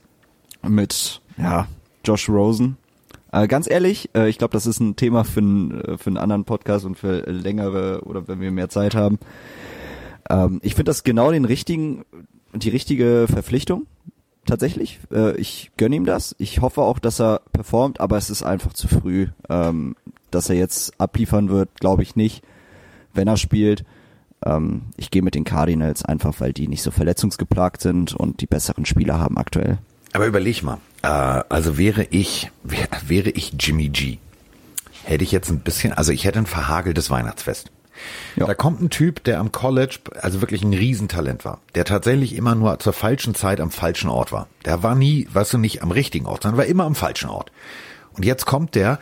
[0.62, 1.66] mit ja,
[2.04, 2.76] Josh Rosen.
[3.32, 6.18] Äh, ganz ehrlich, äh, ich glaube, das ist ein Thema für, n, äh, für einen
[6.18, 9.18] anderen Podcast und für längere oder wenn wir mehr Zeit haben.
[10.30, 12.04] Ähm, ich finde das genau den richtigen,
[12.52, 13.86] die richtige Verpflichtung.
[14.46, 15.00] Tatsächlich.
[15.10, 16.36] Äh, ich gönne ihm das.
[16.38, 19.28] Ich hoffe auch, dass er performt, aber es ist einfach zu früh.
[19.48, 19.96] Ähm,
[20.34, 22.42] dass er jetzt abliefern wird, glaube ich nicht,
[23.12, 23.84] wenn er spielt.
[24.44, 28.46] Ähm, ich gehe mit den Cardinals einfach, weil die nicht so verletzungsgeplagt sind und die
[28.46, 29.78] besseren Spieler haben aktuell.
[30.12, 34.18] Aber überleg mal, äh, also wäre ich, wär, wäre ich Jimmy G,
[35.04, 37.70] hätte ich jetzt ein bisschen, also ich hätte ein verhageltes Weihnachtsfest.
[38.36, 38.46] Ja.
[38.46, 42.54] Da kommt ein Typ, der am College also wirklich ein Riesentalent war, der tatsächlich immer
[42.54, 44.48] nur zur falschen Zeit am falschen Ort war.
[44.64, 47.52] Der war nie, weißt du, nicht am richtigen Ort, sondern war immer am falschen Ort.
[48.16, 48.98] Und jetzt kommt der,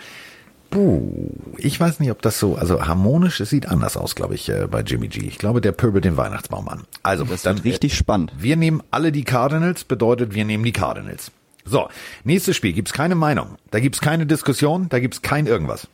[0.73, 4.49] puh, ich weiß nicht, ob das so, also harmonisch, es sieht anders aus, glaube ich,
[4.49, 5.21] äh, bei Jimmy G.
[5.21, 6.85] Ich glaube, der pöbelt den Weihnachtsbaum an.
[7.05, 8.33] Also, Das dann wird richtig spannend.
[8.39, 11.31] wir nehmen alle die Cardinals, bedeutet, wir nehmen die Cardinals.
[11.65, 11.89] So,
[12.25, 13.57] nächstes Spiel, gibt's keine Meinung.
[13.71, 15.87] Da gibt's keine Diskussion, da gibt's kein irgendwas.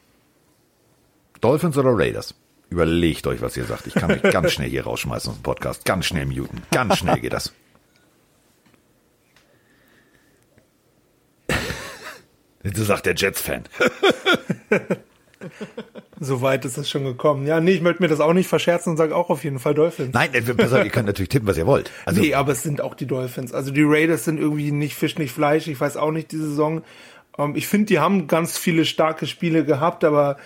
[1.43, 2.35] Dolphins oder Raiders?
[2.71, 3.87] Überlegt euch, was ihr sagt.
[3.87, 5.85] Ich kann mich ganz schnell hier rausschmeißen aus dem Podcast.
[5.85, 6.63] Ganz schnell muten.
[6.71, 7.53] Ganz schnell geht das.
[12.75, 13.65] So sagt der Jets-Fan.
[16.21, 17.47] So weit ist es schon gekommen.
[17.47, 19.75] Ja, nee, ich möchte mir das auch nicht verscherzen und sage auch auf jeden Fall
[19.75, 20.13] Dolphins.
[20.13, 21.91] Nein, äh, pass auf, ihr könnt natürlich tippen, was ihr wollt.
[22.07, 23.53] Also, nee, aber es sind auch die Dolphins.
[23.53, 25.69] Also die Raiders sind irgendwie nicht Fisch, nicht Fleisch.
[25.69, 26.83] Ich weiß auch nicht diese Saison.
[27.39, 30.39] Ähm, ich finde, die haben ganz viele starke Spiele gehabt, aber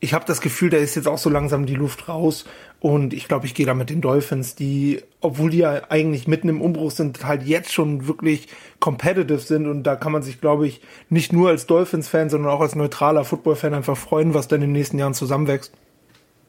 [0.00, 2.46] ich habe das Gefühl, da ist jetzt auch so langsam die Luft raus.
[2.80, 6.48] Und ich glaube, ich gehe da mit den Dolphins, die, obwohl die ja eigentlich mitten
[6.48, 8.48] im Umbruch sind, halt jetzt schon wirklich
[8.80, 9.66] competitive sind.
[9.66, 10.80] Und da kann man sich, glaube ich,
[11.10, 14.72] nicht nur als Dolphins-Fan, sondern auch als neutraler Football-Fan einfach freuen, was dann in den
[14.72, 15.72] nächsten Jahren zusammenwächst.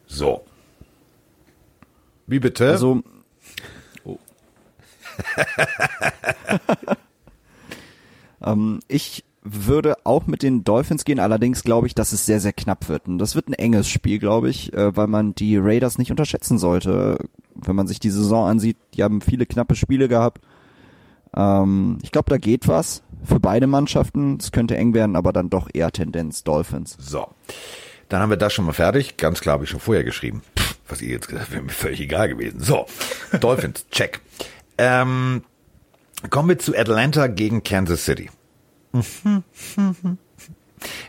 [0.07, 0.45] so.
[2.27, 2.69] Wie bitte?
[2.69, 3.03] Also,
[8.45, 12.53] ähm, ich würde auch mit den Dolphins gehen, allerdings glaube ich, dass es sehr, sehr
[12.53, 13.07] knapp wird.
[13.07, 16.59] Und das wird ein enges Spiel, glaube ich, äh, weil man die Raiders nicht unterschätzen
[16.59, 17.17] sollte.
[17.55, 20.41] Wenn man sich die Saison ansieht, die haben viele knappe Spiele gehabt.
[21.35, 24.37] Ähm, ich glaube, da geht was für beide Mannschaften.
[24.39, 26.95] Es könnte eng werden, aber dann doch eher Tendenz Dolphins.
[26.99, 27.27] So.
[28.09, 29.17] Dann haben wir das schon mal fertig.
[29.17, 30.43] Ganz klar habe ich schon vorher geschrieben.
[30.57, 32.59] Pff, was ihr jetzt gesagt habt, wäre mir völlig egal gewesen.
[32.59, 32.85] So.
[33.39, 34.21] Dolphins, check.
[34.77, 35.43] Ähm,
[36.29, 38.29] Kommen wir zu Atlanta gegen Kansas City.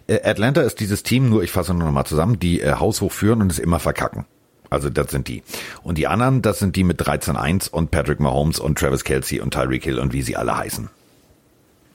[0.07, 3.13] Äh, Atlanta ist dieses Team, nur ich fasse nur noch mal zusammen, die äh, haushoch
[3.13, 4.27] führen und es immer verkacken.
[4.71, 5.43] Also das sind die.
[5.83, 9.53] Und die anderen, das sind die mit 13-1 und Patrick Mahomes und Travis Kelsey und
[9.53, 10.89] Tyreek Hill und wie sie alle heißen.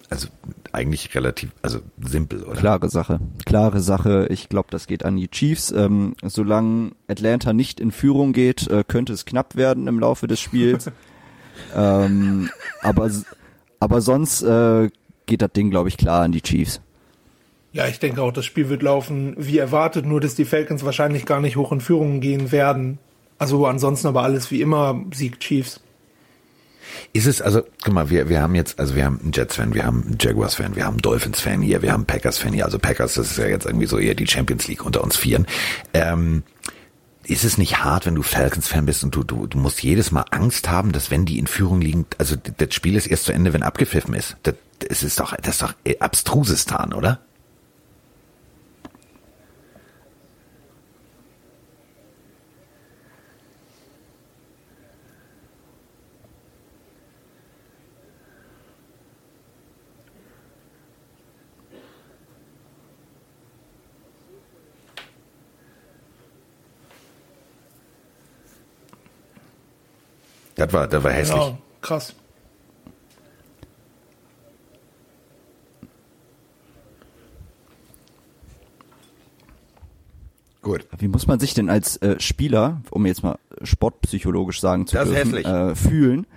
[0.10, 0.28] Also
[0.72, 2.56] eigentlich relativ, also simpel, oder?
[2.56, 3.20] Klare Sache.
[3.46, 4.28] Klare Sache.
[4.30, 5.72] Ich glaube, das geht an die Chiefs.
[5.72, 10.40] Ähm, solange Atlanta nicht in Führung geht, äh, könnte es knapp werden im Laufe des
[10.40, 10.92] Spiels.
[11.76, 12.50] ähm,
[12.84, 13.10] aber,
[13.80, 14.90] aber sonst äh,
[15.28, 16.82] geht das Ding, glaube ich, klar an die Chiefs.
[17.74, 21.26] Ja, ich denke auch, das Spiel wird laufen wie erwartet, nur dass die Falcons wahrscheinlich
[21.26, 22.98] gar nicht hoch in Führung gehen werden.
[23.38, 25.82] Also ansonsten aber alles wie immer Sieg Chiefs.
[27.14, 29.86] Ist es, also, guck mal, wir, wir haben jetzt, also wir haben einen Jets-Fan, wir
[29.86, 32.66] haben einen Jaguars-Fan, wir haben einen Dolphins-Fan hier, wir haben einen Packers-Fan hier.
[32.66, 35.46] Also Packers, das ist ja jetzt irgendwie so eher die Champions League unter uns Vieren.
[35.94, 36.44] Ähm,
[37.28, 40.26] ist es nicht hart, wenn du Falcons-Fan bist und du, du, du musst jedes Mal
[40.32, 43.54] Angst haben, dass wenn die in Führung liegen, also das Spiel ist erst zu Ende,
[43.54, 44.38] wenn abgepfiffen ist.
[44.44, 47.20] Das, das ist doch, das ist doch abstrusistan, oder?
[70.58, 71.38] Das war, das war hässlich.
[71.38, 72.14] Ja, krass.
[80.62, 80.86] Gut.
[80.98, 85.08] Wie muss man sich denn als äh, Spieler, um jetzt mal sportpsychologisch sagen zu das
[85.08, 86.28] dürfen, äh, fühlen,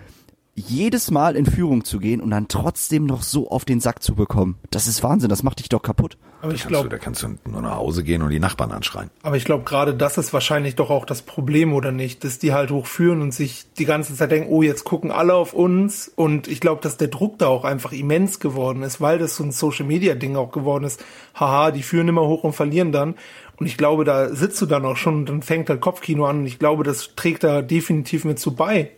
[0.55, 4.14] jedes Mal in Führung zu gehen und dann trotzdem noch so auf den Sack zu
[4.14, 4.59] bekommen.
[4.70, 6.18] Das ist Wahnsinn, das macht dich doch kaputt.
[6.43, 9.10] Aber ich glaube, da kannst du nur nach Hause gehen und die Nachbarn anschreien.
[9.22, 12.24] Aber ich glaube, gerade das ist wahrscheinlich doch auch das Problem, oder nicht?
[12.24, 15.52] Dass die halt hochführen und sich die ganze Zeit denken, oh, jetzt gucken alle auf
[15.52, 16.09] uns.
[16.09, 19.44] Und ich glaube, dass der Druck da auch einfach immens geworden ist, weil das so
[19.44, 21.05] ein Social-Media-Ding auch geworden ist.
[21.35, 23.16] Haha, die führen immer hoch und verlieren dann.
[23.59, 26.39] Und ich glaube, da sitzt du dann auch schon und dann fängt halt Kopfkino an.
[26.39, 28.93] Und ich glaube, das trägt da definitiv mit zu bei.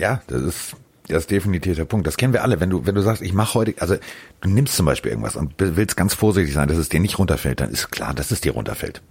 [0.00, 0.76] Ja, das ist,
[1.08, 2.06] das ist definitiv der Punkt.
[2.06, 2.58] Das kennen wir alle.
[2.58, 3.96] Wenn du, wenn du sagst, ich mache heute, also
[4.40, 7.60] du nimmst zum Beispiel irgendwas und willst ganz vorsichtig sein, dass es dir nicht runterfällt,
[7.60, 9.02] dann ist klar, dass es dir runterfällt.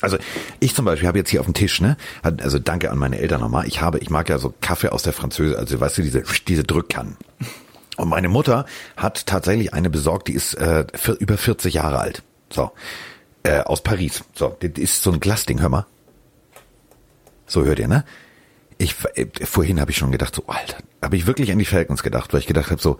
[0.00, 0.16] Also
[0.58, 3.42] ich zum Beispiel habe jetzt hier auf dem Tisch, ne, also danke an meine Eltern
[3.42, 3.68] nochmal.
[3.68, 6.64] Ich habe, ich mag ja so Kaffee aus der Französische, also weißt du, diese diese
[6.64, 7.16] Drückkannen.
[7.98, 8.64] Und meine Mutter
[8.96, 12.22] hat tatsächlich eine besorgt, die ist äh, für, über 40 Jahre alt.
[12.50, 12.72] So,
[13.42, 14.24] äh, aus Paris.
[14.34, 15.86] So, das ist so ein Glasding, hör mal.
[17.46, 18.04] So hört ihr, ne?
[18.82, 22.02] Ich äh, vorhin habe ich schon gedacht, so Alter, habe ich wirklich an die Falcons
[22.02, 22.98] gedacht, weil ich gedacht habe, so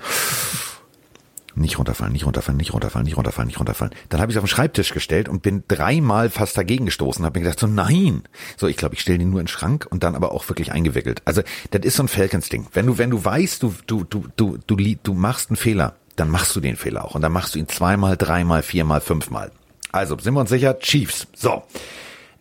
[1.55, 3.95] nicht runterfallen, nicht runterfallen, nicht runterfallen, nicht runterfallen, nicht runterfallen.
[4.09, 7.45] Dann habe ich auf den Schreibtisch gestellt und bin dreimal fast dagegen gestoßen, habe mir
[7.45, 8.23] gedacht, so nein.
[8.57, 10.73] So, ich glaube, ich stelle den nur in den Schrank und dann aber auch wirklich
[10.73, 11.21] eingewickelt.
[11.27, 12.69] Also, das ist so ein Falcons-Ding.
[12.73, 16.31] Wenn du, wenn du weißt, du, du, du, du, du, du machst einen Fehler, dann
[16.31, 17.15] machst du den Fehler auch.
[17.15, 19.53] Und dann machst du ihn zweimal, dreimal, viermal, fünfmal.
[19.91, 20.79] Also, sind wir uns sicher?
[20.79, 21.27] Chiefs.
[21.35, 21.65] So.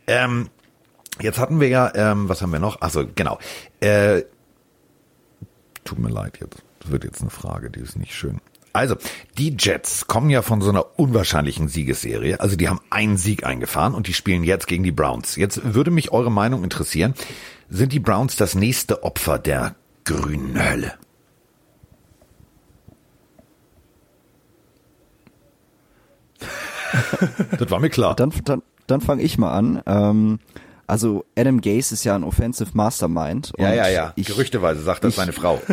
[0.08, 0.50] Ähm,
[1.20, 2.82] Jetzt hatten wir ja, ähm, was haben wir noch?
[2.82, 3.38] Also genau.
[3.80, 4.24] Äh,
[5.84, 8.40] tut mir leid, jetzt wird jetzt eine Frage, die ist nicht schön.
[8.74, 8.96] Also,
[9.38, 12.40] die Jets kommen ja von so einer unwahrscheinlichen Siegesserie.
[12.40, 15.36] Also, die haben einen Sieg eingefahren und die spielen jetzt gegen die Browns.
[15.36, 17.14] Jetzt würde mich eure Meinung interessieren.
[17.70, 19.76] Sind die Browns das nächste Opfer der
[20.06, 20.94] grünen Hölle?
[27.60, 28.16] das war mir klar.
[28.16, 29.84] Dann, dann, dann fange ich mal an.
[29.86, 30.40] Ähm,
[30.92, 33.54] also Adam Gase ist ja ein Offensive Mastermind.
[33.58, 34.12] Ja, ja, ja.
[34.18, 35.62] Ich, Gerüchteweise sagt das ich, seine Frau.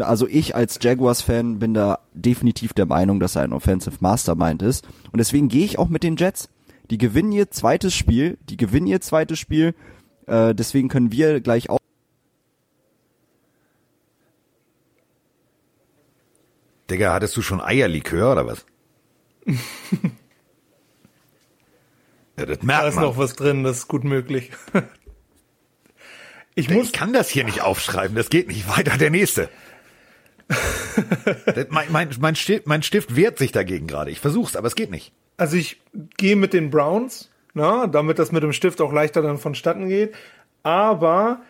[0.00, 4.88] Also ich als Jaguars-Fan bin da definitiv der Meinung, dass er ein Offensive Mastermind ist.
[5.12, 6.48] Und deswegen gehe ich auch mit den Jets.
[6.90, 8.38] Die gewinnen ihr zweites Spiel.
[8.48, 9.76] Die gewinnen ihr zweites Spiel.
[10.26, 11.78] Äh, deswegen können wir gleich auch.
[16.90, 18.66] Digga, hattest du schon Eierlikör oder was?
[22.38, 23.04] Ja, das merkt da ist man.
[23.04, 24.50] noch was drin, das ist gut möglich.
[26.54, 28.98] Ich, muss ich kann das hier nicht aufschreiben, das geht nicht weiter.
[28.98, 29.48] Der nächste.
[31.68, 34.10] mein, mein, mein, Stift, mein Stift wehrt sich dagegen gerade.
[34.10, 35.12] Ich versuch's, aber es geht nicht.
[35.36, 35.80] Also ich
[36.16, 40.16] gehe mit den Browns, na, damit das mit dem Stift auch leichter dann vonstatten geht.
[40.64, 41.42] Aber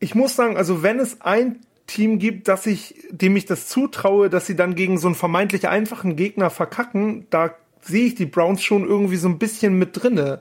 [0.00, 4.30] ich muss sagen, also wenn es ein Team gibt, dass ich, dem ich das zutraue,
[4.30, 7.54] dass sie dann gegen so einen vermeintlich einfachen Gegner verkacken, da
[7.84, 10.40] sehe ich die Browns schon irgendwie so ein bisschen mit drinne.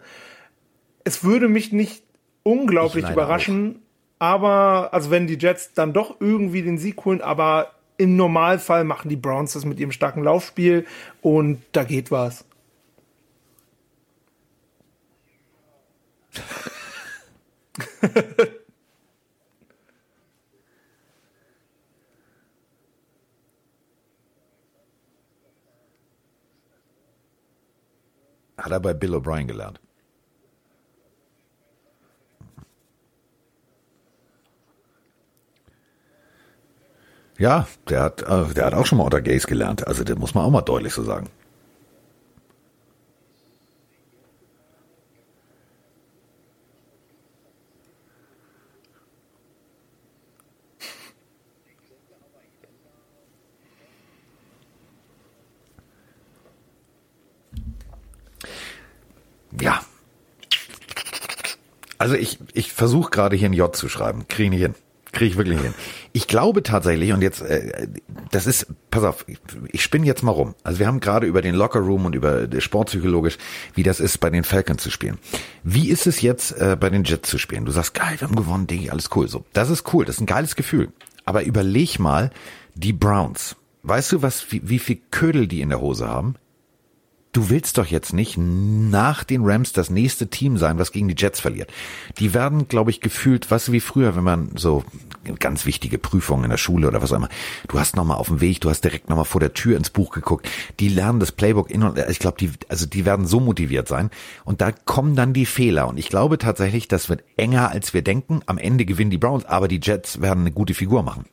[1.03, 2.03] Es würde mich nicht
[2.43, 3.81] unglaublich überraschen,
[4.19, 4.25] auch.
[4.25, 9.09] aber, also wenn die Jets dann doch irgendwie den Sieg holen, aber im Normalfall machen
[9.09, 10.85] die Browns das mit ihrem starken Laufspiel
[11.21, 12.45] und da geht was.
[28.63, 29.81] Hat er bei Bill O'Brien gelernt.
[37.37, 39.85] Ja, der hat, äh, der hat auch schon mal unter Gays gelernt.
[39.85, 41.29] Also, das muss man auch mal deutlich so sagen.
[59.59, 59.81] Ja.
[61.97, 64.27] Also ich, ich versuche gerade hier ein J zu schreiben.
[64.27, 64.75] Kriege ich nicht hin.
[65.13, 65.75] Kriege ich wirklich hin.
[66.11, 67.87] Ich glaube tatsächlich, und jetzt, äh,
[68.31, 69.25] das ist, pass auf,
[69.71, 70.55] ich spinne jetzt mal rum.
[70.63, 73.37] Also wir haben gerade über den Locker Room und über sportpsychologisch,
[73.75, 75.19] wie das ist, bei den Falcons zu spielen.
[75.63, 77.63] Wie ist es jetzt, äh, bei den Jets zu spielen?
[77.65, 79.27] Du sagst, geil, wir haben gewonnen, Diggi, alles cool.
[79.27, 80.91] So, das ist cool, das ist ein geiles Gefühl.
[81.25, 82.31] Aber überleg mal,
[82.73, 83.55] die Browns.
[83.83, 86.35] Weißt du, was, wie, wie viel Ködel die in der Hose haben?
[87.33, 91.15] Du willst doch jetzt nicht nach den Rams das nächste Team sein, was gegen die
[91.17, 91.71] Jets verliert.
[92.19, 94.83] Die werden, glaube ich, gefühlt, was wie früher, wenn man so
[95.39, 97.29] ganz wichtige Prüfungen in der Schule oder was auch immer,
[97.67, 100.11] du hast nochmal auf dem Weg, du hast direkt nochmal vor der Tür ins Buch
[100.11, 100.47] geguckt,
[100.79, 104.11] die lernen das Playbook in und ich glaube, die, also die werden so motiviert sein
[104.45, 108.03] und da kommen dann die Fehler und ich glaube tatsächlich, das wird enger als wir
[108.03, 108.41] denken.
[108.45, 111.25] Am Ende gewinnen die Browns, aber die Jets werden eine gute Figur machen.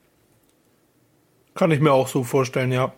[1.54, 2.92] Kann ich mir auch so vorstellen, ja.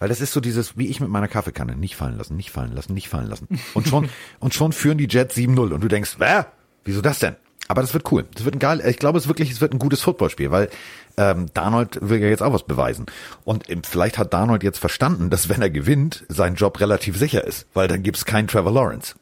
[0.00, 2.72] Weil das ist so dieses, wie ich mit meiner Kaffeekanne, nicht fallen lassen, nicht fallen
[2.72, 3.46] lassen, nicht fallen lassen.
[3.74, 4.08] Und schon,
[4.40, 6.50] und schon führen die Jets 7-0 und du denkst, wer?
[6.84, 7.36] Wieso das denn?
[7.68, 8.24] Aber das wird cool.
[8.34, 8.82] Das wird ein geil.
[8.84, 10.70] Ich glaube, es wirklich, es wird ein gutes Footballspiel, weil
[11.16, 13.06] ähm, Darnold will ja jetzt auch was beweisen.
[13.44, 17.68] Und vielleicht hat Darnold jetzt verstanden, dass wenn er gewinnt, sein Job relativ sicher ist,
[17.74, 19.14] weil dann gibt's keinen Trevor Lawrence.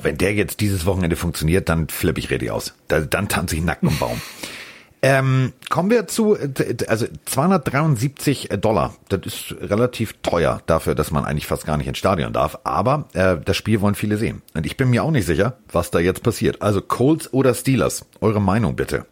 [0.00, 2.74] Oh, wenn der jetzt dieses Wochenende funktioniert, dann flippe ich richtig aus.
[2.88, 4.20] Da, dann tanze ich nackt um Baum.
[5.02, 6.36] Ähm, kommen wir zu,
[6.88, 8.94] also 273 Dollar.
[9.08, 12.58] Das ist relativ teuer dafür, dass man eigentlich fast gar nicht ins Stadion darf.
[12.64, 14.42] Aber äh, das Spiel wollen viele sehen.
[14.54, 16.60] Und ich bin mir auch nicht sicher, was da jetzt passiert.
[16.60, 18.04] Also Colts oder Steelers?
[18.20, 19.06] Eure Meinung bitte.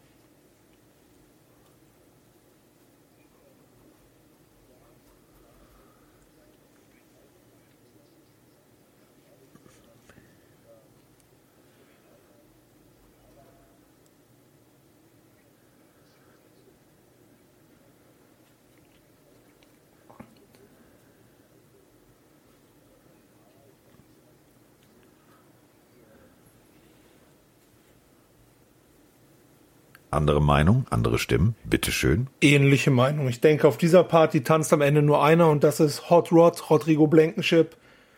[30.18, 32.26] Andere Meinung, andere Stimmen, bitteschön.
[32.40, 33.28] Ähnliche Meinung.
[33.28, 36.70] Ich denke, auf dieser Party tanzt am Ende nur einer und das ist Hot Rod,
[36.70, 37.76] Rodrigo Blankenship.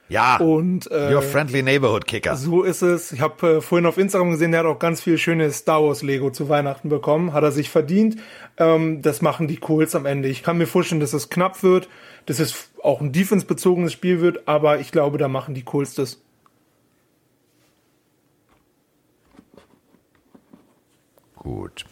[0.09, 2.37] Ja, und äh, your friendly neighborhood kicker.
[2.37, 3.13] So ist es.
[3.13, 6.01] Ich habe äh, vorhin auf Instagram gesehen, der hat auch ganz viel schönes Star Wars
[6.01, 7.35] Lego zu Weihnachten bekommen.
[7.35, 8.17] Hat er sich verdient.
[8.57, 10.29] Ähm, das machen die Colts am Ende.
[10.29, 11.91] Ich kann mir vorstellen, dass es knapp wird,
[12.25, 16.23] dass es auch ein defense-bezogenes Spiel wird, aber ich glaube, da machen die Colts das.
[21.41, 21.87] Gut.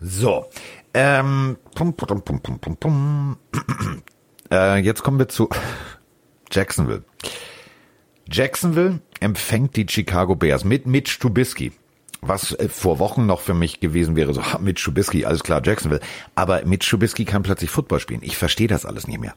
[0.00, 0.46] So.
[0.94, 3.36] Ähm, pum, pum, pum, pum, pum, pum.
[4.52, 5.48] Äh, jetzt kommen wir zu
[6.50, 7.04] Jacksonville.
[8.28, 11.70] Jacksonville empfängt die Chicago Bears mit Mitch Trubisky.
[12.20, 16.00] Was äh, vor Wochen noch für mich gewesen wäre, so Mitch Trubisky, alles klar, Jacksonville.
[16.34, 18.22] Aber Mitch Trubisky kann plötzlich Football spielen.
[18.24, 19.36] Ich verstehe das alles nicht mehr.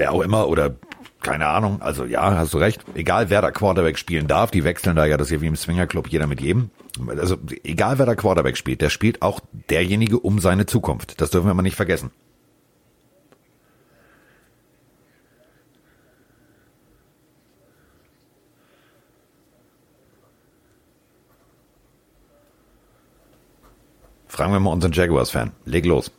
[0.00, 0.74] Wer auch immer oder
[1.20, 2.82] keine Ahnung, also ja, hast du recht.
[2.94, 6.08] Egal wer da Quarterback spielen darf, die wechseln da ja, das ja wie im Swingerclub,
[6.08, 6.70] jeder mit jedem.
[7.06, 11.20] Also egal wer da Quarterback spielt, der spielt auch derjenige um seine Zukunft.
[11.20, 12.10] Das dürfen wir mal nicht vergessen.
[24.26, 25.52] Fragen wir mal unseren Jaguars-Fan.
[25.66, 26.10] Leg los.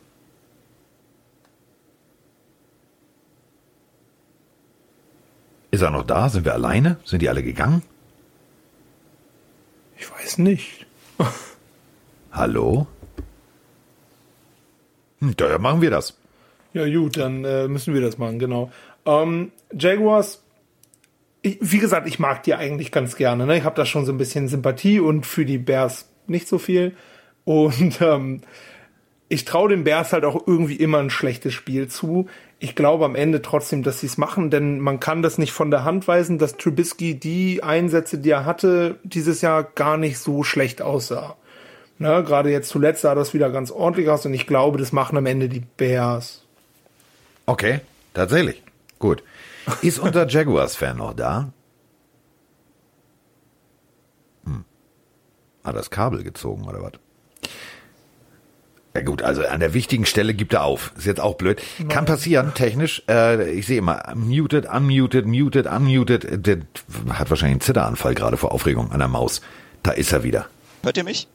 [5.72, 6.28] Ist er noch da?
[6.28, 6.98] Sind wir alleine?
[7.02, 7.82] Sind die alle gegangen?
[9.98, 10.86] Ich weiß nicht.
[12.32, 12.86] Hallo?
[15.20, 16.18] Hm, daher machen wir das.
[16.74, 18.70] Ja, gut, dann äh, müssen wir das machen, genau.
[19.06, 20.42] Ähm, Jaguars,
[21.40, 23.46] ich, wie gesagt, ich mag die eigentlich ganz gerne.
[23.46, 23.56] Ne?
[23.56, 26.94] Ich habe da schon so ein bisschen Sympathie und für die Bears nicht so viel.
[27.44, 28.42] Und ähm,
[29.32, 32.28] ich traue den Bears halt auch irgendwie immer ein schlechtes Spiel zu.
[32.58, 35.70] Ich glaube am Ende trotzdem, dass sie es machen, denn man kann das nicht von
[35.70, 40.42] der Hand weisen, dass Trubisky die Einsätze, die er hatte, dieses Jahr gar nicht so
[40.42, 41.36] schlecht aussah.
[41.98, 45.16] Ne, Gerade jetzt zuletzt sah das wieder ganz ordentlich aus und ich glaube, das machen
[45.16, 46.44] am Ende die Bears.
[47.46, 47.80] Okay,
[48.12, 48.62] tatsächlich.
[48.98, 49.22] Gut.
[49.80, 51.52] Ist unser Jaguars-Fan noch da?
[54.44, 54.66] Hm.
[55.64, 56.92] Hat das Kabel gezogen oder was?
[58.94, 60.92] Ja gut, also an der wichtigen Stelle gibt er auf.
[60.98, 61.62] Ist jetzt auch blöd.
[61.88, 63.02] Kann passieren, technisch.
[63.08, 66.46] Äh, ich sehe immer, muted, unmuted, muted, unmuted.
[66.46, 66.58] Der
[67.08, 69.40] hat wahrscheinlich einen Zitteranfall gerade vor Aufregung an der Maus.
[69.82, 70.46] Da ist er wieder.
[70.82, 71.26] Hört ihr mich?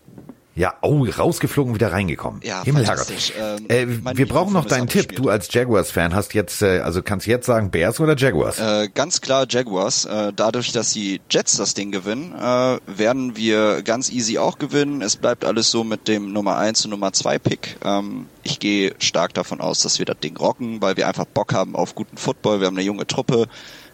[0.58, 2.42] Ja, oh, rausgeflogen, wieder reingekommen.
[2.44, 3.08] Ja, Himmelherrgott.
[3.40, 5.16] Ähm, äh, wir brauchen noch deinen Tipp.
[5.16, 8.60] Du als Jaguars-Fan hast jetzt, äh, also kannst jetzt sagen Bears oder Jaguars?
[8.60, 10.06] Äh, ganz klar Jaguars.
[10.06, 15.04] Äh, dadurch, dass die Jets das Ding gewinnen, äh, werden wir ganz easy auch gewinnen.
[15.04, 17.78] Es bleibt alles so mit dem Nummer 1 und Nummer 2 Pick.
[17.86, 21.54] Ähm, ich gehe stark davon aus, dass wir das Ding rocken, weil wir einfach Bock
[21.54, 22.62] haben auf guten Football.
[22.62, 23.48] Wir haben eine junge Truppe.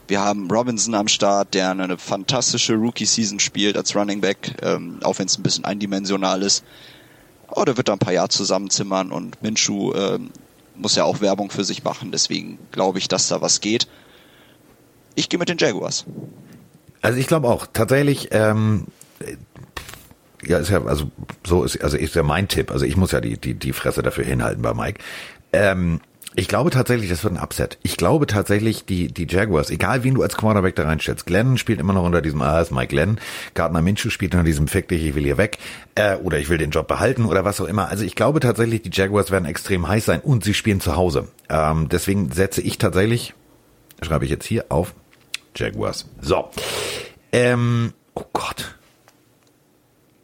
[0.08, 5.18] Wir haben Robinson am Start, der eine fantastische Rookie-Season spielt als Running Back, ähm, auch
[5.20, 6.64] wenn es ein bisschen eindimensional ist.
[7.50, 10.32] Oh, der wird da ein paar Jahre zusammenzimmern und Minshu ähm,
[10.76, 13.88] muss ja auch Werbung für sich machen, deswegen glaube ich, dass da was geht.
[15.16, 16.06] Ich gehe mit den Jaguars.
[17.02, 18.88] Also ich glaube auch, tatsächlich, ähm,
[20.46, 21.12] ja, ist ja, also
[21.46, 22.72] so ist, also ist ja mein Tipp.
[22.72, 25.00] Also ich muss ja die, die, die Fresse dafür hinhalten bei Mike.
[25.52, 26.02] Ähm,
[26.36, 27.78] ich glaube tatsächlich, das wird ein Upset.
[27.84, 31.80] Ich glaube tatsächlich, die, die Jaguars, egal wen du als Quarterback da reinstellst, Glenn spielt
[31.80, 33.20] immer noch unter diesem, ah, ist Mike Glenn,
[33.54, 35.60] Gardner Minshew spielt unter diesem Fick dich, ich will hier weg,
[35.96, 37.90] äh, oder ich will den Job behalten oder was auch immer.
[37.90, 41.28] Also ich glaube tatsächlich, die Jaguars werden extrem heiß sein und sie spielen zu Hause.
[41.50, 43.34] Ähm, deswegen setze ich tatsächlich,
[44.02, 44.96] schreibe ich jetzt hier auf,
[45.56, 46.08] Jaguars.
[46.20, 46.50] So.
[47.32, 48.76] Ähm, oh Gott.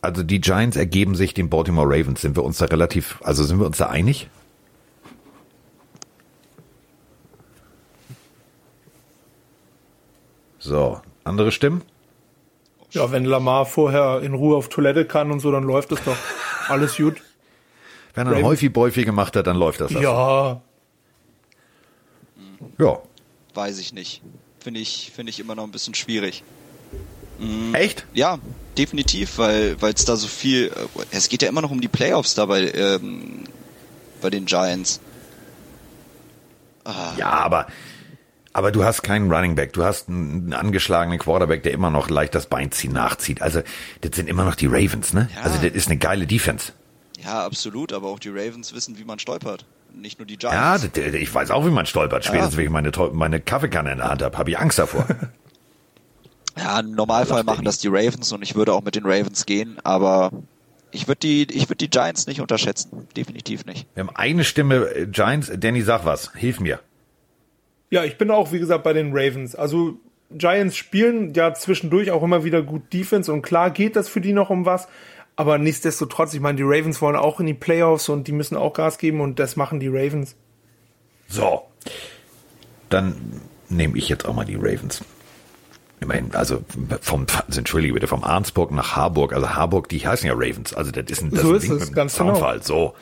[0.01, 2.21] Also die Giants ergeben sich den Baltimore Ravens.
[2.21, 4.29] Sind wir uns da relativ, also sind wir uns da einig?
[10.59, 11.81] So, andere Stimmen?
[12.91, 16.17] Ja, wenn Lamar vorher in Ruhe auf Toilette kann und so, dann läuft es doch
[16.67, 17.21] alles gut.
[18.15, 19.91] Wenn er häufig Bäufi gemacht hat, dann läuft das.
[19.91, 20.61] Ja.
[22.77, 22.99] Ja.
[23.53, 24.21] Weiß ich nicht.
[24.59, 26.43] Finde ich, finde ich immer noch ein bisschen schwierig.
[27.39, 27.73] Mhm.
[27.73, 28.05] Echt?
[28.13, 28.39] Ja,
[28.77, 31.87] definitiv, weil weil es da so viel, äh, es geht ja immer noch um die
[31.87, 33.45] Playoffs da bei, ähm,
[34.21, 34.99] bei den Giants.
[36.83, 37.13] Ah.
[37.17, 37.67] Ja, aber
[38.53, 42.35] aber du hast keinen Running Back, du hast einen angeschlagenen Quarterback, der immer noch leicht
[42.35, 43.41] das Bein ziehen nachzieht.
[43.41, 43.61] Also
[44.01, 45.29] das sind immer noch die Ravens, ne?
[45.35, 45.41] Ja.
[45.41, 46.73] Also das ist eine geile Defense.
[47.23, 49.65] Ja, absolut, aber auch die Ravens wissen, wie man stolpert.
[49.93, 50.89] Nicht nur die Giants.
[50.95, 52.23] Ja, ich weiß auch, wie man stolpert.
[52.23, 52.57] Spätestens, ja.
[52.59, 55.05] wenn ich meine, meine Kaffeekanne in der Hand habe, habe ich Angst davor.
[56.57, 59.77] ja, im Normalfall machen das die Ravens und ich würde auch mit den Ravens gehen,
[59.83, 60.31] aber
[60.91, 63.07] ich würde die, ich würde die Giants nicht unterschätzen.
[63.15, 63.87] Definitiv nicht.
[63.95, 65.51] Wir haben eine Stimme äh, Giants.
[65.55, 66.31] Danny, sag was.
[66.35, 66.79] Hilf mir.
[67.89, 69.55] Ja, ich bin auch, wie gesagt, bei den Ravens.
[69.55, 69.99] Also
[70.31, 74.33] Giants spielen ja zwischendurch auch immer wieder gut Defense und klar geht das für die
[74.33, 74.87] noch um was.
[75.35, 78.73] Aber nichtsdestotrotz, ich meine, die Ravens wollen auch in die Playoffs und die müssen auch
[78.73, 80.35] Gas geben und das machen die Ravens.
[81.29, 81.63] So.
[82.89, 85.01] Dann nehme ich jetzt auch mal die Ravens.
[86.01, 86.63] Immerhin, also
[87.01, 90.91] vom, also entschuldige bitte, vom Arnsburg nach Harburg, also Harburg, die heißen ja Ravens, also
[90.91, 92.65] das ist ein, das so ist Ding es, mit ganz Soundfall, genau.
[92.65, 92.93] so.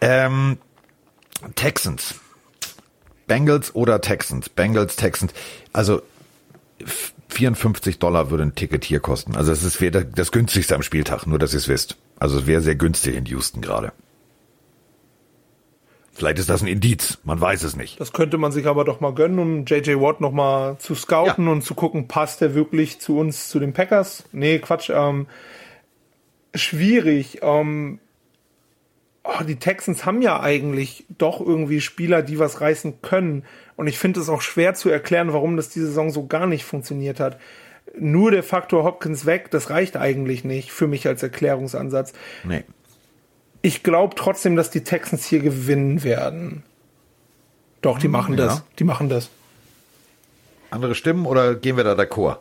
[0.00, 0.58] Ähm,
[1.54, 2.14] Texans.
[3.30, 4.48] Bengals oder Texans?
[4.48, 5.32] Bengals, Texans.
[5.72, 6.02] Also
[7.28, 9.36] 54 Dollar würde ein Ticket hier kosten.
[9.36, 11.96] Also es wäre das günstigste am Spieltag, nur dass ihr es wisst.
[12.18, 13.92] Also es wäre sehr günstig in Houston gerade.
[16.12, 18.00] Vielleicht ist das ein Indiz, man weiß es nicht.
[18.00, 21.46] Das könnte man sich aber doch mal gönnen, um JJ Watt noch mal zu scouten
[21.46, 21.52] ja.
[21.52, 24.24] und zu gucken, passt er wirklich zu uns, zu den Packers?
[24.32, 24.90] Nee, Quatsch.
[24.92, 25.28] Ähm,
[26.52, 27.38] schwierig.
[27.42, 28.00] Ähm,
[29.38, 33.44] oh, die Texans haben ja eigentlich doch irgendwie Spieler, die was reißen können.
[33.76, 36.64] Und ich finde es auch schwer zu erklären, warum das diese Saison so gar nicht
[36.64, 37.38] funktioniert hat.
[37.98, 42.12] Nur der Faktor Hopkins weg, das reicht eigentlich nicht für mich als Erklärungsansatz.
[42.44, 42.64] Nee.
[43.62, 46.62] Ich glaube trotzdem, dass die Texans hier gewinnen werden.
[47.82, 48.46] Doch, die hm, machen ja.
[48.46, 48.62] das.
[48.78, 49.30] Die machen das.
[50.70, 52.38] Andere Stimmen oder gehen wir da d'accord?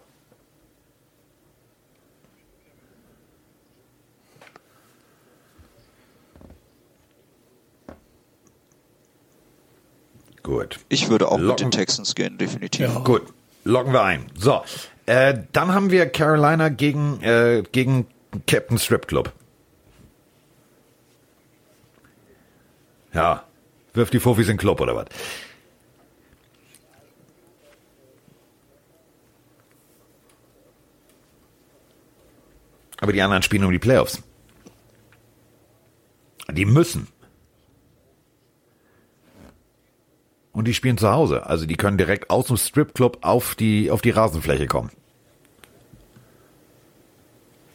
[10.50, 10.80] Gut.
[10.90, 11.48] Ich würde auch Locken.
[11.48, 12.88] mit den Texans gehen, definitiv.
[12.88, 13.00] Ja.
[13.02, 13.22] Gut,
[13.66, 14.26] loggen wir ein.
[14.36, 14.64] So,
[15.06, 18.08] äh, dann haben wir Carolina gegen, äh, gegen
[18.48, 19.32] Captain Strip Club.
[23.14, 23.44] Ja.
[23.94, 25.06] Wirft die Fofis in den Club oder was?
[33.02, 34.24] Aber die anderen spielen um die Playoffs.
[36.52, 37.08] Die müssen.
[40.52, 41.46] Und die spielen zu Hause.
[41.46, 44.92] Also die können direkt aus dem Stripclub auf die, auf die Rasenfläche kommen.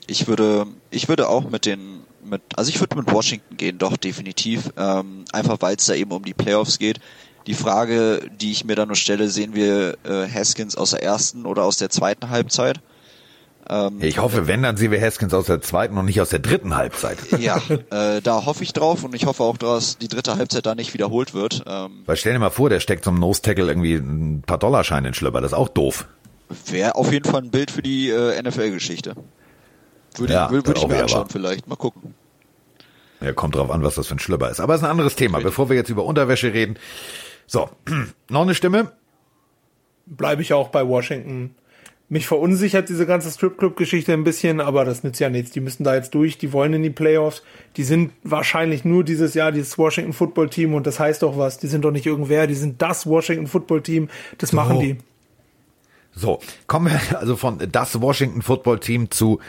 [0.06, 3.96] Ich würde, ich würde auch mit den, mit, also ich würde mit Washington gehen, doch
[3.96, 4.70] definitiv.
[4.76, 7.00] Ähm, einfach weil es da eben um die Playoffs geht.
[7.46, 11.46] Die Frage, die ich mir da nur stelle, sehen wir äh, Haskins aus der ersten
[11.46, 12.80] oder aus der zweiten Halbzeit?
[13.68, 16.38] Ähm, ich hoffe, wenn, dann sehen wir Haskins aus der zweiten und nicht aus der
[16.38, 17.18] dritten Halbzeit.
[17.38, 17.60] Ja,
[17.90, 20.94] äh, da hoffe ich drauf und ich hoffe auch, dass die dritte Halbzeit da nicht
[20.94, 21.64] wiederholt wird.
[21.66, 25.12] Ähm, Weil stell dir mal vor, der steckt zum Nose-Tackle irgendwie ein paar Dollarscheine in
[25.12, 26.06] den Schlöpper, das ist auch doof.
[26.66, 29.14] Wäre auf jeden Fall ein Bild für die äh, NFL-Geschichte.
[30.16, 32.14] Würde, ja, würde, würde ich mir anschauen vielleicht, mal gucken.
[33.20, 34.60] Ja, kommt drauf an, was das für ein Schlöpper ist.
[34.60, 36.78] Aber es ist ein anderes Thema, bevor wir jetzt über Unterwäsche reden.
[37.46, 37.70] So,
[38.28, 38.92] noch eine Stimme?
[40.06, 41.54] Bleibe ich auch bei Washington
[42.08, 45.52] mich verunsichert diese ganze Stripclub-Geschichte ein bisschen, aber das nützt ja nichts.
[45.52, 47.42] Die müssen da jetzt durch, die wollen in die Playoffs.
[47.76, 51.58] Die sind wahrscheinlich nur dieses Jahr dieses Washington Football Team und das heißt doch was.
[51.58, 54.08] Die sind doch nicht irgendwer, die sind das Washington Football Team.
[54.38, 54.56] Das so.
[54.56, 54.98] machen die.
[56.14, 59.40] So, kommen wir also von das Washington Football Team zu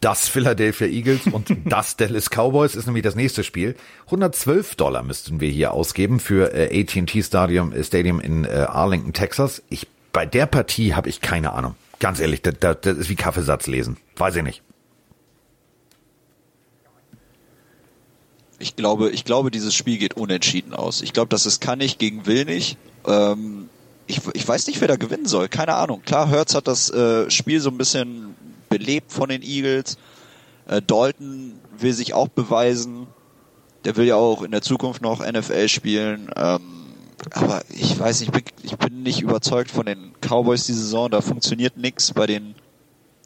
[0.00, 3.76] das Philadelphia Eagles und das Dallas Cowboys ist nämlich das nächste Spiel.
[4.06, 9.12] 112 Dollar müssten wir hier ausgeben für äh, AT&T Stadium, äh, Stadium in äh, Arlington,
[9.12, 9.62] Texas.
[9.70, 9.86] Ich
[10.18, 11.76] bei der Partie habe ich keine Ahnung.
[12.00, 13.98] Ganz ehrlich, das, das, das ist wie Kaffeesatz lesen.
[14.16, 14.62] Weiß ich nicht.
[18.58, 21.02] Ich glaube, ich glaube, dieses Spiel geht unentschieden aus.
[21.02, 22.78] Ich glaube, das ist kann ich gegen will nicht.
[23.06, 23.68] Ähm,
[24.08, 25.48] ich, ich weiß nicht, wer da gewinnen soll.
[25.48, 26.02] Keine Ahnung.
[26.02, 28.34] Klar, Hertz hat das äh, Spiel so ein bisschen
[28.68, 29.98] belebt von den Eagles.
[30.66, 33.06] Äh, Dalton will sich auch beweisen.
[33.84, 36.28] Der will ja auch in der Zukunft noch NFL spielen.
[36.34, 36.77] Ähm,
[37.32, 38.32] aber ich weiß nicht,
[38.62, 41.10] ich bin nicht überzeugt von den Cowboys die Saison.
[41.10, 42.12] Da funktioniert nichts.
[42.12, 42.54] Bei den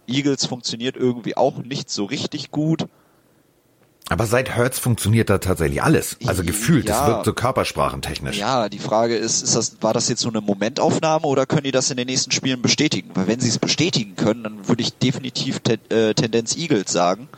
[0.06, 2.86] Eagles funktioniert irgendwie auch nicht so richtig gut.
[4.08, 6.16] Aber seit Hertz funktioniert da tatsächlich alles.
[6.26, 8.36] Also gefühlt, ja, das wirkt so körpersprachentechnisch.
[8.36, 11.70] Ja, die Frage ist, ist das, war das jetzt so eine Momentaufnahme oder können die
[11.70, 13.10] das in den nächsten Spielen bestätigen?
[13.14, 17.28] Weil wenn sie es bestätigen können, dann würde ich definitiv te äh, Tendenz Eagles sagen.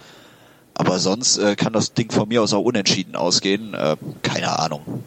[0.73, 3.75] Aber sonst äh, kann das Ding von mir aus auch unentschieden ausgehen.
[3.75, 5.05] Äh, keine Ahnung.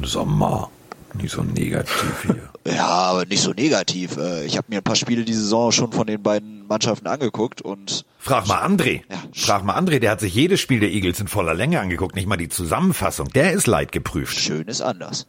[0.00, 0.70] Sommer.
[1.14, 2.50] Nicht so negativ hier.
[2.66, 4.16] Ja, aber nicht so negativ.
[4.16, 7.62] Äh, ich habe mir ein paar Spiele die Saison schon von den beiden Mannschaften angeguckt
[7.62, 8.04] und.
[8.18, 9.02] Frag mal André.
[9.08, 9.22] Ja.
[9.32, 12.26] Frag mal André, der hat sich jedes Spiel der Eagles in voller Länge angeguckt, nicht
[12.26, 13.28] mal die Zusammenfassung.
[13.28, 14.36] Der ist leidgeprüft.
[14.36, 15.28] Schön ist anders.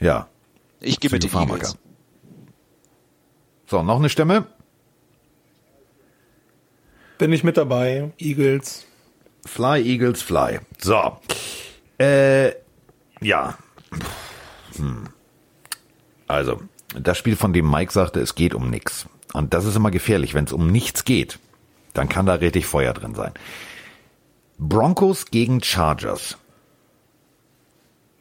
[0.00, 0.28] Ja.
[0.80, 1.76] Ich gehe mit den Eagles.
[3.66, 4.46] So, noch eine Stimme?
[7.18, 8.12] Bin ich mit dabei.
[8.16, 8.86] Eagles.
[9.44, 10.60] Fly, Eagles, fly.
[10.80, 11.18] So.
[11.98, 12.52] Äh,
[13.20, 13.58] ja.
[14.76, 15.08] Hm.
[16.26, 16.60] Also,
[16.94, 19.06] das Spiel, von dem Mike sagte, es geht um nichts.
[19.32, 20.34] Und das ist immer gefährlich.
[20.34, 21.38] Wenn es um nichts geht,
[21.94, 23.32] dann kann da richtig Feuer drin sein.
[24.58, 26.36] Broncos gegen Chargers.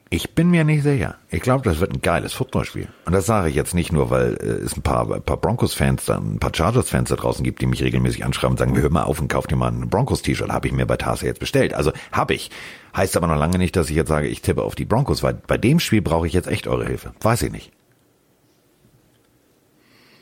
[0.09, 1.15] Ich bin mir nicht sicher.
[1.29, 2.88] Ich glaube, das wird ein geiles Footballspiel.
[3.05, 6.05] Und das sage ich jetzt nicht nur, weil äh, es ein paar, ein paar Broncos-Fans,
[6.05, 9.03] da, ein paar Chargers-Fans da draußen gibt, die mich regelmäßig anschreiben und sagen, hör mal
[9.03, 10.49] auf und kauf dir mal ein Broncos-T-Shirt.
[10.49, 11.73] Habe ich mir bei Tarse jetzt bestellt.
[11.73, 12.51] Also habe ich.
[12.95, 15.34] Heißt aber noch lange nicht, dass ich jetzt sage, ich tippe auf die Broncos, weil
[15.34, 17.11] bei dem Spiel brauche ich jetzt echt eure Hilfe.
[17.21, 17.71] Weiß ich nicht.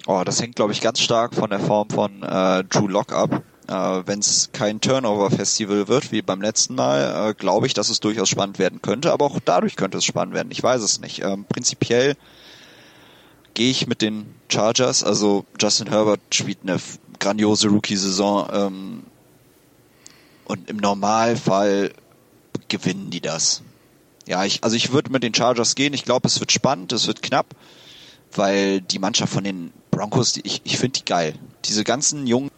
[0.08, 3.44] Oh, das hängt, glaube ich, ganz stark von der Form von äh, Drew Lock ab.
[3.68, 3.74] Äh,
[4.06, 8.30] Wenn es kein Turnover-Festival wird, wie beim letzten Mal, äh, glaube ich, dass es durchaus
[8.30, 10.52] spannend werden könnte, aber auch dadurch könnte es spannend werden.
[10.52, 11.24] Ich weiß es nicht.
[11.24, 12.16] Ähm, prinzipiell
[13.56, 16.78] gehe ich mit den Chargers, also Justin Herbert spielt eine
[17.20, 19.04] grandiose Rookie-Saison ähm,
[20.46, 21.94] und im Normalfall
[22.68, 23.64] gewinnen die das.
[24.28, 25.94] Ja, ich, also ich würde mit den Chargers gehen.
[25.94, 27.48] Ich glaube, es wird spannend, es wird knapp,
[28.34, 31.36] weil die Mannschaft von den Broncos, die, ich, ich finde die geil.
[31.66, 32.52] Diese ganzen jungen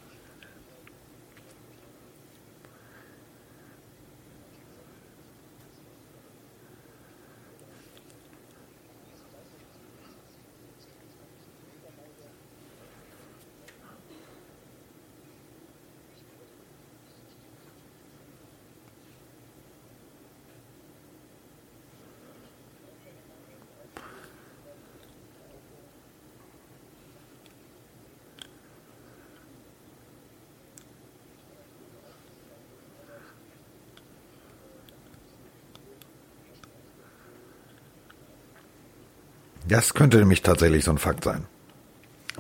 [39.67, 41.45] Das könnte nämlich tatsächlich so ein Fakt sein.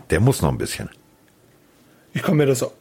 [0.09, 0.89] Der muss noch ein bisschen.
[2.13, 2.73] Ich komme mir das auch.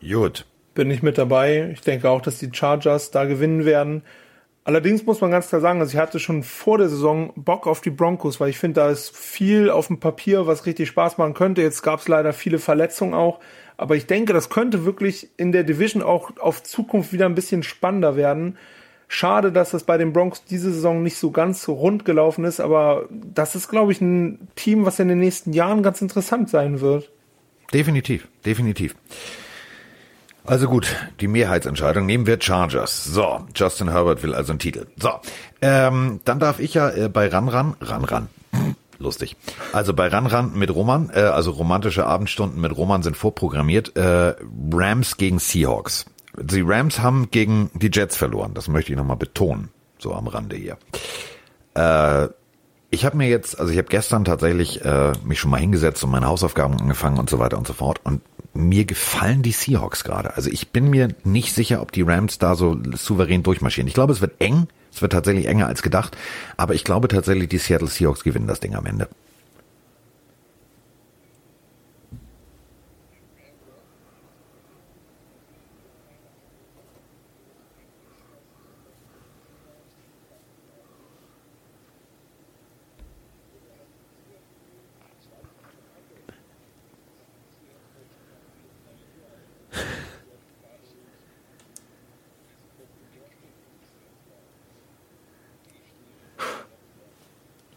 [0.00, 0.46] Gut.
[0.74, 1.70] Bin ich mit dabei.
[1.72, 4.02] Ich denke auch, dass die Chargers da gewinnen werden.
[4.70, 7.80] Allerdings muss man ganz klar sagen, also ich hatte schon vor der Saison Bock auf
[7.80, 11.34] die Broncos, weil ich finde, da ist viel auf dem Papier, was richtig Spaß machen
[11.34, 11.60] könnte.
[11.60, 13.40] Jetzt gab es leider viele Verletzungen auch.
[13.76, 17.64] Aber ich denke, das könnte wirklich in der Division auch auf Zukunft wieder ein bisschen
[17.64, 18.58] spannender werden.
[19.08, 23.08] Schade, dass das bei den Broncos diese Saison nicht so ganz rund gelaufen ist, aber
[23.10, 27.10] das ist, glaube ich, ein Team, was in den nächsten Jahren ganz interessant sein wird.
[27.74, 28.94] Definitiv, definitiv.
[30.50, 33.04] Also gut, die Mehrheitsentscheidung nehmen wir Chargers.
[33.04, 34.88] So, Justin Herbert will also einen Titel.
[35.00, 35.10] So,
[35.62, 38.28] ähm, dann darf ich ja äh, bei Ranran, Ranran,
[38.98, 39.36] lustig.
[39.72, 43.96] Also bei Ranran mit Roman, äh, also romantische Abendstunden mit Roman sind vorprogrammiert.
[43.96, 44.34] Äh,
[44.72, 46.06] Rams gegen Seahawks.
[46.36, 48.50] Die Rams haben gegen die Jets verloren.
[48.52, 49.68] Das möchte ich nochmal betonen.
[50.00, 50.78] So am Rande hier.
[51.74, 52.28] Äh,
[52.90, 56.10] ich habe mir jetzt, also ich habe gestern tatsächlich äh, mich schon mal hingesetzt und
[56.10, 58.00] meine Hausaufgaben angefangen und so weiter und so fort.
[58.02, 58.20] Und
[58.60, 60.36] mir gefallen die Seahawks gerade.
[60.36, 63.88] Also ich bin mir nicht sicher, ob die Rams da so souverän durchmarschieren.
[63.88, 64.68] Ich glaube, es wird eng.
[64.92, 66.16] Es wird tatsächlich enger als gedacht.
[66.56, 69.08] Aber ich glaube tatsächlich, die Seattle Seahawks gewinnen das Ding am Ende.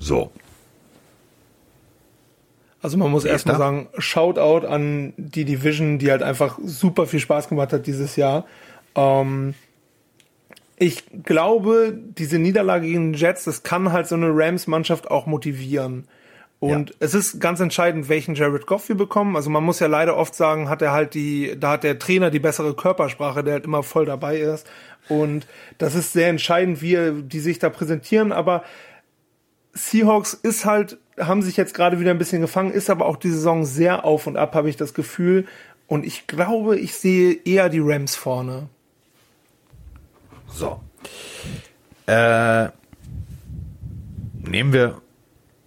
[0.03, 0.31] So.
[2.83, 7.47] Also man muss erstmal sagen, Shoutout an die Division, die halt einfach super viel Spaß
[7.47, 8.45] gemacht hat dieses Jahr.
[8.93, 9.53] Ähm,
[10.77, 16.09] ich glaube, diese Niederlage gegen Jets, das kann halt so eine Rams-Mannschaft auch motivieren.
[16.59, 16.95] Und ja.
[16.99, 19.37] es ist ganz entscheidend, welchen Jared Goff wir bekommen.
[19.37, 22.31] Also man muss ja leider oft sagen, hat er halt die, da hat der Trainer
[22.31, 24.69] die bessere Körpersprache, der halt immer voll dabei ist.
[25.07, 25.47] Und
[25.77, 28.33] das ist sehr entscheidend, wie die sich da präsentieren.
[28.33, 28.63] Aber
[29.73, 33.31] Seahawks ist halt, haben sich jetzt gerade wieder ein bisschen gefangen, ist aber auch die
[33.31, 35.47] Saison sehr auf und ab, habe ich das Gefühl.
[35.87, 38.69] Und ich glaube, ich sehe eher die Rams vorne.
[40.47, 40.79] So.
[42.05, 42.69] Äh,
[44.43, 45.01] nehmen wir.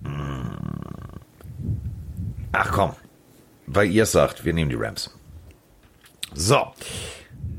[0.05, 0.57] Hm.
[2.53, 2.93] Ach komm,
[3.67, 5.11] weil ihr es sagt, wir nehmen die Rams.
[6.35, 6.73] So.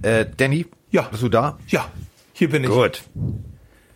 [0.01, 0.65] Äh, Danny?
[0.91, 1.03] Ja.
[1.03, 1.57] Bist du da?
[1.67, 1.89] Ja,
[2.33, 2.69] hier bin ich.
[2.69, 3.03] Gut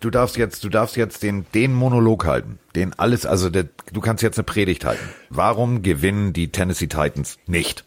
[0.02, 2.60] du darfst jetzt, du darfst jetzt den, den Monolog halten.
[2.76, 5.08] Den alles, also der, du kannst jetzt eine Predigt halten.
[5.30, 7.86] Warum gewinnen die Tennessee Titans nicht?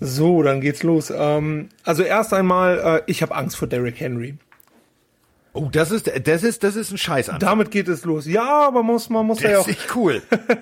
[0.00, 1.12] So, dann geht's los.
[1.16, 4.36] Ähm, also erst einmal, äh, ich habe Angst vor Derrick Henry.
[5.56, 7.30] Oh, das ist, das ist, das ist ein Scheiß.
[7.38, 8.26] Damit geht es los.
[8.26, 9.68] Ja, aber muss, man muss das ja auch.
[9.68, 10.20] ist nicht cool.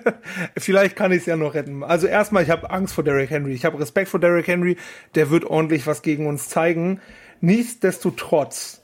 [0.59, 1.83] Vielleicht kann ich es ja noch retten.
[1.83, 3.55] Also erstmal, ich habe Angst vor Derrick Henry.
[3.55, 4.77] Ich habe Respekt vor Derrick Henry.
[5.15, 7.01] Der wird ordentlich was gegen uns zeigen.
[7.41, 8.82] Nichtsdestotrotz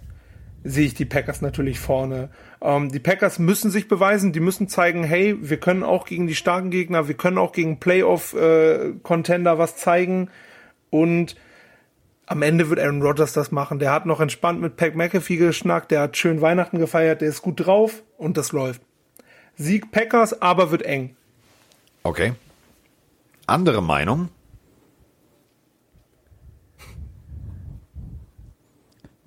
[0.64, 2.30] sehe ich die Packers natürlich vorne.
[2.60, 6.34] Ähm, die Packers müssen sich beweisen, die müssen zeigen, hey, wir können auch gegen die
[6.34, 10.30] starken Gegner, wir können auch gegen Playoff-Contender äh, was zeigen.
[10.90, 11.36] Und
[12.26, 13.78] am Ende wird Aaron Rodgers das machen.
[13.78, 17.42] Der hat noch entspannt mit Pat McAfee geschnackt, der hat schön Weihnachten gefeiert, der ist
[17.42, 18.82] gut drauf und das läuft.
[19.56, 21.16] Sieg Packers, aber wird eng.
[22.02, 22.34] Okay.
[23.46, 24.28] Andere Meinung?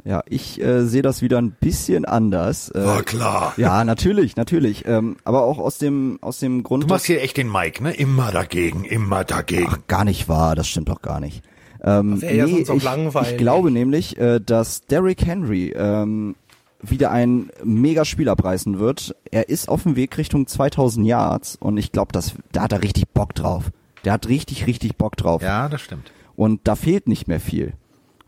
[0.04, 2.70] Ja, ich äh, sehe das wieder ein bisschen anders.
[2.70, 3.54] Äh, War klar.
[3.58, 4.86] Ja, natürlich, natürlich.
[4.86, 6.84] Ähm, aber auch aus dem aus dem Grund.
[6.84, 7.94] Du machst hier echt den Mike, ne?
[7.94, 9.68] Immer dagegen, immer dagegen.
[9.70, 11.44] Ach, gar nicht wahr, das stimmt doch gar nicht.
[11.84, 16.36] Ähm, nee, ja sonst auch ich, ich glaube nämlich, äh, dass Derrick Henry ähm,
[16.82, 19.16] wieder ein mega Spiel abreißen wird.
[19.30, 22.84] Er ist auf dem Weg Richtung 2000 Yards und ich glaube, dass da hat er
[22.84, 23.72] richtig Bock drauf.
[24.04, 25.42] Der hat richtig, richtig Bock drauf.
[25.42, 26.12] Ja, das stimmt.
[26.36, 27.74] Und da fehlt nicht mehr viel.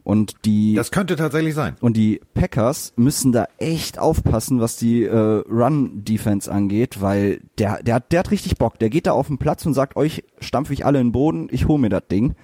[0.04, 1.76] Und die Das könnte tatsächlich sein.
[1.80, 5.16] und die Packers müssen da echt aufpassen, was die äh,
[5.50, 8.80] Run Defense angeht, weil der der hat der hat richtig Bock.
[8.80, 11.48] Der geht da auf den Platz und sagt euch stampfe ich alle in den Boden,
[11.52, 12.36] ich hol mir das Ding.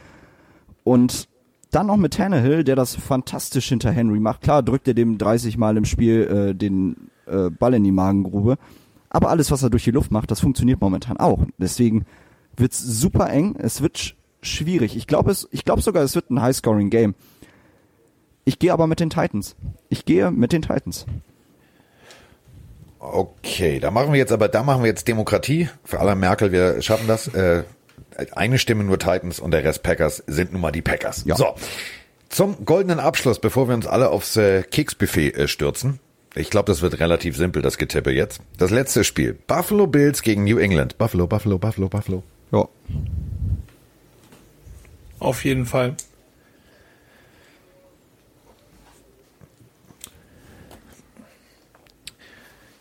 [0.86, 1.28] Und
[1.72, 4.42] dann noch mit Tannehill, der das fantastisch hinter Henry macht.
[4.42, 6.22] Klar, drückt er dem 30 Mal im Spiel
[6.52, 8.58] äh, den äh, Ball in die Magengrube,
[9.10, 11.46] aber alles was er durch die Luft macht, das funktioniert momentan auch.
[11.58, 12.06] Deswegen
[12.56, 14.96] wird's super eng, es wird sch schwierig.
[14.96, 17.14] Ich glaube es ich glaube sogar es wird ein High Scoring Game.
[18.46, 19.56] Ich gehe aber mit den Titans.
[19.90, 21.06] Ich gehe mit den Titans.
[23.00, 25.70] Okay, da machen wir jetzt aber, da machen wir jetzt Demokratie.
[25.86, 27.28] Für alle Merkel, wir schaffen das.
[27.30, 27.64] Äh,
[28.34, 31.24] eine Stimme nur Titans und der Rest Packers sind nun mal die Packers.
[31.26, 31.36] Ja.
[31.36, 31.56] So,
[32.28, 36.00] zum goldenen Abschluss, bevor wir uns alle aufs äh, Keksbuffet äh, stürzen.
[36.36, 38.42] Ich glaube, das wird relativ simpel, das Getippe jetzt.
[38.58, 39.38] Das letzte Spiel.
[39.48, 40.98] Buffalo Bills gegen New England.
[40.98, 42.24] Buffalo, Buffalo, Buffalo, Buffalo.
[42.52, 42.68] Ja.
[45.20, 45.96] Auf jeden Fall.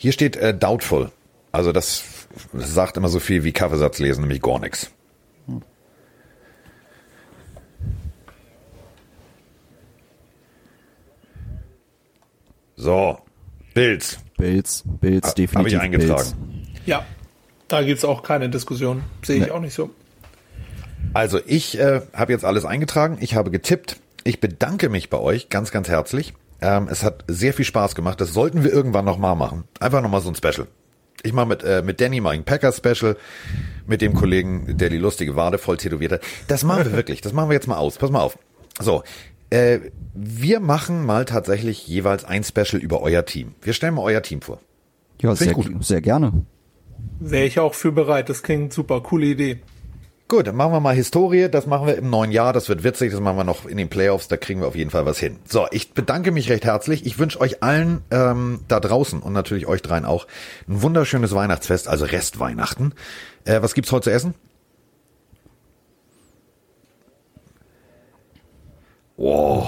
[0.08, 1.10] Hier steht äh, doubtful.
[1.52, 2.02] Also das,
[2.54, 4.90] das sagt immer so viel wie Kaffeesatz lesen, nämlich gar nichts.
[12.76, 13.18] So,
[13.74, 14.18] Bills.
[14.38, 15.56] Bills, Bills, definitiv.
[15.56, 16.32] Habe ich eingetragen.
[16.62, 16.86] Bills.
[16.86, 17.04] Ja,
[17.68, 19.04] da gibt's auch keine Diskussion.
[19.22, 19.50] Sehe ich nee.
[19.50, 19.90] auch nicht so.
[21.12, 23.18] Also ich äh, habe jetzt alles eingetragen.
[23.20, 24.00] Ich habe getippt.
[24.24, 26.32] Ich bedanke mich bei euch ganz, ganz herzlich.
[26.60, 28.20] Ähm, es hat sehr viel Spaß gemacht.
[28.20, 29.64] Das sollten wir irgendwann nochmal machen.
[29.80, 30.66] Einfach nochmal so ein Special.
[31.22, 33.16] Ich mache mit, äh, mit Danny mal ein Packers-Special,
[33.86, 36.20] mit dem Kollegen, der die lustige Wade voll tätowiert hat.
[36.46, 37.20] Das machen wir wirklich.
[37.20, 37.98] Das machen wir jetzt mal aus.
[37.98, 38.38] Pass mal auf.
[38.80, 39.02] So,
[39.50, 39.80] äh,
[40.14, 43.54] wir machen mal tatsächlich jeweils ein Special über euer Team.
[43.62, 44.60] Wir stellen mal euer Team vor.
[45.20, 45.84] Ja, sehr, gut.
[45.84, 46.44] sehr gerne.
[47.18, 48.28] Wäre ich auch für bereit.
[48.28, 49.00] Das klingt super.
[49.00, 49.60] Coole Idee.
[50.28, 51.48] Gut, dann machen wir mal Historie.
[51.48, 52.52] Das machen wir im neuen Jahr.
[52.52, 53.12] Das wird witzig.
[53.12, 54.28] Das machen wir noch in den Playoffs.
[54.28, 55.38] Da kriegen wir auf jeden Fall was hin.
[55.46, 57.06] So, ich bedanke mich recht herzlich.
[57.06, 60.26] Ich wünsche euch allen ähm, da draußen und natürlich euch dreien auch
[60.68, 62.92] ein wunderschönes Weihnachtsfest, also Restweihnachten.
[63.46, 64.34] Äh, was gibt's heute zu essen?
[69.16, 69.66] Oh,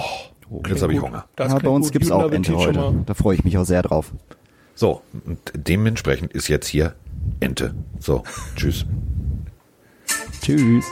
[0.67, 1.25] jetzt habe ich Hunger.
[1.39, 3.03] Ja, bei uns gibt's auch Ente heute.
[3.07, 4.11] Da freue ich mich auch sehr drauf.
[4.75, 6.93] So, und dementsprechend ist jetzt hier
[7.39, 7.73] Ente.
[7.99, 8.23] So,
[8.55, 8.85] tschüss.
[10.41, 10.85] Tschüss.